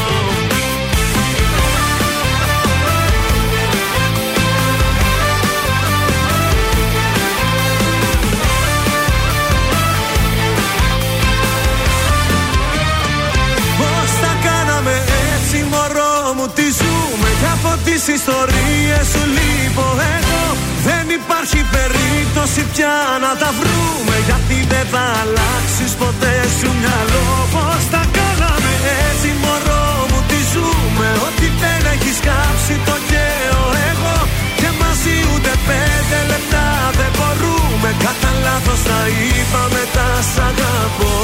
[17.97, 19.86] Κι από τις ιστορίες σου λείπω
[20.16, 20.44] εγώ
[20.89, 24.16] Δεν υπάρχει περίπτωση πια να τα βρούμε.
[24.28, 27.28] Γιατί δεν θα αλλάξεις ποτέ σου μυαλό.
[27.55, 31.09] Πώς τα κάναμε έτσι μωρό μου τι ζούμε.
[31.27, 34.16] Ότι δεν έχεις κάψει το καίω εγώ.
[34.60, 36.66] Και μαζί ούτε πέντε λεπτά
[36.98, 37.89] δεν μπορούμε.
[38.05, 41.14] Κατά λάθος τα είπαμε τα σ' αγαπώ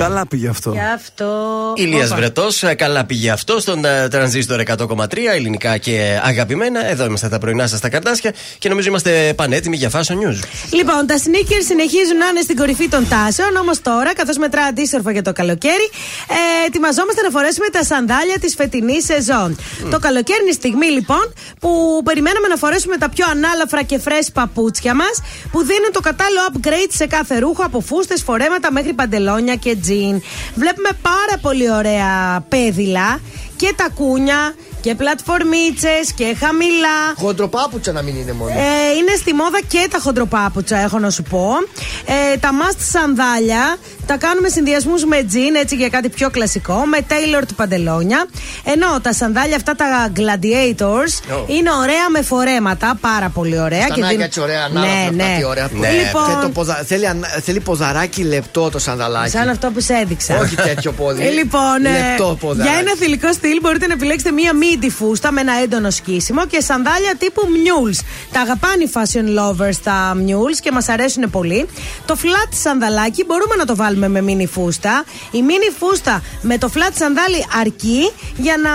[0.00, 0.70] Καλά πήγε αυτό.
[0.70, 1.28] Γι' αυτό.
[1.76, 2.16] Ηλίας Όπα.
[2.16, 6.90] Βρετός, καλά πήγε αυτό στον ε, τρανζίστορ 100,3 ελληνικά και αγαπημένα.
[6.90, 10.38] Εδώ είμαστε τα πρωινά σας στα καρτάσια και νομίζω είμαστε πανέτοιμοι για Fashion News.
[10.70, 15.12] Λοιπόν, τα sneakers συνεχίζουν να είναι στην κορυφή των τάσεων, όμως τώρα, καθώς μετρά αντίστροφα
[15.12, 15.88] για το καλοκαίρι,
[16.28, 19.58] ε, ετοιμαζόμαστε να φορέσουμε τα σανδάλια της φετινής σεζόν.
[19.90, 24.30] Το καλοκαίρι είναι η στιγμή λοιπόν που περιμέναμε να φορέσουμε τα πιο ανάλαφρα και φρέσ
[24.32, 25.14] παπούτσια μας,
[25.52, 30.22] που δίνουν το κατάλληλο upgrade σε κάθε ρούχο από φούστες, φορέματα μέχρι παντελόνια και τζιν.
[30.54, 33.20] Βλέπουμε πάρα πολύ ωραία πέδιλα
[33.56, 36.98] και τα κούνια και πλατφορμίτσες και χαμηλά.
[37.16, 38.50] Χοντροπάπουτσα να μην είναι μόνο.
[38.50, 41.52] Ε, είναι στη μόδα και τα χοντροπάπουτσα, έχω να σου πω.
[42.32, 43.76] Ε, τα must σανδάλια
[44.06, 48.26] τα κάνουμε συνδυασμούς με τζιν, έτσι για κάτι πιο κλασικό, με tailored παντελόνια.
[48.64, 49.86] Ενώ τα σανδάλια αυτά τα
[50.16, 50.78] gladiators
[51.30, 51.44] Oh.
[51.48, 53.80] είναι ωραία με φορέματα, πάρα πολύ ωραία.
[53.80, 55.36] Στανάκια δίνουν- έτσι ωραία, ανάλαφρα ναι, αυτά, ναι.
[55.38, 55.68] τι ωραία.
[55.72, 56.74] Λοιπόν, Και το ποδα...
[56.86, 59.30] θέλει, ανα- θέλει ποδαράκι λεπτό το σανδαλάκι.
[59.30, 60.38] Σαν αυτό που σε έδειξα.
[60.38, 61.26] Όχι τέτοιο πόδι.
[61.26, 62.68] Ε, λοιπόν, ε, Λεπτό ποδαράκι.
[62.70, 66.60] για ένα θηλυκό στυλ μπορείτε να επιλέξετε μία μίντι φούστα με ένα έντονο σκίσιμο και
[66.60, 67.98] σανδάλια τύπου mules.
[68.32, 71.68] Τα αγαπάνε οι fashion lovers τα mules και μας αρέσουν πολύ.
[72.06, 75.04] Το flat σανδαλάκι μπορούμε να το βάλουμε με μίνι φούστα.
[75.30, 78.70] Η μίνι φούστα με το flat σανδάλι αρκεί για να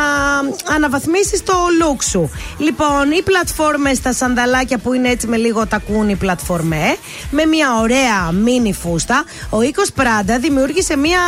[0.74, 2.30] αναβαθμίσεις το look σου.
[2.58, 6.96] Λοιπόν, οι πλατφόρμες στα σανδαλάκια που είναι έτσι με λίγο τακούνι πλατφορμέ,
[7.32, 9.24] με μια ωραία μίνι φούστα.
[9.50, 11.20] Ο οίκος Πράντα δημιούργησε μια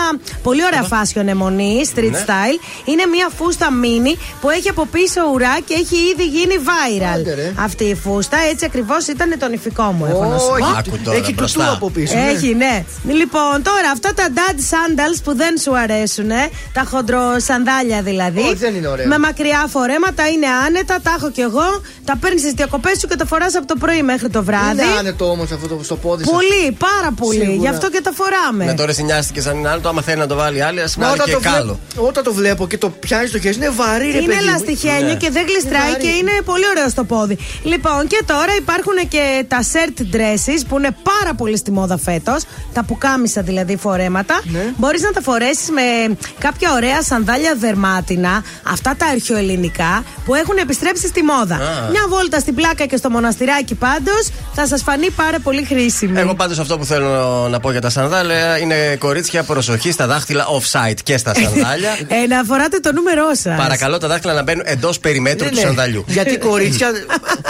[0.44, 2.24] πολύ ωραία fashion αιμονή, street Ναι.
[2.28, 2.86] style.
[2.86, 7.16] Είναι μια φούστα μίνι που έχει από πίσω ουρά και έχει ήδη γίνει viral.
[7.20, 7.54] Άντε, ρε.
[7.56, 10.78] Αυτή η φούστα έτσι ακριβώς ήταν το νηφικό μου, έχω να σου Όχι, πω.
[10.78, 11.60] Άκου τώρα, έχει μπροστά.
[11.64, 12.16] τουτού από πίσω.
[12.18, 12.30] ναι.
[12.32, 12.84] Έχει, ναι.
[13.04, 16.30] Λοιπόν, τώρα αυτά τα dad sandals που δεν σου αρέσουν,
[16.74, 18.40] τα χοντροσανδάλια δηλαδή.
[18.40, 19.08] Όχι, δεν είναι ωραία.
[19.08, 21.82] Με μακριά φορέματα είναι άνετα, τα έχω κι εγώ.
[22.06, 24.82] Τα παίρνεις στις διακοπές σου και τα φοράς από το πρωί μέχρι το βράδυ.
[24.82, 26.34] Είναι άνετο όμως αυτό το, στο πόδι σας.
[26.34, 27.40] Πολύ, πάρα πολύ.
[27.40, 27.58] Σίγουρα.
[27.60, 28.66] Γι' αυτό και τα φοράμε.
[28.66, 31.08] Με τώρα συνιάστηκες σαν είναι άλλο, το άμα θέλει να το βάλει άλλη, ας Μα
[31.08, 31.80] βάλει όταν και το, κάλο.
[31.94, 34.56] βλέπω, όταν το βλέπω και το πιάνεις στο χέρι, είναι βαρύ, ρε Είναι παιδί μου.
[34.64, 35.16] ελαστιχένιο Ναι.
[35.16, 36.04] και δεν γλιστράει βαρύ.
[36.04, 37.38] και είναι πολύ ωραίο στο πόδι.
[37.64, 42.42] Λοιπόν, και τώρα υπάρχουν και τα shirt dresses που είναι πάρα πολύ στη μόδα φέτος.
[42.74, 44.42] Τα πουκάμισα δηλαδή φορέματα.
[44.44, 44.74] Ναι.
[44.78, 51.08] Μπορείς να τα φορέσεις με κάποια ωραία σανδάλια δερμάτινα, αυτά τα αρχαιοελληνικά που έχουν επιστρέψει
[51.08, 51.56] στη μόδα.
[51.56, 51.90] Α.
[51.92, 56.20] Μια βόλτα στην πλάκα και στο μοναστηράκι πάντως θα σας φανεί πάρα πολύ χρήσιμη.
[56.20, 60.46] Εγώ πάντως αυτό που θέλω να πω για τα σανδάλια είναι κορίτσια προσοχή στα δάχτυλα
[60.48, 61.98] off-site και στα σανδάλια.
[62.08, 63.58] Ε, να φοράτε το νούμερό σας.
[63.58, 65.62] Παρακαλώ τα δάχτυλα να μπαίνουν εντός περιμέτρου Ναι, του ναι.
[65.62, 66.04] σανδαλιού.
[66.08, 66.88] Γιατί κορίτσια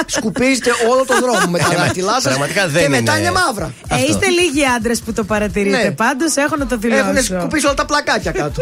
[0.05, 2.29] σκουπίζετε όλο το δρόμο με τα δάχτυλά σα.
[2.29, 3.73] Πραγματικά δεν Και μετά είναι- είναι μαύρα.
[3.89, 4.07] Ε, Αυτό.
[4.09, 5.77] είστε λίγοι άντρες που το παρατηρείτε.
[5.83, 5.91] Ναι.
[5.91, 6.99] Πάντως έχω να το δηλώσω.
[7.03, 8.61] Έχουν σκουπίσει όλα τα πλακάκια κάτω.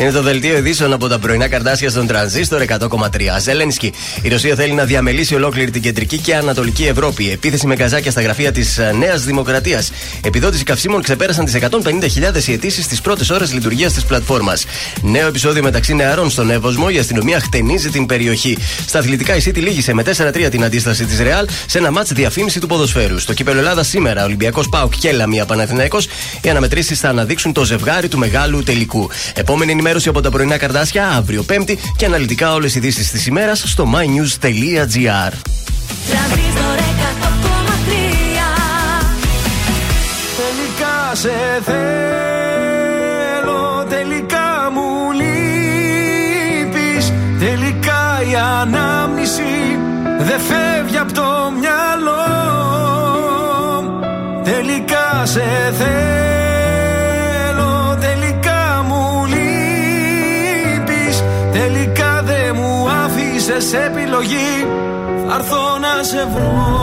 [0.00, 3.40] Είναι το δελτίο ειδήσεων από τα πρωινά καρτάσια στον τρανζίστορ 100,3.
[3.40, 3.92] Ζελένσκι.
[4.22, 7.30] Η Ρωσία θέλει να διαμελήσει ολόκληρη την κεντρική και ανατολική Ευρώπη.
[7.30, 9.90] Επίθεση με καζάκια στα γραφεία της Νέας Δημοκρατίας.
[10.24, 14.64] Επιδότηση καυσίμων ξεπέρασαν τις 150.000 οι αιτήσεις στις πρώτες ώρες λειτουργίας της πλατφόρμας.
[15.02, 16.86] Νέο επεισόδιο μεταξύ νεαρών στον Εύωσμο.
[16.90, 18.56] Η αστυνομία χτενίζει την περιοχή.
[18.86, 22.60] Στα αθλητικά η City λύγησε με 4-3 την αντίσταση της Ρεάλ σε ένα μάτς διαφήμιση
[22.60, 23.18] του ποδοσφαίρου.
[23.18, 26.08] Στο κύπελο Ελλάδα σήμερα Ολυμπιακός Πάουκ και Λαμία Παναθηναϊκός.
[26.42, 29.10] Οι αναμετρήσεις θα αναδείξουν το ζευγάρι του μεγάλου τελικού.
[29.34, 33.62] Επόμενη ενημέρωση από τα πρωινά καρδάσια αύριο Πέμπτη και αναλυτικά όλες οι ειδήσεις της ημέρας
[33.66, 35.32] στο mynews.gr.
[36.10, 36.80] Τρανζίστορ 100,3
[40.36, 41.32] Τελικά σε
[41.64, 42.84] θέλω,
[43.88, 47.12] τελικά μου λείπεις.
[47.38, 49.78] Τελικά η ανάμνηση
[50.18, 52.28] δεν φεύγει από το μυαλό.
[54.44, 54.70] Θέλω
[63.50, 64.66] άφησες επιλογή
[65.28, 66.78] Θα έρθω να σε βρω.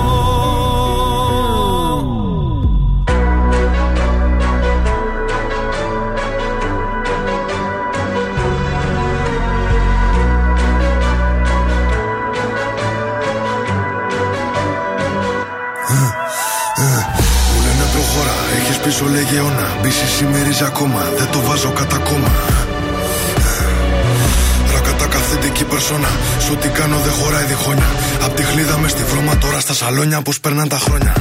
[17.54, 22.32] Μου λένε προχώρα, έχεις πίσω λεγεώνα Μπίση σημερίζει ακόμα, δεν το βάζω κατά κόμμα
[25.28, 26.12] Ρακατά καθεντική περσόνα
[26.46, 27.90] Σου τι κάνω δεν χωράει διχόνια
[28.26, 31.14] Απ' τη χλίδα μες στη βρώμα τώρα στα σαλόνια Πως περνάνε τα χρόνια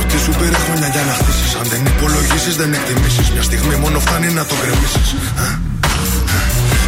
[0.00, 3.98] Ότι σου πήρε χρόνια για να χτίσεις Αν δεν υπολογίσεις δεν εκτιμήσεις Μια στιγμή μόνο
[4.04, 5.08] φτάνει να το γκρεμίσεις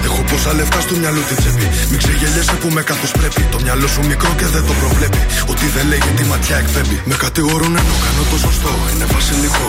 [0.06, 1.66] Έχω πόσα λεφτά στο μυαλό τη τσέπη.
[1.90, 3.40] Μην ξεγελιέσαι που με καθώ πρέπει.
[3.54, 5.20] Το μυαλό σου μικρό και δεν το προβλέπει.
[5.52, 6.96] Ότι δεν λέγει τη ματιά εκπέμπει.
[7.10, 8.72] Με κατηγορούν ενώ κάνω το σωστό.
[8.92, 9.68] Είναι βασιλικό.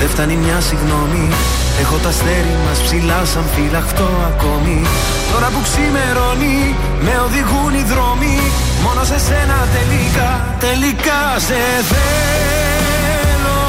[0.00, 1.24] δεν φτάνει μια συγγνώμη.
[1.80, 4.78] Έχω τα αστέρι μας ψηλά σαν φυλαχτό ακόμη.
[5.32, 6.58] Τώρα που ξημερώνει,
[7.04, 8.36] με οδηγούν οι δρόμοι.
[8.84, 10.30] Μόνο σε σένα τελικά,
[10.66, 11.60] τελικά σε
[11.90, 13.60] θέλω.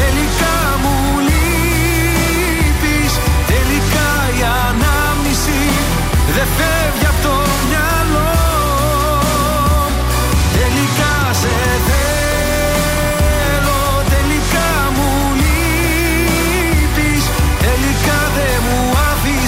[0.00, 0.96] Τελικά μου
[1.28, 3.12] λείπεις.
[3.52, 4.08] Τελικά
[4.38, 5.60] η ανάμνηση.
[6.36, 7.03] Δεν φεύγει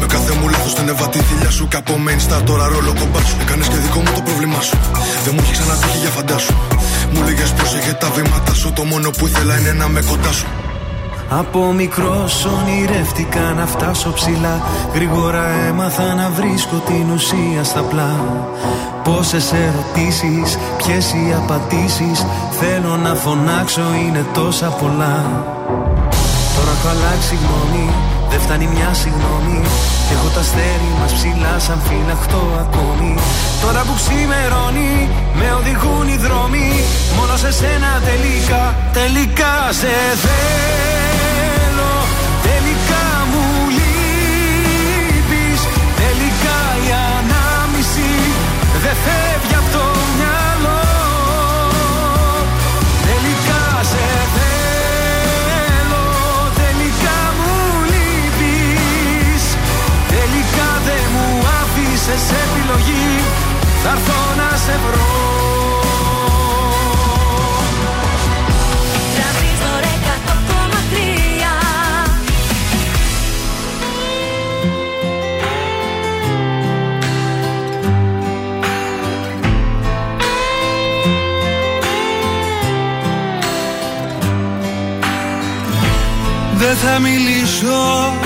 [0.00, 1.68] Με κάθε μου λάθος την εβατή θηλιά σου.
[1.68, 3.36] Και από main star τώρα ρόλο κομπά σου.
[3.40, 4.76] Έκανες και δικό μου το πρόβλημά σου.
[5.24, 6.54] Δεν μου έχει ξανατύχει για φαντάσου.
[7.12, 8.72] Μου λέγες πρόσεχε τα βήματα σου.
[8.72, 10.46] Το μόνο που ήθελα είναι να με κοντά σου.
[11.30, 14.60] Από μικρός ονειρεύτηκα να φτάσω ψηλά
[14.94, 18.20] Γρήγορα έμαθα να βρίσκω την ουσία στα πλά
[19.04, 22.26] Πόσες ερωτήσεις, ποιες οι απαντήσεις
[22.60, 25.44] Θέλω να φωνάξω είναι τόσα πολλά
[26.56, 27.90] Τώρα έχω αλλάξει γνώμη,
[28.36, 29.60] δεν φτάνει μια συγγνώμη.
[30.12, 33.14] Έχω τα αστέρι μας ψηλά σαν φυλαχτό ακόμη.
[33.62, 34.92] Τώρα που ξημερώνει,
[35.38, 36.68] με οδηγούν οι δρόμοι.
[37.16, 38.62] Μόνο σε σένα τελικά,
[38.98, 39.94] τελικά σε
[40.24, 41.94] θέλω.
[42.48, 43.44] Τελικά μου
[43.76, 45.60] λείπεις.
[46.02, 46.88] Τελικά η
[47.18, 48.10] ανάμνηση
[48.82, 49.35] δεν φεύγει
[62.08, 63.20] άφησες επιλογή
[63.82, 65.06] Θα έρθω να σε βρω.
[69.14, 69.82] Τρανζίστορ
[70.24, 70.98] 100,3
[86.58, 88.25] Δεν θα μιλήσω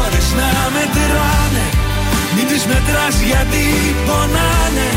[0.00, 1.66] ώρες να μετράνε.
[2.34, 3.64] Μην τις μετράς γιατί
[4.06, 4.88] πονάνε.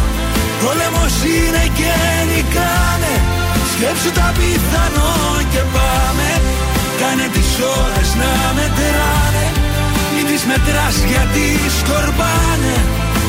[0.62, 1.94] Πόλεμος είναι και
[2.30, 3.16] νικάνε.
[3.72, 5.16] Σκέψου τα πιθανό
[5.52, 6.30] και πάμε.
[7.00, 7.52] Κάνε τις
[7.82, 9.46] ώρες να μετράνε.
[10.14, 11.46] Μην τις μετράς γιατί
[11.78, 12.76] σκορπάνε.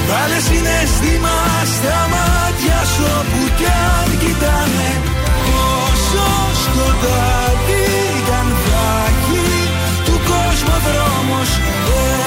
[0.09, 1.37] Βάλε συναίσθημα
[1.75, 4.91] στα μάτια σου όπου κι αν κοιτάνε.
[5.87, 6.27] Όσο
[6.63, 8.10] σκοτάδι
[10.67, 11.51] δρόμος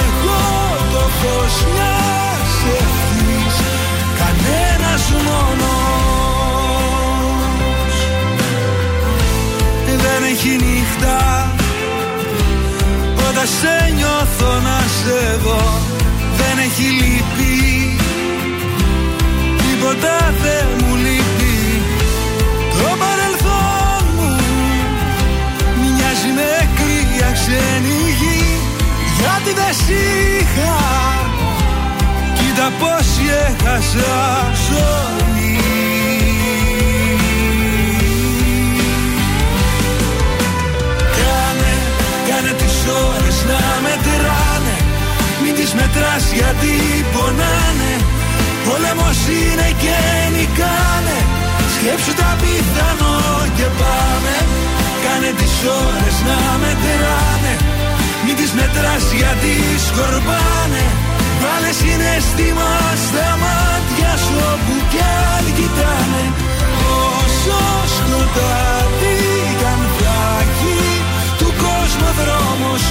[0.03, 0.43] Εγώ
[0.91, 2.51] το φως μιας
[2.81, 3.55] ευθύς
[4.19, 6.35] Κανένας μόνος.
[10.03, 11.51] Δεν έχει νύχτα
[13.29, 15.63] Όταν σε νιώθω να σε δω
[16.37, 17.97] Δεν έχει λύπη.
[19.57, 21.22] Τίποτα δεν μου λύπη
[27.53, 28.59] ξένη γη
[29.19, 30.75] Γιατί δεν σ' είχα.
[32.37, 33.07] Κοίτα πως
[33.47, 34.15] έχασα
[34.67, 35.57] ζωή.
[41.17, 41.73] Κάνε,
[42.29, 42.77] κάνε τις
[43.07, 44.77] ώρες να μετράνε.
[45.43, 46.73] Μην τις μετράς γιατί
[47.13, 47.93] πονάνε.
[48.65, 49.97] Πόλεμος είναι και
[50.35, 51.17] νικάνε.
[51.75, 53.17] Σκέψου τα πιθανό
[53.57, 54.62] και πάμε
[55.03, 55.55] Κάνε τις
[55.85, 57.53] ώρες να μετράνε
[58.25, 59.53] Μην τις μετράς γιατί
[59.87, 60.85] σκορπάνε.
[61.41, 62.71] Βάλε συναισθήμα
[63.05, 65.03] στα μάτια σου όπου κι
[65.35, 66.25] αν κοιτάνε.
[67.11, 67.61] Όσο
[67.95, 69.19] σκοτάδι
[69.59, 70.79] κι αν θα έχει
[71.39, 72.83] του κόσμου δρόμος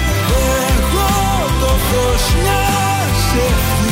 [0.71, 1.13] Εγώ
[1.61, 3.92] το φως μιας ευθύς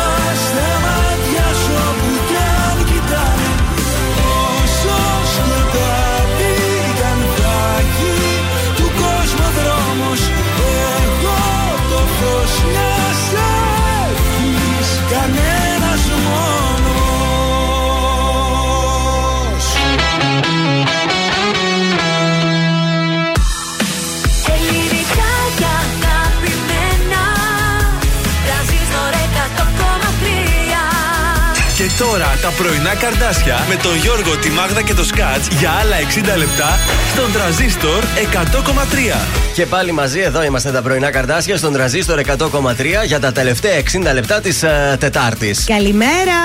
[31.97, 35.95] τώρα τα πρωινά καρδάσια με τον Γιώργο, τη Μάγδα και το Σκάτς για άλλα
[36.35, 36.79] 60 λεπτά
[37.11, 38.03] στον τραζίστορ
[38.33, 39.27] 100,3.
[39.53, 43.71] Και πάλι μαζί εδώ είμαστε τα πρωινά καρδάσια στον τραζίστορ 100,3 για τα τελευταία
[44.09, 45.63] 60 λεπτά της uh, Τετάρτης.
[45.65, 46.39] Καλημέρα!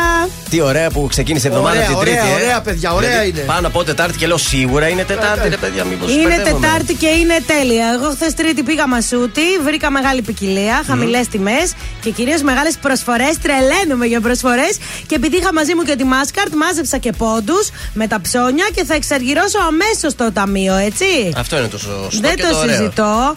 [0.56, 2.16] Τι ωραία που ξεκίνησε η εβδομάδα Ωραία, την Τρίτη.
[2.18, 2.42] ωραία, ε.
[2.42, 3.40] ωραία, παιδιά, ωραία Δηλαδή, είναι.
[3.40, 7.36] Πάνω από Τετάρτη και λέω σίγουρα είναι Τετάρτη, ρε παιδιά, μήπως Είναι Τετάρτη και είναι
[7.46, 7.86] τέλεια.
[7.94, 13.38] Εγώ χθες Τρίτη πήγα μασούτη, βρήκα μεγάλη ποικιλία, χαμηλές τιμές και κυρίως μεγάλες προσφορές.
[13.42, 14.78] Τρελαίνουμε για προσφορές.
[15.06, 18.84] Και επειδή είχα μαζί μου και τη Μάσκαρτ, μάζεψα και πόντους με τα ψώνια και
[18.84, 21.04] θα εξαργυρώσω αμέσως το ταμείο, έτσι.
[21.36, 22.20] Αυτό είναι το σωστό.
[22.20, 22.76] Δεν και το ωραίο.
[22.76, 23.34] συζητώ.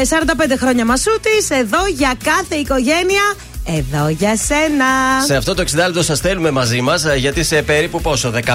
[0.00, 3.24] Ε, 45 χρόνια μασούτη, εδώ για κάθε οικογένεια,
[3.64, 4.84] εδώ για σένα.
[5.26, 8.54] Σε αυτό το 60 λεπτό σας θέλουμε μαζί μας γιατί σε περίπου πόσο, 15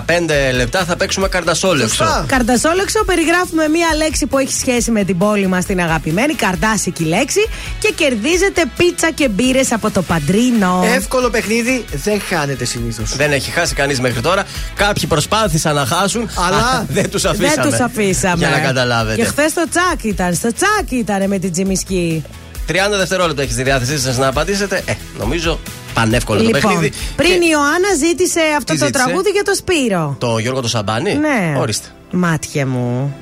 [0.56, 2.26] λεπτά θα παίξουμε καρτασόλεξο.
[2.28, 7.48] Καρτασόλεξο, περιγράφουμε μία λέξη που έχει σχέση με την πόλη μας, την αγαπημένη, καρτάσικη λέξη
[7.80, 10.84] και κερδίζετε πίτσα και μπύρες από το Παντρίνο.
[10.96, 13.16] Εύκολο παιχνίδι, δεν χάνεται συνήθως.
[13.16, 14.44] Δεν έχει χάσει κανείς μέχρι τώρα.
[14.76, 17.54] Κάποιοι προσπάθησαν να χάσουν, Αλλά δεν τους αφήσαμε.
[17.62, 18.36] Δεν τους αφήσαμε.
[18.38, 19.22] Για να καταλάβετε.
[19.22, 22.24] Και χθες στο τσάκ ήταν, στο τσάκ ήταν με την Τζιμισκή.
[22.68, 24.84] 30 δευτερόλεπτα έχει στη διάθεσή σας να απαντήσετε.
[24.86, 25.60] Ε, νομίζω
[25.94, 26.92] πανεύκολο το Λοιπόν, παιχνίδι.
[27.16, 30.16] πριν η Ιωάννα ζήτησε αυτό Τι το ζήτησε; τραγούδι για το Σπύρο.
[30.20, 31.56] Το Γιώργο το Σαμπάνι; Ναι.
[31.60, 31.88] Ορίστε.
[32.12, 33.16] Μάτια μου.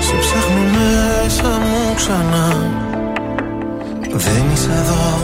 [0.00, 2.70] Σε ψάχνω μέσα μου ξανά
[4.12, 5.20] Δεν είσαι εδώ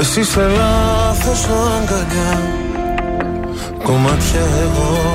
[0.00, 2.40] Εσύ σε λάθος αγκαλιά
[3.84, 5.14] Κομμάτια εγώ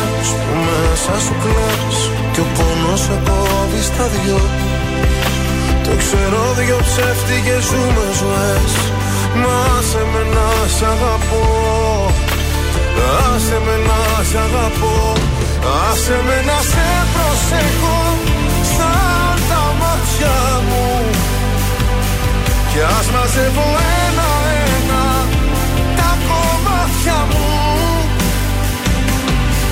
[0.29, 1.97] που μέσα σου κλαις
[2.33, 4.41] Και ο πόνος σε κόβει στα δυο.
[5.85, 8.73] Το ξέρω δυο ψεύτικες ζούμε ζωές.
[9.41, 11.45] Μα σε με να σ' αγαπώ.
[13.33, 14.95] Άσε με να σ' αγαπώ.
[15.87, 17.99] Άσε με να σε προσέχω
[18.75, 20.37] Σαν τα μάτια
[20.67, 20.87] μου.
[22.69, 23.67] Κι ας μαζεύω
[24.05, 25.03] ένα-ένα
[25.97, 27.50] Τα κομμάτια μου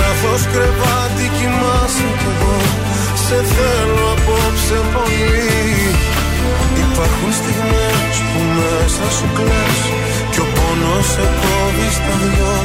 [0.00, 2.58] λάθος κρεβάτι κοιμάσαι κι εγώ.
[3.24, 5.52] Σε θέλω απόψε πολύ.
[6.84, 9.80] Υπάρχουν στιγμές που μέσα σου κλαις
[10.32, 12.56] Κι ο πόνος σε κόβει στα δυο.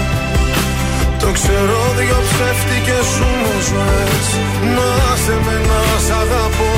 [1.22, 4.28] Το ξέρω δυο ψεύτικες σου με ζωές.
[4.76, 4.92] Να
[5.24, 6.74] σε με να σ' αγαπώ.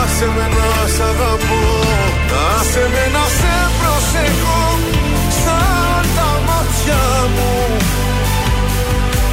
[0.00, 1.62] Άσε με να σ' αγαπώ.
[2.50, 4.64] Άσε με να σε προσεχώ
[5.42, 7.02] Σαν τα μάτια
[7.34, 7.52] μου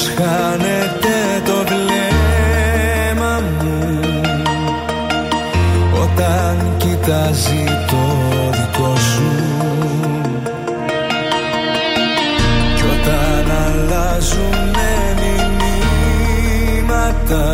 [0.00, 4.00] Πως χάνεται το βλέμμα μου
[6.02, 8.02] Όταν κοιτάζει το
[8.50, 9.30] δικό σου;
[12.76, 14.92] Κι όταν αλλάζουνε
[16.80, 17.46] μηνύματα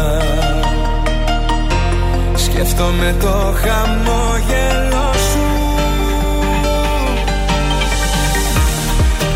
[2.34, 5.46] Σκέφτομαι το χαμόγελο σου.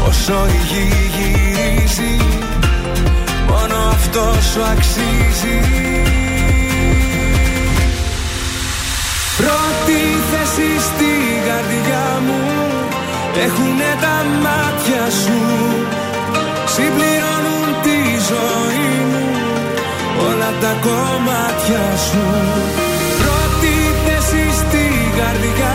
[0.09, 1.00] Όσο η γη
[4.13, 5.59] αυτό σου αξίζει.
[9.41, 10.01] Πρώτη
[10.31, 11.13] θέση στη
[11.49, 12.41] καρδιά μου
[13.45, 15.41] Έχουνε τα μάτια σου.
[16.75, 17.99] Συμπληρώνουν τη
[18.31, 19.27] ζωή μου
[20.29, 22.25] Όλα τα κομμάτια σου.
[23.21, 23.75] Πρώτη
[24.05, 24.85] θέση στη
[25.19, 25.70] καρδιά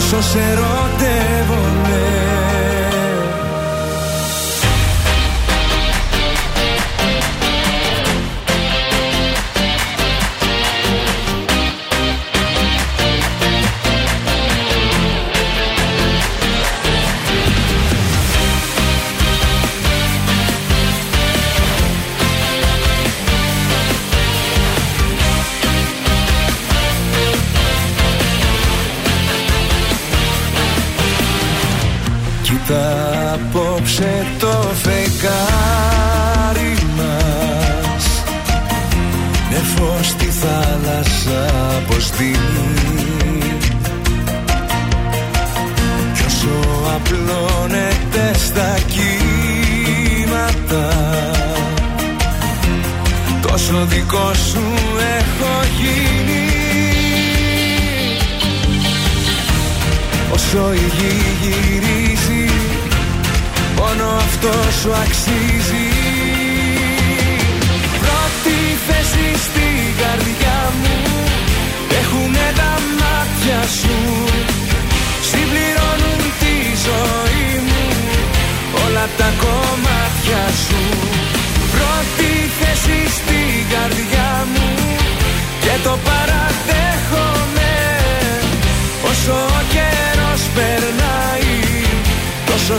[0.00, 1.69] Τόσο σε ερωτεύομαι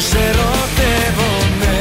[0.10, 1.80] σε ερωτεύομαι.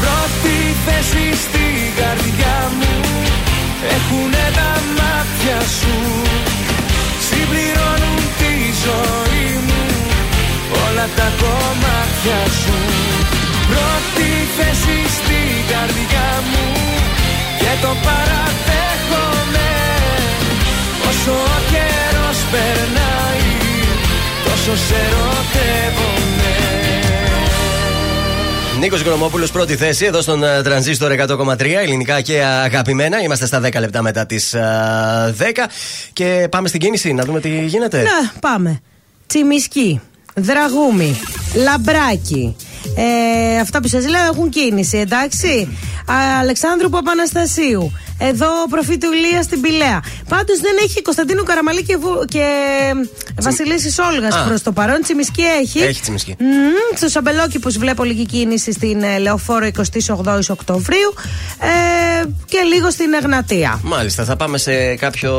[0.00, 2.92] Πρώτη θέση στην καρδιά μου
[3.94, 5.94] Έχουνε τα μάτια σου.
[7.28, 8.54] Συμπληρώνουν τη
[8.84, 9.82] ζωή μου
[10.84, 12.76] Όλα τα κομμάτια σου.
[12.82, 12.93] Πρώτη
[14.56, 16.66] θέση στην καρδιά μου
[17.60, 19.70] Και το παραδέχομαι
[21.08, 23.46] Όσο ο καιρός περνάει
[24.44, 26.24] Τόσο σε ερωτεύομαι
[28.78, 33.22] Νίκος Γκρομόπουλο, πρώτη θέση εδώ στον ε, τρανζίστορ 100,3 ελληνικά και αγαπημένα.
[33.22, 34.60] Είμαστε στα 10 λεπτά μετά τις 10.
[36.12, 38.02] Και πάμε στην κίνηση να δούμε τι γίνεται.
[38.02, 38.80] Να, πάμε.
[39.26, 40.00] Τσιμισκή,
[40.34, 41.20] Δραγούμη,
[41.54, 42.56] Λαμπράκι.
[42.96, 45.68] Ε, αυτά που σας λέω έχουν κίνηση, εντάξει.
[46.10, 47.92] Α, Αλεξάνδρου Παπαναστασίου.
[48.18, 50.02] Εδώ προφήτου Ηλίας στην Πηλαία.
[50.28, 52.24] Πάντως δεν έχει Κωνσταντίνου Καραμαλή και, Βου...
[52.28, 52.46] και
[53.40, 54.44] Βασιλίση Όλγα Α.
[54.46, 55.02] προς το παρόν.
[55.02, 55.78] Τσιμισκή έχει.
[55.78, 56.36] Έχει τσιμισκή.
[56.38, 59.68] Μμμ, στο Σαμπελόκηπο βλέπω λίγη κίνηση στην ε, Λεωφόρο
[60.16, 61.14] 28 Οκτωβρίου
[61.58, 63.80] ε, και λίγο στην Εγνατία.
[63.82, 65.32] Μάλιστα, θα πάμε σε, κάποιο,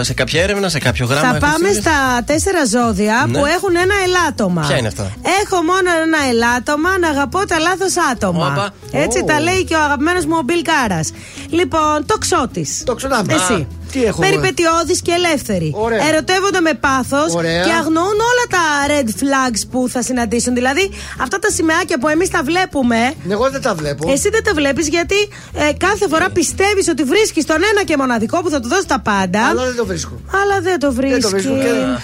[0.00, 1.32] σε κάποια έρευνα, σε κάποιο γράμμα.
[1.32, 3.38] Θα πάμε Χριστίνες; στα τέσσερα ζώδια Ναι.
[3.38, 4.64] που έχουν ένα ελάττωμα.
[4.66, 8.46] Ποια είναι αυτά; Έχω μόνο ένα ελάττωμα να αγαπώ τα λάθος άτομα.
[8.46, 8.74] Όπα.
[8.92, 9.24] Έτσι Ω.
[9.24, 11.10] τα λέει και ο αγαπημένος μου ο Μπιλ Κάρας.
[11.50, 12.82] Λοιπόν, το ξώτης.
[12.84, 13.34] Το ξωτάμε.
[13.34, 13.66] Εσύ.
[13.94, 15.72] Α, τι έχω εγώ; Περιπετειώδης και ελεύθερη.
[15.76, 16.08] Ωραία.
[16.08, 17.64] Ερωτεύονται με πάθος Ωραία.
[17.64, 20.54] και αγνοούν όλα τα red flags που θα συναντήσουν.
[20.54, 23.14] Δηλαδή, αυτά τα σημαίακια που εμείς τα βλέπουμε.
[23.30, 24.10] Εγώ δεν τα βλέπω.
[24.12, 25.20] Εσύ δεν τα βλέπεις γιατί
[25.54, 29.00] ε, κάθε φορά πιστεύεις ότι βρίσκεις τον ένα και μοναδικό που θα του δώσεις τα
[29.00, 29.42] πάντα.
[29.50, 30.20] Αλλά δεν το βρίσκω.
[30.42, 31.20] Αλλά δεν το βρίσκει.
[31.20, 31.54] Δεν το βρίσκω.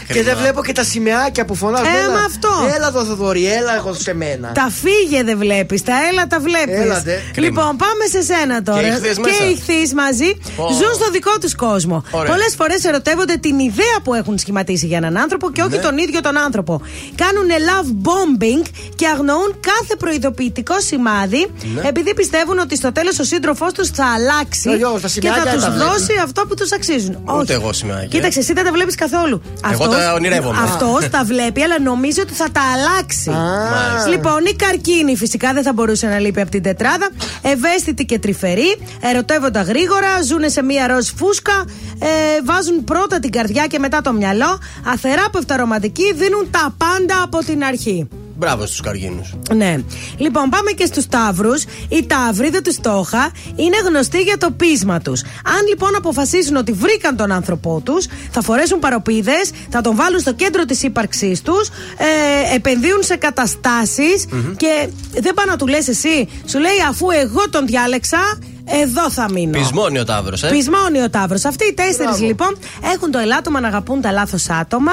[0.06, 1.86] Και, και δεν βλέπω και τα σημαίακια που φωνάζουν.
[1.86, 2.48] Ε, έλα, μα αυτό.
[2.76, 4.52] Έλα εδώ Θοδωρή, έλα εγώ σε μένα.
[4.52, 6.80] Τα φύγε δεν βλέπεις, τα έλα τα βλέπεις.
[6.84, 7.22] Έλατε.
[7.36, 8.80] Λοιπόν, πάμε σε σένα τώρα.
[8.80, 9.36] Και οι ηχθείς μέσα.
[9.36, 10.72] Και οι ηχθείς μαζί Ω.
[10.72, 11.79] ζουν στο δικό τους κόσμο.
[12.10, 12.30] Ωραία.
[12.32, 15.82] Πολλές φορές ερωτεύονται την ιδέα που έχουν σχηματίσει για έναν άνθρωπο και όχι Ναι.
[15.82, 16.80] τον ίδιο τον άνθρωπο.
[17.14, 21.80] Κάνουν love bombing και αγνοούν κάθε προειδοποιητικό σημάδι Ναι.
[21.88, 25.42] επειδή πιστεύουν ότι στο τέλος ο σύντροφός τους θα αλλάξει Ο Γιώργος, τα και σημαίακια
[25.42, 25.90] θα τα τους βλέπει.
[25.90, 27.18] δώσει αυτό που τους αξίζουν.
[27.38, 28.08] Ούτε εγώ σημαίακια.
[28.08, 29.42] Κοίταξε, εσύ δεν τα βλέπεις καθόλου.
[29.72, 30.58] Εγώ τα ονειρεύομαι.
[30.62, 33.30] Αυτός τα βλέπει, αλλά νομίζει ότι θα τα αλλάξει.
[33.30, 34.08] Μάλιστα.
[34.08, 37.08] Λοιπόν, η καρκίνη φυσικά δεν θα μπορούσε να λείπει από την τετράδα.
[37.42, 38.76] Ευαίσθητη και τρυφερή.
[39.00, 40.22] Ερωτεύονται γρήγορα.
[40.22, 41.59] Ζουν σε μία ροζ φούσκα.
[41.98, 42.06] Ε,
[42.44, 44.58] βάζουν πρώτα την καρδιά και μετά το μυαλό.
[44.84, 46.12] Αθεράπευτα ρομαντικοί.
[46.14, 48.08] Δίνουν τα πάντα από την αρχή.
[48.40, 49.34] Μπράβο στους καρκίνους.
[49.54, 49.76] Ναι.
[50.16, 51.64] Λοιπόν, πάμε και στους Ταύρους.
[51.88, 55.22] Οι Ταύροι, δεν τους το είχα, είναι γνωστοί για το πείσμα τους.
[55.22, 60.32] Αν λοιπόν αποφασίσουν ότι βρήκαν τον άνθρωπό τους, θα φορέσουν παροπίδες, θα τον βάλουν στο
[60.32, 64.26] κέντρο της ύπαρξής τους, ε, επενδύουν σε καταστασεις
[64.56, 64.88] και
[65.20, 68.38] δεν πάνε να του λες εσύ, σου λέει αφού εγώ τον διάλεξα,
[68.82, 69.58] εδώ θα μείνω.
[69.58, 70.48] Πεισμόνι ο Ταύρος, ε.
[70.48, 71.44] Πεισμόνι ο Ταύρος.
[71.44, 72.58] Αυτοί οι τέσσερις λοιπόν
[72.92, 74.92] έχουν το ελάττωμα να αγαπούν τα λάθος άτομα.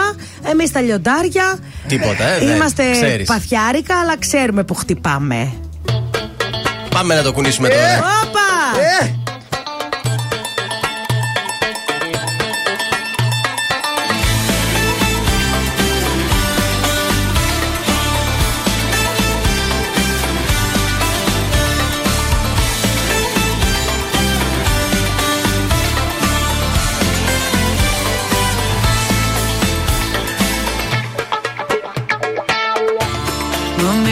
[0.52, 1.58] Εμείς τα λιοντάρια.
[1.88, 3.28] Τίποτα, ε, δεν Είμαστε ξέρεις.
[3.28, 5.54] παθιάρικα, αλλά ξέρουμε που χτυπάμε.
[6.90, 7.98] Πάμε να το κουνήσουμε τώρα.
[7.98, 8.80] Όπα!
[9.06, 9.12] Ε!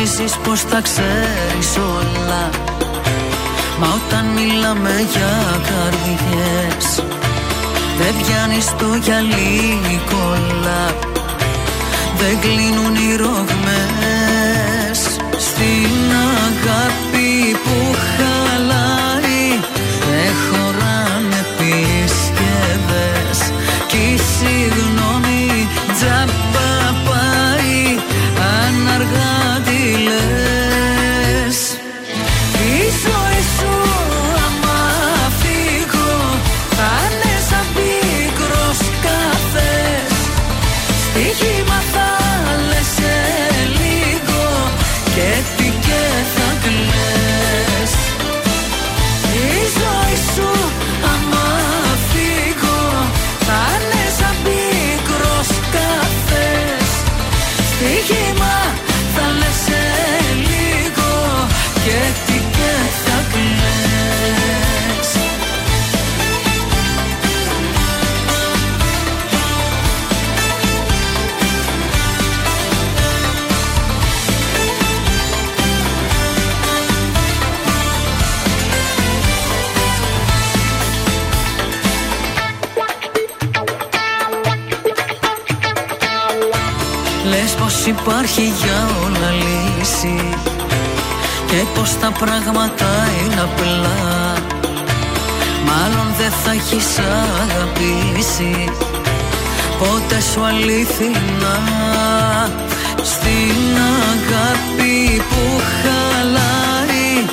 [0.06, 2.50] Νομίζεις πως θα ξέρεις όλα.
[3.80, 7.04] Μα όταν μιλάμε για καρδιές
[7.98, 10.96] Δεν πιάνεις το γυαλί κόλλα
[12.18, 15.00] Δεν κλείνουν οι ρογμές
[15.38, 15.92] Στην
[16.48, 17.95] αγάπη που
[87.86, 90.30] πως υπάρχει για όλα λύση
[91.48, 92.86] Και πως τα πράγματα
[93.20, 94.34] είναι απλά.
[95.66, 96.88] Μάλλον δεν θα έχεις
[97.44, 98.70] αγαπήσει
[99.80, 101.56] Πότε σου αλήθινα.
[103.04, 103.78] Στην
[104.12, 107.26] αγάπη που χαλάει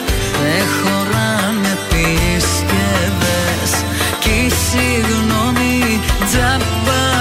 [0.42, 3.72] Δεν χωράνε πίσκευες
[4.20, 7.11] Κι η συγγνώμη τζάμπα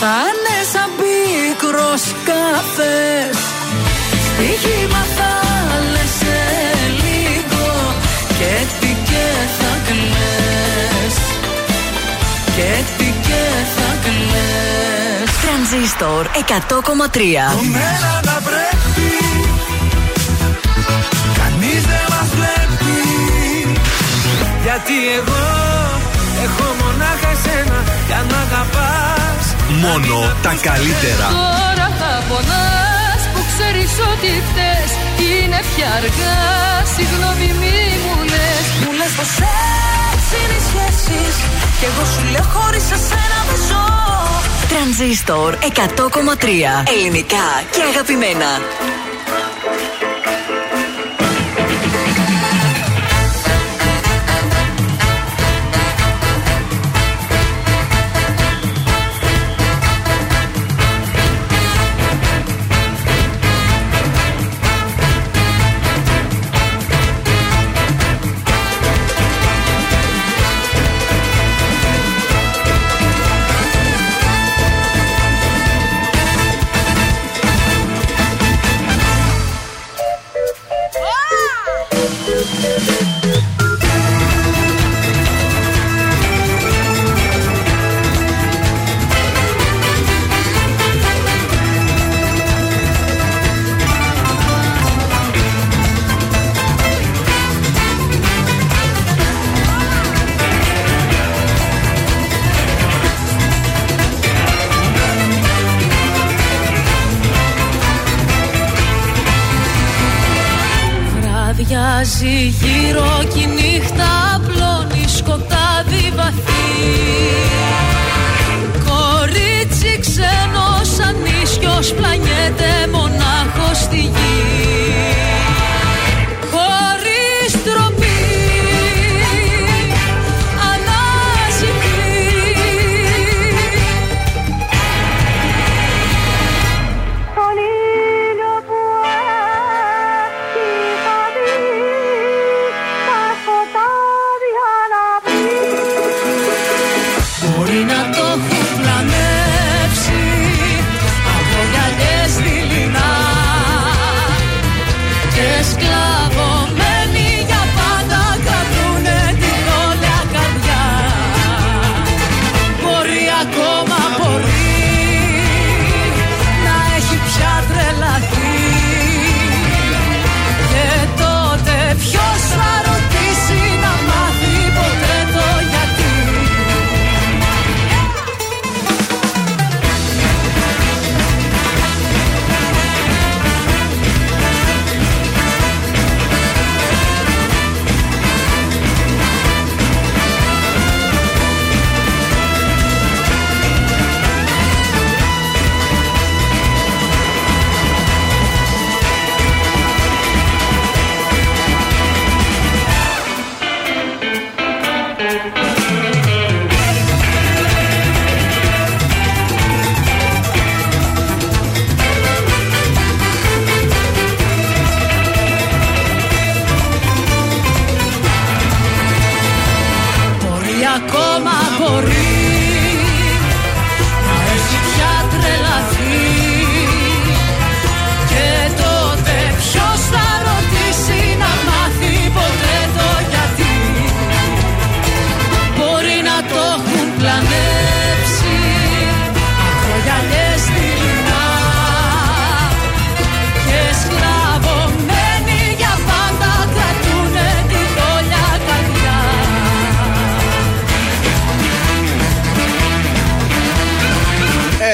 [0.00, 3.36] Θα είναι σαν πίκρος καφές
[4.26, 5.32] Στοίχημα θα
[5.92, 6.40] λες σε
[7.04, 7.66] λίγο
[8.38, 9.26] Και τι και
[9.58, 11.16] θα κλαις
[12.56, 13.44] Και τι και
[13.76, 17.20] θα κλαις Τρανζίστορ 100,3.
[17.72, 19.10] Μένα να πρέπει
[21.38, 22.98] Κανείς δεν μας βλέπει.
[24.62, 25.44] Γιατί εγώ
[26.44, 29.03] έχω μονάχα εσένα Για να αγαπάς
[29.86, 31.26] Μόνο τα καλύτερα.
[31.40, 34.90] Τώρα θα πονάς που ξέρεις ότι φταίς
[35.28, 36.38] Είναι πια αργά,
[36.94, 39.32] συγγνώμη μη μου λες Μου λες πως
[40.12, 41.34] έτσι είναι οι σχέσεις
[41.78, 43.84] Κι εγώ σου λέω χωρίς εσένα δεν ζω
[44.70, 45.66] Τρανζίστορ 100,3.
[46.96, 48.50] Ελληνικά και αγαπημένα.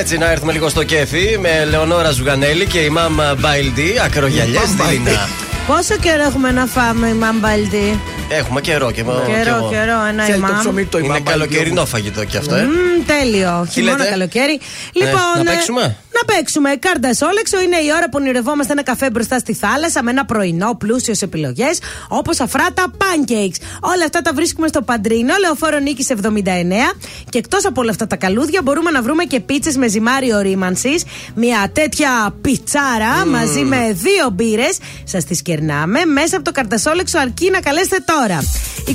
[0.01, 3.95] Έτσι, να έρθουμε λίγο στο κέφι με Λεωνόρα Ζουγανέλη και η Μάμα Μπάιλντι.
[4.05, 5.29] Ακρογιαλιές Δίνα.
[5.67, 8.01] Πόσο καιρό έχουμε να φάμε η μαμπαλτή.
[8.29, 9.23] Έχουμε καιρό και εγώ.
[9.27, 9.69] Καιρό, και εγώ.
[9.71, 10.59] καιρό, ένα Θέλει το ημάμ.
[10.61, 11.31] ψωμί το Είναι ημάμπα.
[11.31, 12.63] καλοκαιρινό φαγητό κι αυτό, ε.
[12.63, 13.63] Μμμ, τέλειο.
[13.67, 14.61] Τι Χειμώνα, λέτε; καλοκαίρι.
[14.93, 16.77] Λοιπόν, να ε, παίξουμε; Να παίξουμε.
[16.77, 20.75] Κάρτα Σόλεξο είναι η ώρα που ονειρευόμαστε ένα καφέ μπροστά στη θάλασσα με ένα πρωινό
[20.79, 21.79] πλούσιο σε επιλογές
[22.09, 23.57] όπως αφρά τα pancakes.
[23.81, 26.95] Όλα αυτά τα βρίσκουμε στο Παντρίνο, λεωφόρο νίκης 79.
[27.29, 30.95] Και εκτός από όλα αυτά τα καλούδια, μπορούμε να βρούμε και πίτσες με ζυμάριο ρήμανση.
[31.35, 34.79] Μια τέτοια πιτσάρα μαζί με δύο μπύρες.
[35.05, 38.41] Σας τις κερνάμε μέσα από το καρτασόλεξο αρκεί να καλέσετε τώρα.
[38.87, 38.93] 2310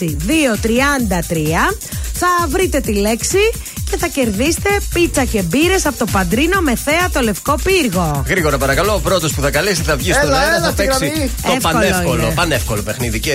[0.00, 0.16] 266
[1.26, 1.74] 233
[2.14, 3.38] θα βρείτε τη λέξη
[3.90, 8.22] και θα κερδίσετε πίτσα και μπύρες από το Παντρίνο με θέα το λευκό πύργο.
[8.26, 10.76] Γρήγορα παρακαλώ, ο πρώτος που θα καλέσει θα βγει στον Έλα, αέρα, έλα, θα στη
[10.82, 11.30] παίξει γραμμή.
[11.42, 12.34] το Εύκολο πανεύκολο, είναι.
[12.34, 13.32] πανεύκολο παιχνίδι και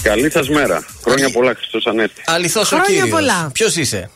[0.08, 0.86] Καλή σα μέρα.
[1.04, 2.22] Χρόνια πολλά, Χριστός Ανέστη.
[2.26, 3.10] Αληθώς ο Χρόνια κύριος.
[3.10, 3.50] πολλά.
[3.54, 4.10] Ποιος είσαι;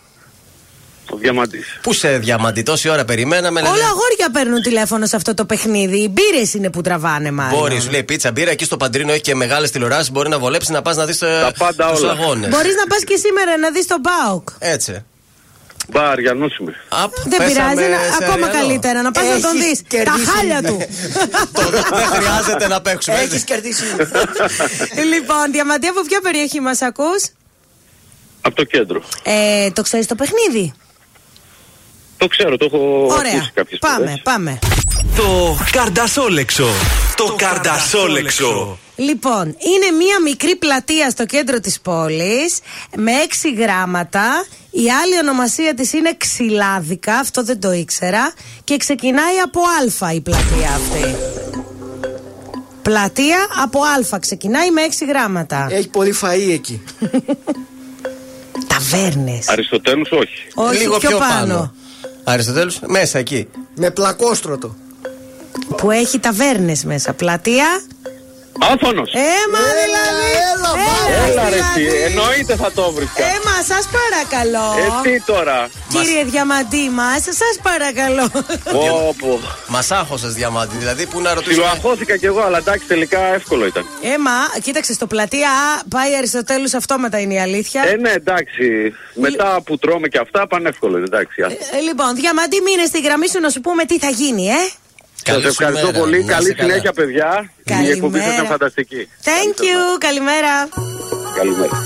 [1.09, 1.65] Ο Διαμαντής.
[1.81, 3.59] Πού σε διαμαντή, τόση ώρα περιμέναμε.
[3.59, 5.97] Όλα αγόρια παίρνουν τηλέφωνο σε αυτό το παιχνίδι.
[5.97, 7.59] Οι μπύρες είναι που τραβάνε μάλλον.
[7.59, 8.51] Μπορεί, σου λέει πίτσα, μπύρα.
[8.51, 10.11] Εκεί στο Παντρίνο έχει και μεγάλες τηλεοράσεις.
[10.11, 12.11] Μπορεί να βολέψεις να πας να δεις Τα πάντα τους όλα.
[12.11, 12.49] αγώνες.
[12.49, 14.49] Μπορείς να πας και σήμερα να δεις τον Μπάουκ.
[14.59, 15.05] Έτσι.
[15.91, 16.73] Μπα, Αριανός είμαι.
[16.89, 18.51] Απ, Δεν πέσαμε πειράζει, να- σε ακόμα αριανό.
[18.51, 19.77] καλύτερα να πας να τον Έχεις δεις.
[19.81, 20.25] Τα κερδίσει.
[20.29, 20.77] χάλια του.
[21.99, 23.17] Δεν χρειάζεται να παίξουμε.
[23.19, 23.83] Έχεις κερδίσει.
[25.13, 27.23] λοιπόν, Διαμαντή, από ποια περιοχή μας ακούς;
[28.41, 29.01] Από το κέντρο.
[29.23, 30.73] Ε, το ξέρεις το παιχνίδι;
[32.17, 33.31] Το ξέρω, το έχω Ωραία.
[33.31, 34.21] ακούσει κάποιες Πάμε, φορές.
[34.23, 34.59] πάμε.
[35.15, 36.67] Το Καρντασόλεξο.
[37.15, 38.79] Το Καρντασόλεξο.
[39.01, 42.59] Λοιπόν, είναι μία μικρή πλατεία στο κέντρο της πόλης
[42.95, 44.45] με έξι γράμματα.
[44.71, 48.33] Η άλλη ονομασία της είναι Ξυλάδικα, αυτό δεν το ήξερα.
[48.63, 51.15] Και ξεκινάει από Α η πλατεία αυτή.
[52.81, 53.79] Πλατεία από
[54.13, 55.67] Α ξεκινάει με έξι γράμματα.
[55.71, 56.81] Έχει πολύ φαΐ εκεί.
[58.67, 59.47] Ταβέρνες.
[59.49, 60.47] Αριστοτέλους όχι.
[60.55, 61.33] Όχι, Λίγο πιο, πιο πάνω.
[61.33, 61.73] πάνω.
[62.23, 63.47] Αριστοτέλους, μέσα εκεί.
[63.75, 64.75] Με πλακόστρωτο.
[65.77, 67.13] Που έχει ταβέρνες μέσα.
[67.13, 67.81] Πλατεία.
[68.59, 69.13] Άφωνος.
[69.13, 70.27] Έμα δηλαδή.
[70.51, 70.71] έλα,
[71.17, 71.85] Έλα, Έλα ρε δηλαδή.
[71.85, 73.23] εσύ, εννοείται θα το βρίσκα.
[73.23, 74.67] Έμα, σας παρακαλώ.
[74.85, 75.69] Εσύ τώρα.
[75.89, 78.29] Κύριε Διαμαντή μας, σας παρακαλώ.
[78.71, 79.39] Πω, πω.
[79.67, 80.77] Μας άχωσε διαμάτι.
[80.77, 83.85] Δηλαδή, πού να ρωτήσουμε; Ψιλοαχώθηκα κι εγώ, αλλά εντάξει, τελικά εύκολο ήταν.
[84.01, 87.83] Έμα, κοίταξε, στο πλατεία Α πάει Αριστοτέλους, αυτόματα είναι η αλήθεια.
[87.87, 88.93] Ε, ναι, εντάξει.
[89.13, 91.41] Μετά που τρώμε και αυτά, πανεύκολο είναι, εντάξει.
[91.77, 94.69] Ε, λοιπόν, Διαμαντή, μείνε στη γραμμή σου να σου πούμε τι θα γίνει, ε.
[95.23, 96.17] Σα Καλή σου ευχαριστώ μέρα, πολύ.
[96.17, 96.69] να είσαι Καλή καλά.
[96.69, 97.29] συνέχεια, παιδιά.
[97.63, 97.93] Η Καλημέρα.
[97.95, 99.07] εκπομπή σας είναι φανταστική.
[99.29, 100.53] Thank you, καλημέρα.
[101.37, 101.77] Καλημέρα.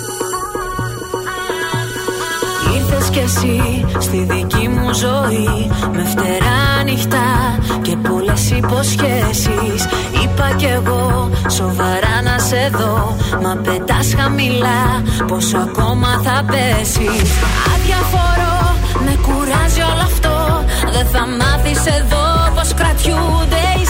[2.76, 9.80] Ήρθες κι εσύ στη δική μου ζωή Με φτερά νυχτά και πολλές υποσχέσεις
[10.24, 17.30] Είπα κι εγώ σοβαρά να σε δω Μα πετάς χαμηλά πόσο ακόμα θα πέσεις
[17.74, 18.76] Αδιαφορώ,
[19.06, 22.35] με κουράζει όλο αυτό Δεν θα μάθεις εδώ
[22.66, 23.85] πως κρατιούνται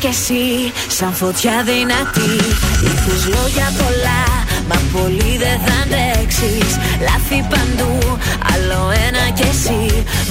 [0.00, 0.44] κι εσύ
[0.96, 2.34] σαν φωτιά δυνατή.
[2.88, 4.24] Ήρθες λόγια πολλά
[4.68, 6.70] Μα πολύ δεν θα αντέξεις.
[7.06, 7.94] Λάθη παντού
[8.52, 9.82] Άλλο ένα κι εσύ.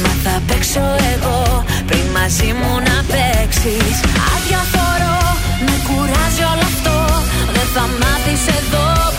[0.03, 3.95] Μα θα παίξω εγώ Πριν μαζί μου να παίξεις.
[4.33, 5.19] Αδιαφορώ
[5.65, 6.97] Με κουράζει όλο αυτό.
[7.55, 9.14] Δεν θα μάθεις εδώ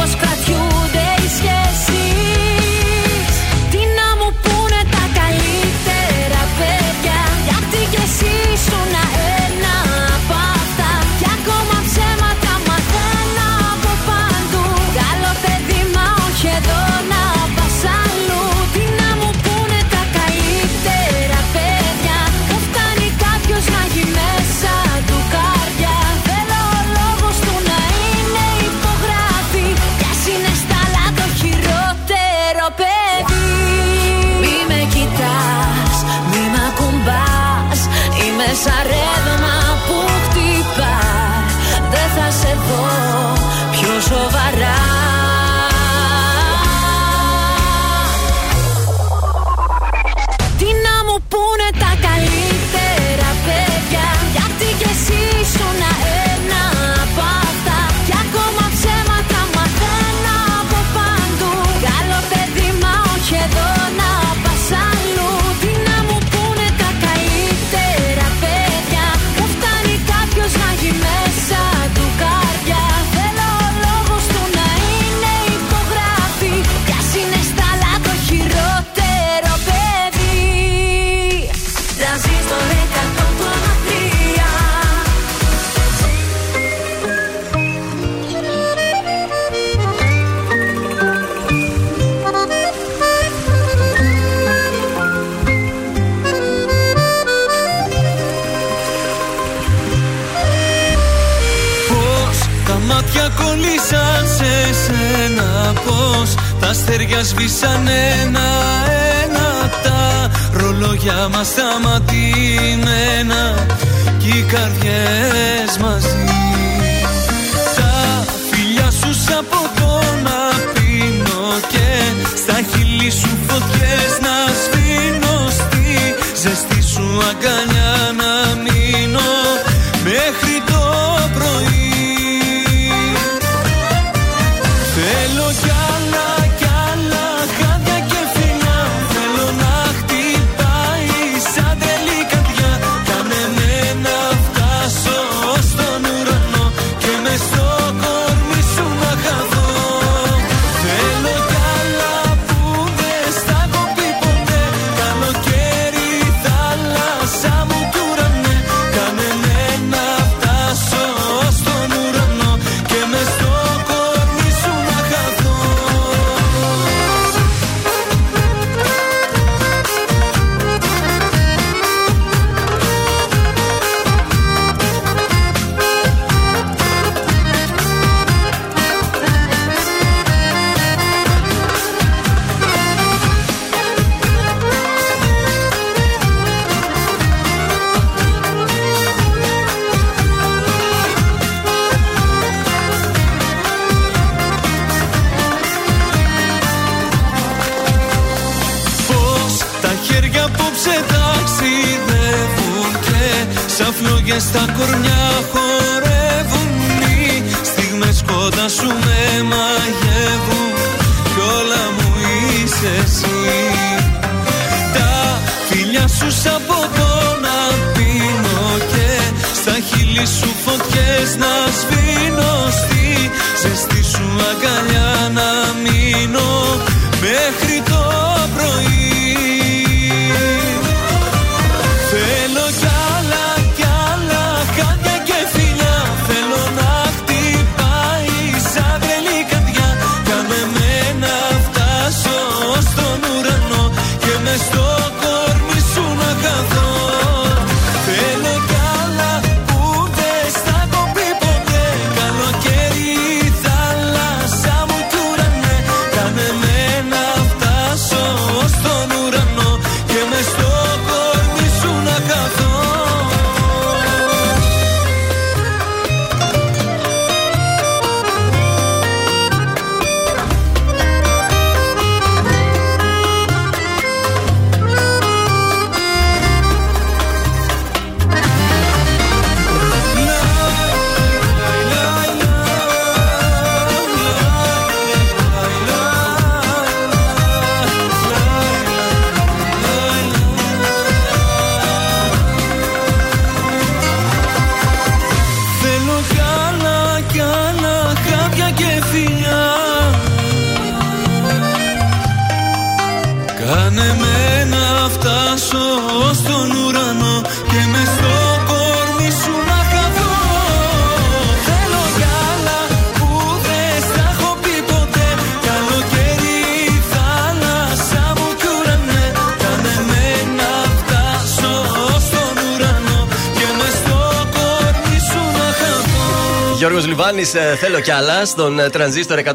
[327.54, 329.52] θέλω κι άλλα στον ε, τρανζίστορ 100,3.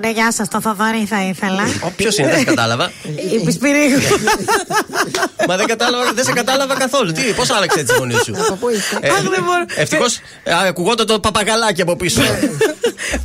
[0.00, 1.62] Ναι, γεια σας, το Θοδωρή θα ήθελα.
[1.96, 2.92] Ποιος είναι, δεν σε κατάλαβα.
[3.32, 4.00] Η Πισπυρίγου.
[5.48, 7.12] Μα δεν, κατάλαβα, δεν σε κατάλαβα καθόλου.
[7.12, 9.64] Τι, πώς άλλαξε έτσι η φωνή σου; Αχ, δεν μπορώ.
[9.74, 10.20] Ευτυχώς
[10.66, 12.22] ακουγόταν το παπαγαλάκι από πίσω.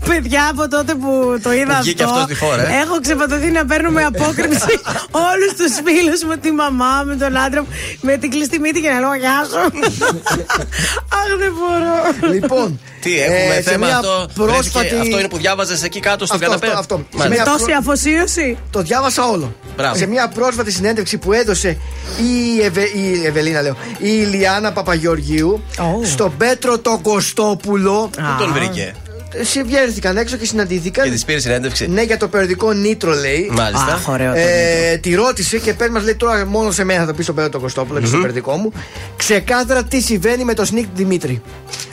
[0.07, 2.81] Παιδιά, από τότε που το είδα Βγήκε αυτό, αυτό στη φόρα, ε.
[2.83, 4.79] έχω ξεπατωθεί να παίρνουμε απόκρυψη
[5.31, 7.67] όλους τους φίλους μου, τη μαμά, με τον άντρα μου,
[8.01, 9.57] με την κλειστή μύτη και να λέω Γεια σου.
[11.19, 12.31] Αχ, δεν μπορώ.
[12.33, 15.99] Λοιπόν, Τι έχουμε ε, σε θέμα μια αυτό; πρόσφατη- Βρέθηκε- Αυτό είναι που διάβαζες εκεί
[15.99, 16.67] κάτω στον Αυτό, καναπέ.
[16.67, 16.97] αυτό, αυτό.
[16.97, 17.43] Με Μάλιστα.
[17.43, 18.57] μια τόση προ- αφοσίωση.
[18.71, 19.55] Το διάβασα όλο.
[19.77, 19.95] Μπράβο.
[19.95, 21.77] Σε μια πρόσφατη συνέντευξη που έδωσε
[22.21, 25.63] η, Ευε, η Ευελίνα, λέω, η Ηλιάνα Παπαγεωργίου
[26.03, 28.09] στον Πέτρο τον Κωστόπουλο.
[28.15, 28.93] Πού τον βρήκε;
[29.41, 31.09] Συμβιέρθηκαν έξω και συναντήθηκαν.
[31.09, 31.87] Και τη πήρε συνέντευξη.
[31.87, 33.49] Ναι, για το περιοδικό Νίτρο λέει.
[33.51, 33.93] Μάλιστα.
[33.93, 37.13] Αχ, ωραίο το Ε, τη ρώτησε και παίρνει μας λέει τώρα μόνο σε μένα θα
[37.13, 38.71] πει στον Πέτρο τον Κωστόπουλο και στο περιοδικό μου.
[39.17, 41.41] Ξεκάθαρα τι συμβαίνει με τον Σνίκ Δημήτρη.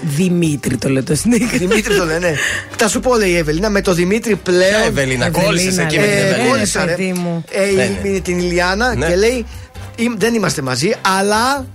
[0.02, 1.56] Δημήτρη το λέει το Σνίκ.
[1.56, 2.34] Δημήτρη το λένε.
[2.78, 4.60] Θα σου πω λέει η Εύελινα με το Δημήτρη πλέον.
[4.70, 6.48] Ποια Ευελίνα, κόλλησες εκεί με την Ε, Ευελίνα.
[6.48, 6.90] κόλλησα, ρε.
[6.90, 7.44] παιδί μου.
[7.50, 8.10] Ε, η- Ναι, ναι.
[8.10, 9.06] με την Ηλιάνα Ναι.
[9.06, 9.47] και λέει
[9.98, 11.74] «Εμ- δεν είμαστε μαζί, αλλά Αγαπιόμαστε.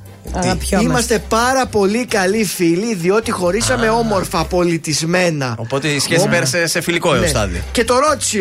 [0.81, 5.55] Είμαστε πάρα πολύ καλοί φίλοι, διότι χωρίσαμε όμορφα, πολιτισμένα.
[5.57, 6.29] Οπότε η σχέση Ω.
[6.29, 7.27] πέρασε σε φιλικό Ναι.
[7.27, 7.59] στάδιο.
[7.71, 8.39] Και το ρώτησε,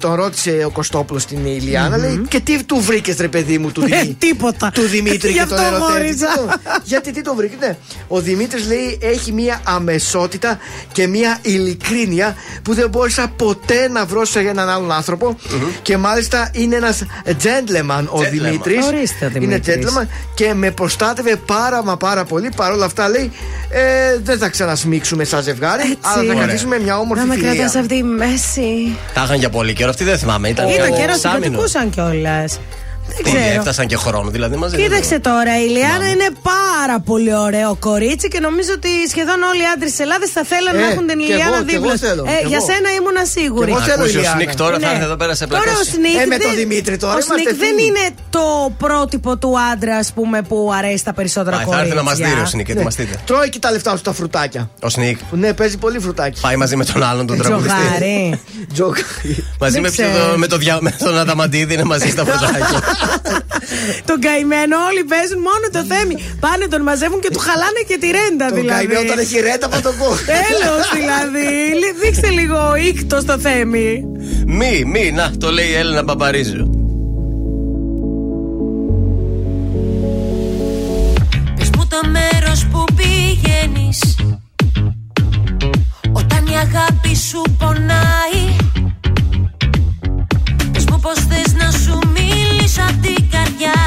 [0.00, 3.80] τον ρώτησε ο Κωστόπουλος στην ηλιανα λέει, Και τι του βρήκες, ρε παιδί μου, του,
[3.80, 4.70] Δημή- τίποτα.
[4.74, 6.26] του Δημήτρη Γι' και τον αυτό ερωτεύτηκε.
[6.26, 6.60] χώρισα.
[6.84, 7.76] Γιατί τι τον βρήκε, ναι.
[8.08, 10.58] Ο Δημήτρης λέει έχει μία αμεσότητα
[10.92, 15.36] και μία ειλικρίνεια που δεν μπόρεσα ποτέ να βρω σε έναν άλλον άνθρωπο.
[15.82, 18.30] Και μάλιστα είναι ένας gentleman ο Gentleman.
[18.30, 18.86] Δημήτρης.
[18.86, 19.86] Ορίστε ο Είναι Δημήτρης.
[19.86, 20.70] gentleman και με
[21.14, 22.50] προστάτευε πάρα μα πάρα πολύ.
[22.56, 23.30] Παρ' όλα αυτά λέει
[23.70, 26.34] ε, δεν θα ξανασμίξουμε σαν ζευγάρι, αλλά θα Ωραία.
[26.44, 27.54] κρατήσουμε μια όμορφη Να με φιλία.
[27.54, 28.96] κρατάς αυτή η μέση.
[29.14, 29.90] Τα είχαν για πολύ καιρό.
[29.90, 30.48] Αυτή δεν θυμάμαι.
[30.48, 31.44] Ήταν Ήταν για καιρός εξάμηνο.
[31.44, 32.58] συγκατοικούσαν κιόλας.
[33.16, 33.54] Δεν Τι, ξέρω.
[33.58, 34.76] Έφτασαν και χρόνο δηλαδή μαζί.
[34.82, 39.68] Κοίταξε τώρα, η Λιάννα είναι πάρα πολύ ωραίο κορίτσι και νομίζω ότι σχεδόν όλοι οι
[39.74, 41.92] άντρες της Ελλάδας θα θέλαν Ε, να έχουν την κι Λιάννα εγώ, κι εγώ δίπλα.
[41.92, 42.00] τους.
[42.08, 42.68] θέλω, Ε, κι για εγώ.
[42.70, 43.70] σένα ήμουνα σίγουρη.
[43.70, 44.36] Κι εγώ θέλω Ακούσει ο Ηλιάνα.
[44.40, 44.92] Σνικ τώρα θα Ναι.
[44.94, 45.90] έρθει εδώ πέρα σε Τώρα ο πλακώσει.
[45.96, 47.86] Σνικ Ε, με δεν- τον Δημήτρη τώρα, Ο είμαστε Σνικ δεν φίλοι.
[47.88, 48.04] είναι
[48.36, 48.44] το
[48.84, 51.92] πρότυπο του άντρα, ας πούμε, που αρέσει τα περισσότερα Πάει, θα κορίτσια.
[51.92, 52.72] έρθει να μας δει ο Σνικ, Ναι.
[52.74, 53.14] ετοιμαστείτε.
[53.28, 54.62] Τρώει και τα λεφτά σου τα φρουτάκια.
[54.86, 56.40] Ο Σνικ Ναι, παίζει πολύ φρουτάκι.
[56.46, 57.78] πάει μαζί με τον άλλον τον τραγουδιστή.
[57.80, 58.40] Τζογάρι.
[58.74, 59.44] Τζογάρι.
[59.62, 60.36] Μαζί Δεν με, ποιο- ξέρω.
[60.36, 62.80] με, το δια, με τον Αδαμαντίδη είναι μαζί στα φωτάκια.
[64.08, 66.14] Τον καημένο όλοι παίζουν μόνο το θέμη.
[66.40, 68.68] Πάνε τον μαζεύουν και του χαλάνε και τη ρέντα Τον δηλαδή.
[68.86, 70.06] καημένο όταν έχει ρέτα θα το πω.
[70.36, 71.46] Τέλος δηλαδή.
[71.80, 74.04] Λι- Δείξτε λίγο ήκτο στο θέμη.
[74.46, 76.64] μη, μη, να, το λέει η Έλληνα Παπαρίζου.
[81.56, 84.16] Πες μου το μέρος που πηγαίνεις
[86.12, 88.56] Όταν η αγάπη σου πονάει
[90.72, 91.98] Πες μου πως θες να σου
[92.70, 93.78] μιλήσω απ' την καρδιά.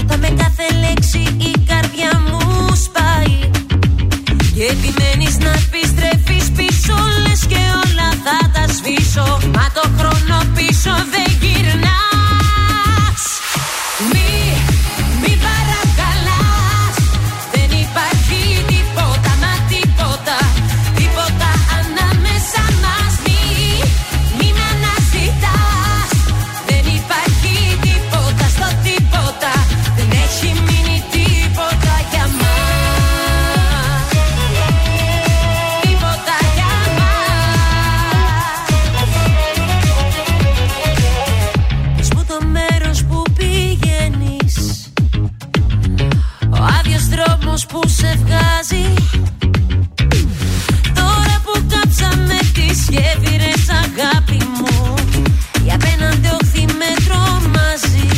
[0.00, 3.50] Όταν με κάθε λέξη η καρδιά μου σπάει.
[4.54, 9.38] Και επιμένεις να επιστρέφεις πίσω Λες και όλα θα τα σβήσω.
[9.54, 11.91] Μα το χρόνο πίσω δεν γυρνάς
[47.68, 48.94] που σε βγάζει.
[50.94, 54.94] Τώρα που κάψαμε τις γέφυρες αγάπη μου.
[55.66, 58.08] Η απέναντι όχθη με τρομάζει.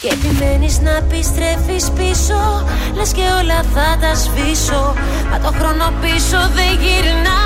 [0.00, 2.64] Και επιμένεις να επιστρέφεις πίσω
[2.98, 4.94] Λες και όλα θα τα σβήσω.
[5.30, 7.38] Μα το χρόνο πίσω δεν γυρνάς.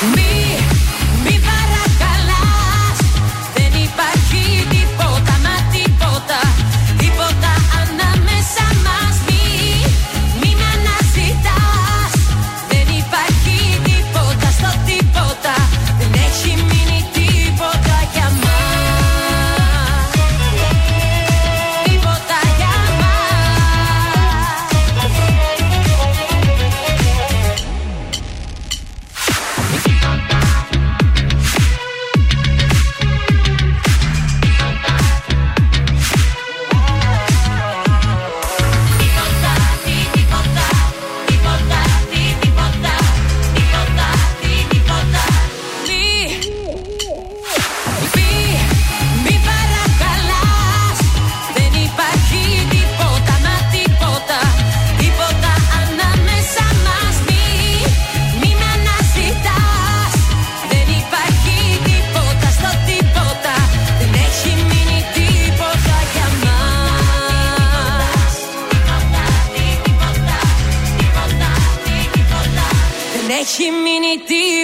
[0.00, 0.49] Μη, μη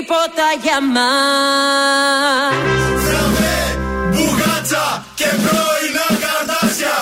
[0.06, 2.54] τίποτα για μας.
[4.10, 6.98] Μπουγάτσα και πρώινα καρτάσια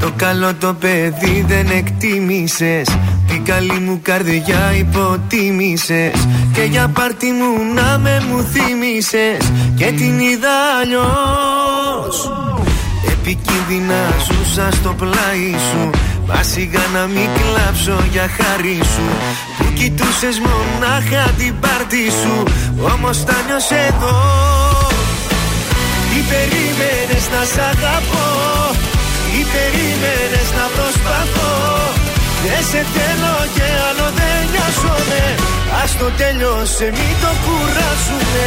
[0.00, 2.88] Το καλό το παιδί δεν εκτίμησες
[3.26, 10.18] Την καλή μου καρδιά υποτίμησες Και για πάρτι μου να με μου θύμισες Και την
[10.18, 12.30] είδα αλλιώς.
[13.12, 15.90] Επικίνδυνα ζούσα στο πλάι σου
[16.26, 19.06] Μα σιγά να μην κλάψω για χάρη σου.
[19.58, 22.42] Που κοιτούσες μονάχα την πάρτι σου
[22.94, 24.16] Όμως τα νιώσε εδώ.
[26.10, 28.28] Τι περίμενες να σ' αγαπώ
[29.38, 31.95] Ή περίμενες να προσπαθώ
[32.46, 35.22] Δεν σε θέλω και άλλο δεν νοιάζομαι.
[35.82, 38.46] Ας το τέλειωσε μη το κουράζουμε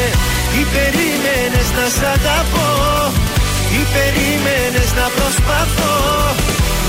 [0.59, 2.69] Ή περίμενες να σ' αγαπώ.
[3.79, 5.97] Ή περίμενες να προσπαθώ.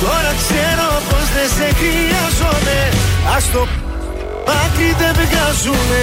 [0.03, 2.79] Τώρα ξέρω πως δεν σε χρειάζομαι.
[3.37, 3.63] Ας το
[4.63, 6.03] άκρη δεν βγάζουμε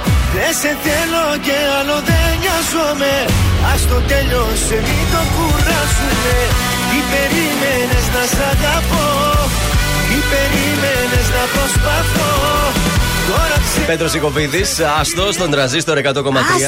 [0.35, 3.13] Δεν σε θέλω και άλλο δεν νοιάζομαι
[3.73, 6.35] Ας το τέλειωσε μην το κουράσουμε
[6.89, 9.09] Τι περίμενες να σ' αγαπώ;
[10.07, 12.31] Τι περίμενες να προσπαθώ;
[13.29, 14.63] Τώρα ξέρω Πέτρος Ικοβίδη,
[14.99, 16.01] άστο στον τραζίστορ 100,3.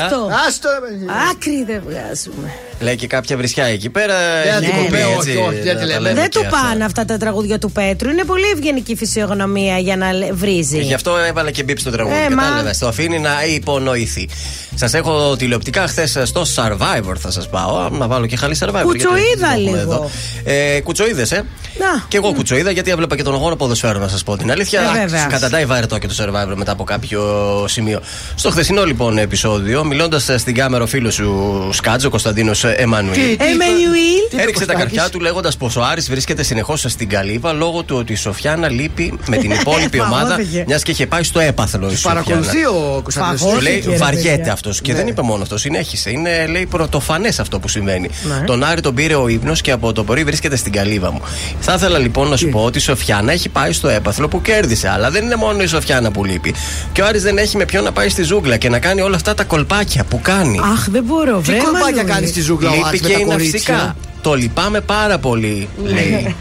[0.03, 0.29] Άστο.
[0.47, 1.05] Άστο, ρε παιδί.
[1.31, 2.47] Άκρη δεν βγάζουμε.
[2.83, 4.13] Λέει και κάποια βρισιά εκεί πέρα.
[4.43, 5.99] Δεν έχει τη κοπεί, λέμε, έτσι, όχι, όχι, δεν τη να τα λέμε.
[5.99, 6.67] λέμε Δεν και του αυτά.
[6.67, 8.09] πάνε αυτά τα τραγούδια του Πέτρου.
[8.09, 10.79] Είναι πολύ ευγενική φυσιογνωμία για να λε- βρίζει.
[10.81, 12.15] Γι' αυτό έβαλε και μπίπ στο τραγούδι.
[12.15, 12.41] Ε, μα.
[12.43, 12.75] Κατάλαβε.
[12.79, 14.29] Το αφήνει να υπονοηθεί.
[14.75, 17.89] Σας έχω τηλεοπτικά χθες στο Survivor, θα σας πάω.
[17.89, 18.81] Να βάλω και χαλή Survivor.
[18.83, 19.77] Κουτσοίδα γιατί δεν έχουμε λίγο.
[19.81, 20.09] εδώ.
[20.43, 21.45] Ε, Κουτσοίδες, ε.
[21.79, 22.03] Να.
[22.07, 24.81] Και εγώ κουτσοίδα γιατί έβλεπα και τον αγώνα ποδοσφαίρου, να σας πω την αλήθεια.
[24.81, 25.25] Ε, βέβαια.
[25.25, 27.21] Καταντάει βαρετό και το survivor μετά από κάποιο
[27.67, 28.01] σημείο.
[28.35, 33.19] Στο χθεσινό λοιπόν επεισόδιο, μιλώντας στην κάμερα ο φίλο σου Σκάτζο, Κωνσταντίνος Εμμανουήλ.
[33.39, 34.41] Εμμανουήλ.
[34.41, 38.13] Έριξε τα καρδιά του λέγοντας πως ο Άρης βρίσκεται συνεχώς στην καλύβα λόγω του ότι
[38.13, 40.63] η Σοφιάνα λείπει με την υπόλοιπη ομάδα, Παγώθηκε.
[40.67, 42.21] μιας και είχε πάει στο έπαθλο η Σοφιάνα.
[42.23, 43.51] Παρακολουθεί ο Κωνσταντίνο.
[43.55, 44.53] Του λέει ρε βαριέται παιδιά.
[44.53, 44.81] αυτός.
[44.81, 44.97] Και Ναι.
[44.97, 46.09] δεν είπε μόνο αυτό, συνέχισε.
[46.11, 48.09] Είναι λέει πρωτοφανές αυτό που συμβαίνει.
[48.27, 48.45] Ναι.
[48.45, 51.21] Τον Άρη τον πήρε ο ύπνος και από το πρωί βρίσκεται στην καλύβα μου.
[51.59, 54.89] Θα ήθελα λοιπόν να σου πω ότι η Σοφιάνα έχει πάει στο έπαθλο που κέρδισε.
[54.89, 56.53] Αλλά δεν είναι μόνο η Σοφιάνα που λείπει.
[56.91, 59.15] Και ο Άρης δεν έχει με ποιον να πάει στη ζούγκλα και να κάνει όλα
[59.15, 60.59] αυτά τα κολπάκια που κάνει.
[60.73, 61.57] Αχ, δεν μπορώ, Τι βρε.
[61.57, 62.05] κολπάκια Μανουήλ.
[62.13, 63.59] κάνει στη ζούγκλα ο Λείπει Άρης με και τα είναι κορίτσια.
[63.59, 63.95] φυσικά.
[64.21, 66.35] Το λυπάμαι πάρα πολύ, λέει.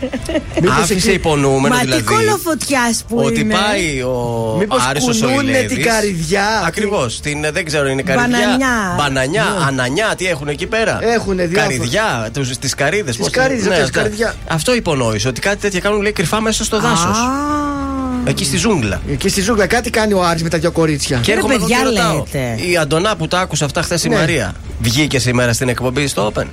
[0.60, 2.02] Μήπως Άφησε εκεί- υπονοούμενο Μα τι δηλαδή.
[2.02, 3.54] κολοφωτιάς που Ότι είναι.
[3.54, 5.72] πάει ο Μήπως Άρης ο κουνούνε Σοηλέδης.
[5.72, 6.62] την καρυδιά.
[6.66, 7.20] Ακριβώς.
[7.20, 8.26] Την, ε, δεν ξέρω, είναι καρδιά.
[8.28, 8.94] Μπανανιά.
[8.98, 11.76] Μπανανιά, ανανιά, τι έχουν εκεί πέρα; Έχουνε διάφορα.
[11.76, 13.16] Καριδιά, τι καρίδες.
[13.16, 14.34] Τις καρύδες αυτές, καρδιά.
[14.48, 15.28] Αυτό υπονόησε.
[15.28, 17.18] Ότι κάτι τέτοια κάνουν λέει κρυφά μέσα στο δάσος.
[17.18, 17.81] Α,
[18.24, 19.00] Εκεί στη ζούγκλα.
[19.10, 21.18] Εκεί στη ζούγκλα κάτι κάνει ο Άρης με τα δυο κορίτσια.
[21.18, 22.16] Και Ρε, έρχομαι εγώ παιδιά, και ρωτάω.
[22.32, 22.58] λέτε.
[22.68, 24.16] Η Αντωνά που τα άκουσα αυτά χθες η Ναι.
[24.16, 24.54] Μαρία.
[24.80, 26.46] Βγήκε σήμερα στην εκπομπή στο Open;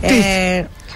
[0.00, 0.10] ε,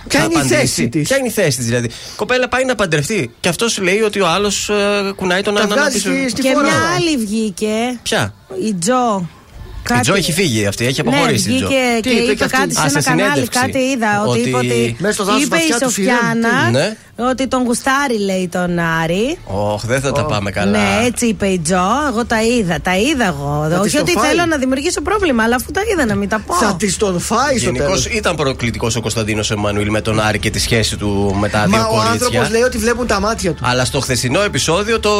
[0.08, 0.54] Ποια Θα είναι η απαντήσει.
[0.60, 3.30] θέση της; Ποια είναι η θέση της, δηλαδή; Κοπέλα πάει να παντρευτεί.
[3.40, 4.70] Και αυτός λέει ότι ο άλλος
[5.16, 6.10] κουνάει τον Τα άλλον βγάζει πίσω.
[6.10, 6.66] στη- στη και φορά.
[6.66, 7.98] μια άλλη βγήκε.
[8.02, 8.34] Ποια;
[8.66, 9.28] Η Τζο.
[9.96, 11.66] Η Τζο έχει φύγει αυτή, έχει Ναι, αποχωρήσει η Τζο.
[11.66, 13.28] βγήκε Τι και είπε είπε και αυτή; κάτι σε Α, ένα σε κανάλι.
[13.30, 13.60] συνέντευξη.
[13.60, 14.22] Κάτι είδα.
[14.26, 14.96] Ότι, Ότι- είπε ότι.
[14.98, 16.96] Μέσα στο δάσος είπε η βαθιά του φυρέν, Σοφιάνα τι; Ναι.
[17.16, 19.38] Ότι τον γουστάρει, λέει τον Άρη.
[19.44, 20.70] Όχ, δεν θα τα πάμε καλά.
[20.70, 21.76] Ναι, έτσι είπε η Τζο.
[22.08, 22.78] Εγώ τα είδα.
[22.82, 23.66] Τα είδα εγώ.
[23.70, 24.28] Θα Όχι της το ότι φάει.
[24.30, 26.54] θέλω να δημιουργήσω πρόβλημα, αλλά αφού τα είδα να μην τα πω.
[26.54, 28.18] Θα τη τον φάει στο Γενικώς τέλος.
[28.18, 31.76] ήταν προκλητικός ο Κωνσταντίνος Εμμανουήλ με τον Άρη και τη σχέση του με τα δύο
[31.76, 32.50] Μα ο άνθρωπος κορίτσια.
[32.50, 33.62] λέει ότι βλέπουν τα μάτια του.
[33.66, 35.10] Αλλά στο χθεσινό επεισόδιο το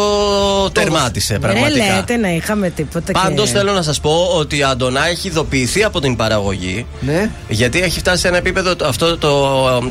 [0.73, 1.95] τερμάτισε Δεν πραγματικά.
[1.97, 3.13] λέτε να είχαμε τίποτα.
[3.13, 3.57] Πάντως και...
[3.57, 6.87] θέλω να σας πω ότι η Αντωνά έχει ειδοποιηθεί από την παραγωγή.
[7.01, 7.31] Ναι.
[7.49, 9.31] Γιατί έχει φτάσει σε ένα επίπεδο το- αυτό το,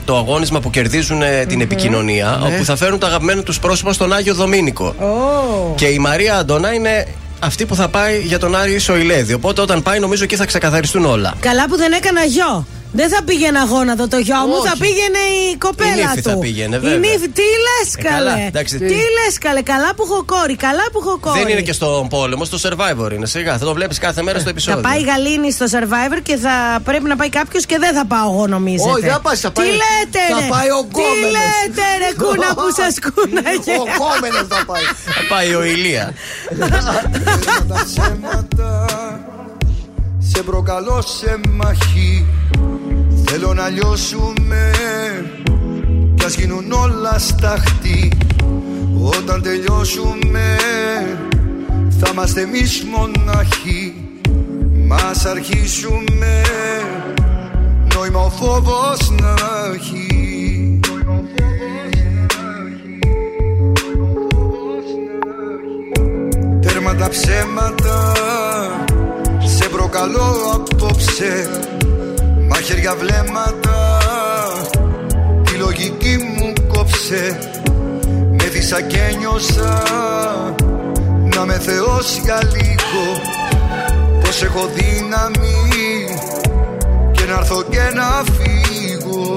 [0.06, 2.54] το αγώνισμα που κερδίζουν ε, την επικοινωνία, Ναι.
[2.54, 4.86] όπου θα φέρουν το αγαπημένο τους πρόσωπο στον Άγιο Δομήνικο.
[4.86, 5.74] Ω.
[5.76, 7.08] Και η Μαρία Αντωνά είναι
[7.40, 9.34] αυτή που θα πάει για τον Άρη Σοηλέδη.
[9.34, 11.34] Οπότε όταν πάει, νομίζω εκεί θα ξεκαθαριστούν όλα.
[11.40, 12.66] Καλά που δεν έκανα γιο.
[13.00, 14.68] Δεν θα πήγαινα εγώ να δω το γιο μου, Όχι.
[14.70, 16.30] θα πήγαινε η κοπέλα Η νύφη του.
[16.30, 16.98] θα πήγαινε, Η βέβαια.
[16.98, 18.46] νύφη, τι λες, Ε, καλά, καλέ.
[18.48, 18.78] εντάξει.
[18.78, 21.40] τι λες, καλέ; Καλά που έχω κόρη, καλά που έχω κόρη.
[21.40, 23.26] Δεν είναι και στον πόλεμο, στο survivor είναι.
[23.26, 24.82] Σιγά, θα το βλέπεις κάθε μέρα στο επεισόδιο.
[24.82, 28.06] Θα πάει η Γαλήνη στο survivor και θα πρέπει να πάει κάποιος και δεν θα
[28.06, 28.90] πάω εγώ, νομίζετε.
[28.92, 31.32] Όχι, δεν θα πάεις, θα πάει- Τι λέτε, θα ρε; πάει ο Τι γκόμενος.
[31.36, 33.74] λέτε, ρε, κούνα που σας κούναγε.
[33.84, 34.84] Ο κόμενο θα πάει.
[35.18, 36.14] Θα πάει ο Ηλία.
[37.70, 38.86] τα ψέματα
[40.32, 42.26] Σε προκαλώ σε μαχή
[43.38, 44.72] Θέλω να λιώσουμε
[45.44, 48.12] Κι κι ας γίνουν όλα σταχτή
[49.04, 50.58] Όταν τελειώσουμε
[52.00, 53.94] θα είμαστε εμείς μοναχοί.
[54.88, 56.42] Μας αρχίσουμε
[57.94, 59.36] νόημα ο φόβος να
[59.74, 60.80] έχει.
[66.62, 68.14] Τέρμα τα ψέματα
[69.46, 71.50] Σε προκαλώ απόψε
[72.68, 73.98] Μαχαίρια βλέμματα.
[75.44, 77.40] Τη λογική μου κόψε
[78.32, 79.84] Με δίσα και νιώσα.
[81.36, 83.22] Να με θεώσει για λίγο
[84.22, 86.18] Πως έχω δύναμη.
[87.12, 89.34] Και να έρθω και να φύγω.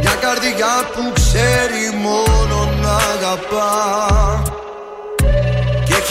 [0.00, 4.42] Μια καρδιά που ξέρει μόνο να αγαπά.
[4.42, 4.55] Και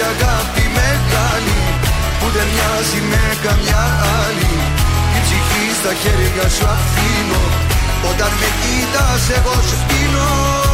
[0.00, 1.58] έχω τέτοια αγάπη μεγάλη
[2.18, 3.84] Που δεν μοιάζει με καμιά
[4.22, 4.52] άλλη.
[5.16, 7.44] Η ψυχή στα χέρια σου αφήνω
[8.10, 10.69] Όταν με κοίτας εγώ σου σπίνω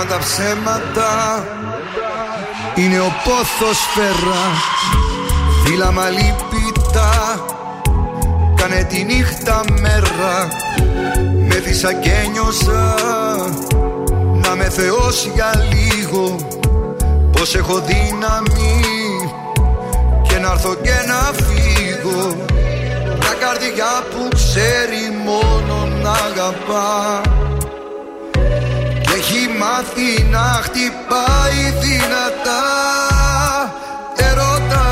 [0.00, 1.44] Έρμα τα ψέματα
[2.74, 4.42] Είναι ο πόθος φέρα.
[5.64, 7.10] Φύλλα μαλλίπητα
[8.54, 10.48] Κάνε τη νύχτα μέρα.
[11.48, 12.94] Με δίσα και νιώσα
[14.42, 16.36] Να με θεώσει για λίγο.
[17.32, 18.80] Πως έχω δύναμη
[20.28, 22.36] Και να έρθω και να φύγω.
[23.18, 27.20] Μια καρδιά που ξέρει μόνο να αγαπά.
[27.22, 27.39] και
[29.32, 32.64] έχει μάθει να χτυπάει δυνατά.
[34.28, 34.86] Ερώτα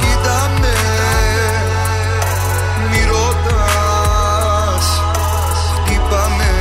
[0.00, 0.76] Κοίτα με
[2.90, 4.86] Μη ρωτάς.
[5.74, 6.52] Χτύπα με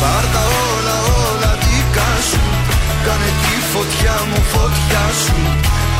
[0.00, 2.42] Πάρ' τα όλα όλα δικά σου.
[3.04, 5.36] Κάνε τη φωτιά μου φωτιά σου.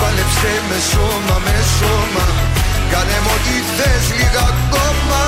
[0.00, 2.24] Πάλεψε με σώμα με σώμα.
[2.92, 5.27] Κάνε μου ό,τι θες λίγα ακόμα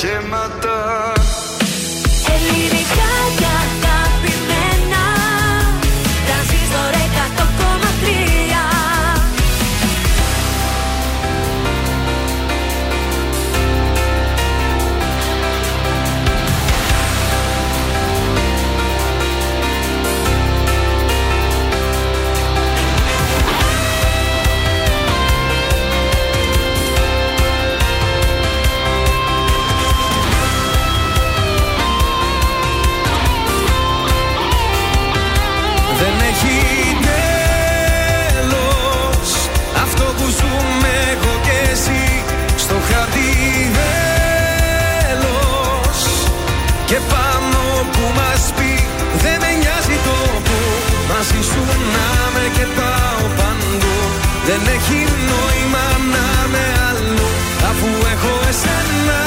[0.00, 0.55] Τέρμα
[53.38, 53.96] παντού.
[54.48, 57.28] Δεν έχει νόημα να με αλλού
[57.70, 59.20] Αφού έχω εσένα.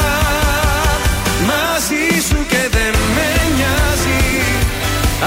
[1.49, 4.23] Μαζί σου και δεν με νοιάζει.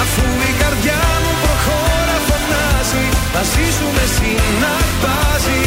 [0.02, 3.04] Αφού η καρδιά μου προχώρα φωνάζει.
[3.34, 5.64] Μαζί σου με συναρπάζει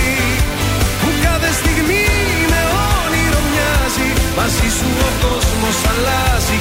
[1.01, 2.05] Που κάθε στιγμή
[2.51, 2.61] με
[2.99, 4.09] όνειρο μοιάζει.
[4.39, 6.57] Μαζί σου ο κόσμος αλλάζει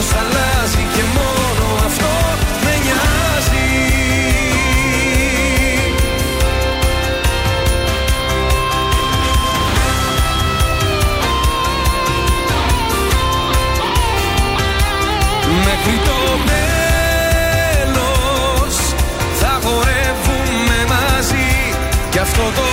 [0.00, 2.12] κόσμος αλλάζει και μόνο αυτό
[2.64, 3.68] με νοιάζει.
[15.64, 16.18] Μέχρι το
[17.80, 17.94] τέλος
[19.40, 21.50] θα χορεύουμε μαζί.
[22.10, 22.69] Και αυτό το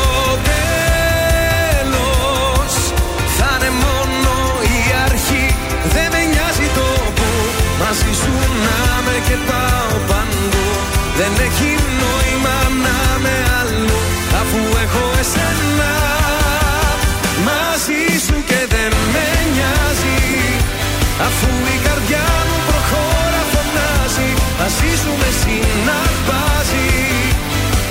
[11.19, 11.71] Δεν έχει
[12.01, 13.99] νόημα να με αλλού
[14.41, 15.93] αφού έχω εσένα.
[17.47, 20.19] Μαζί σου και δεν με νοιάζει
[21.27, 24.29] αφού η καρδιά μου προχώρα φωνάζει.
[24.59, 26.89] Μαζί σου με συναρπάζει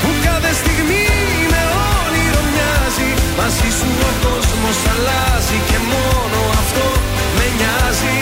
[0.00, 1.06] που κάθε στιγμή
[1.52, 1.62] με
[1.98, 3.10] όνειρο μοιάζει.
[3.38, 6.86] Μαζί σου ο κόσμος αλλάζει και μόνο αυτό
[7.36, 8.18] με νοιάζει.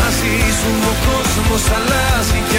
[0.00, 2.55] Μαζί σου ο κόσμος αλλάζει και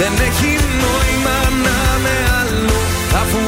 [0.00, 2.74] Δεν έχει νόημα να με αλλού
[3.22, 3.47] αφού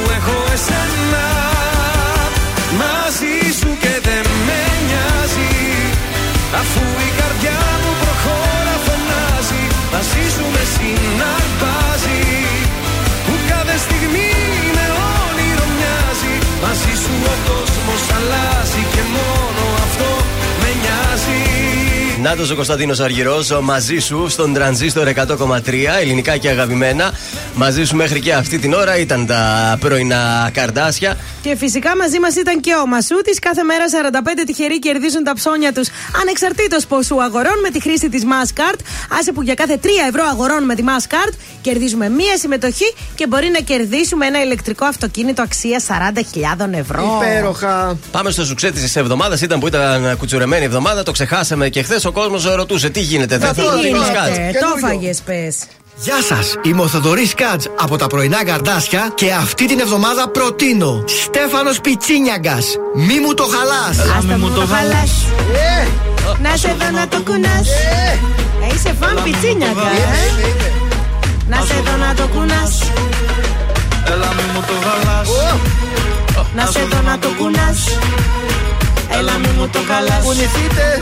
[22.21, 25.59] Νάτος ο Κωνσταντίνος Αργυρός μαζί σου στον τρανζίστορ 100,3
[25.99, 27.11] ελληνικά και αγαπημένα.
[27.55, 31.17] Μαζί σου μέχρι και αυτή την ώρα ήταν τα πρωινά καρδάσια.
[31.41, 33.39] Και φυσικά μαζί μας ήταν και ο Μασούτης.
[33.39, 35.87] Κάθε μέρα 45 τυχεροί κερδίζουν τα ψώνια τους
[36.21, 38.79] ανεξαρτήτως ποσού αγορών με τη χρήση της Maskart.
[39.19, 43.49] Άσε που για κάθε 3 ευρώ αγορών με τη Maskart κερδίζουμε μία συμμετοχή και μπορεί
[43.49, 45.81] να κερδίσουμε ένα ηλεκτρικό αυτοκίνητο αξία
[46.57, 47.19] 40.000 ευρώ.
[47.21, 47.97] Υπέροχα.
[48.11, 49.41] Πάμε στο σουξέ της εβδομάδας.
[49.41, 51.03] Ήταν που ήταν κουτσουρεμένη εβδομάδα.
[51.03, 53.37] Το ξεχάσαμε και χθες ο κόσμος ρωτούσε τι γίνεται.
[53.37, 55.55] Δεν Τις θέλω να γίνεται, το φάγες, πες.
[55.95, 61.03] Γεια σας, είμαι ο Θοδωρή Κάτζ από τα πρωινά καρδάσια και αυτή την εβδομάδα προτείνω
[61.07, 62.65] Στέφανος Πιτσίνιαγκας.
[62.95, 63.97] Μη μου το χαλάς.
[64.17, 65.11] Άστα μου το χαλάς
[66.41, 70.90] Να σε δω να το κουνάς Ε, Είσαι φαν πιτσίνιακα ε.
[71.47, 72.91] Να σε δω να το κουνάς.
[74.05, 75.29] Έλα μη μου το χαλάς
[76.55, 77.79] Να σε δω να το κουνάς.
[79.19, 80.99] Έλα μη μου το χαλάς Κουνηθείτε.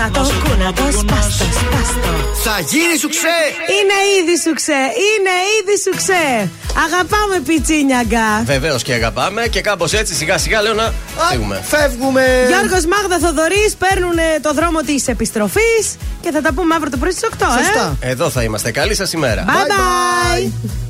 [0.00, 2.10] Κούνα το, κούνα το, σπάστο, σπάστο
[2.44, 3.38] Θα γίνει σου ξέ.
[3.76, 6.50] Είναι ήδη σου ξέ, είναι ήδη σου ξέ
[6.86, 10.92] Αγαπάμε πιτσίνιαγκα Βεβαίως και αγαπάμε και κάπως έτσι σιγά σιγά λέω να
[11.30, 11.62] φύγουμε.
[11.66, 12.24] Φεύγουμε.
[12.48, 17.10] Γιώργος Μάγδα Θοδωρής παίρνουν το δρόμο της επιστροφής και θα τα πούμε αύριο το πρωί
[17.10, 17.96] στις 8 Σωστά.
[18.00, 18.70] ε; Εδώ θα είμαστε.
[18.70, 19.44] Καλή σας ημέρα.
[19.46, 20.50] Bye bye.
[20.60, 20.89] Τι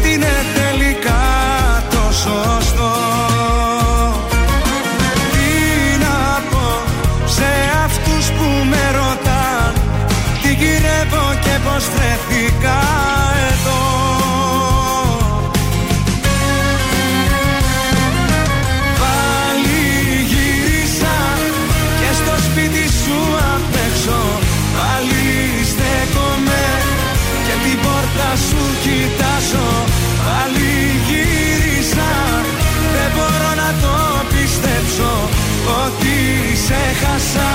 [37.01, 37.51] σε χάσα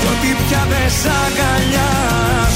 [0.00, 2.55] κι ότι πια δεν σ' αγκαλιάζω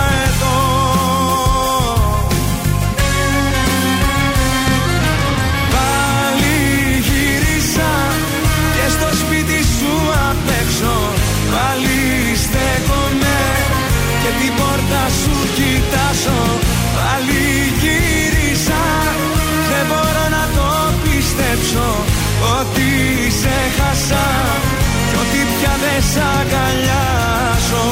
[26.09, 27.89] σ' αγκαλιάζω.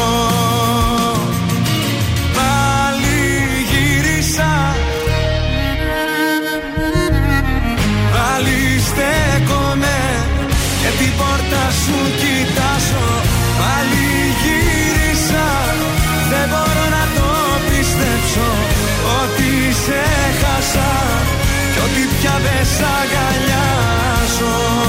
[2.38, 3.19] Πάλι
[3.71, 4.53] γύρισα.
[8.13, 9.99] Πάλι στέκομαι.
[10.81, 13.07] Και την πόρτα σου κοιτάζω.
[13.59, 14.07] Πάλι
[14.41, 15.47] γύρισα.
[16.31, 17.29] Δεν μπορώ να το
[17.69, 18.49] πιστέψω
[19.21, 19.51] Ότι
[19.83, 20.01] σε
[20.41, 20.91] χάσα
[21.73, 24.89] κι ότι πια δεν σ' αγκαλιάζω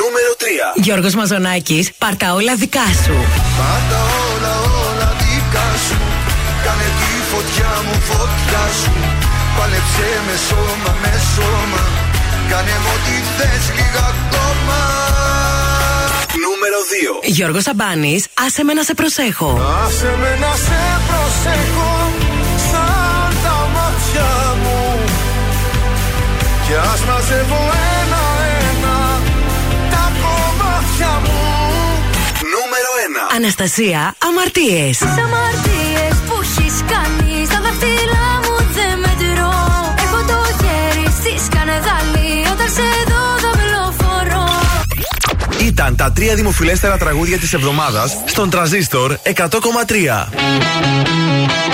[0.00, 0.82] Νούμερο 3.
[0.82, 3.14] Γιώργος Μαζονάκης, πάρ' τα όλα δικά σου.
[3.58, 4.54] Πάντα όλα
[4.84, 5.98] όλα δικά σου
[6.64, 8.92] Κάνε τη φωτιά μου φωτιά σου
[9.58, 11.82] Πάλεψε με σώμα με σώμα
[12.50, 14.78] Κάνε μου ό,τι θες λίγα ακόμα
[16.44, 16.78] Νούμερο
[17.22, 17.28] 2.
[17.36, 19.60] Γιώργος Σαμπάνης, άσε με να σε προσέχω.
[19.84, 20.89] Άσε με να σε
[26.70, 27.60] Κι ας μαζεύω
[28.00, 28.96] ένα-ένα
[29.90, 31.40] τα κομμάτια μου
[32.54, 32.90] Νούμερο
[33.30, 33.36] 1.
[33.36, 34.96] Αναστασία, αμαρτίες.
[34.98, 39.54] Τις αμαρτίες που έχεις κάνει Στα δάχτυλά μου δεν μετρώ
[40.04, 44.48] Έχω το χέρι στη σκανεδάλη Όταν σε δω δαυλοφορώ
[45.70, 51.69] Ήταν δωρεάν τα τρία δημοφιλέστερα τραγούδια της εβδομάδας στον τραζίστορ 100,3.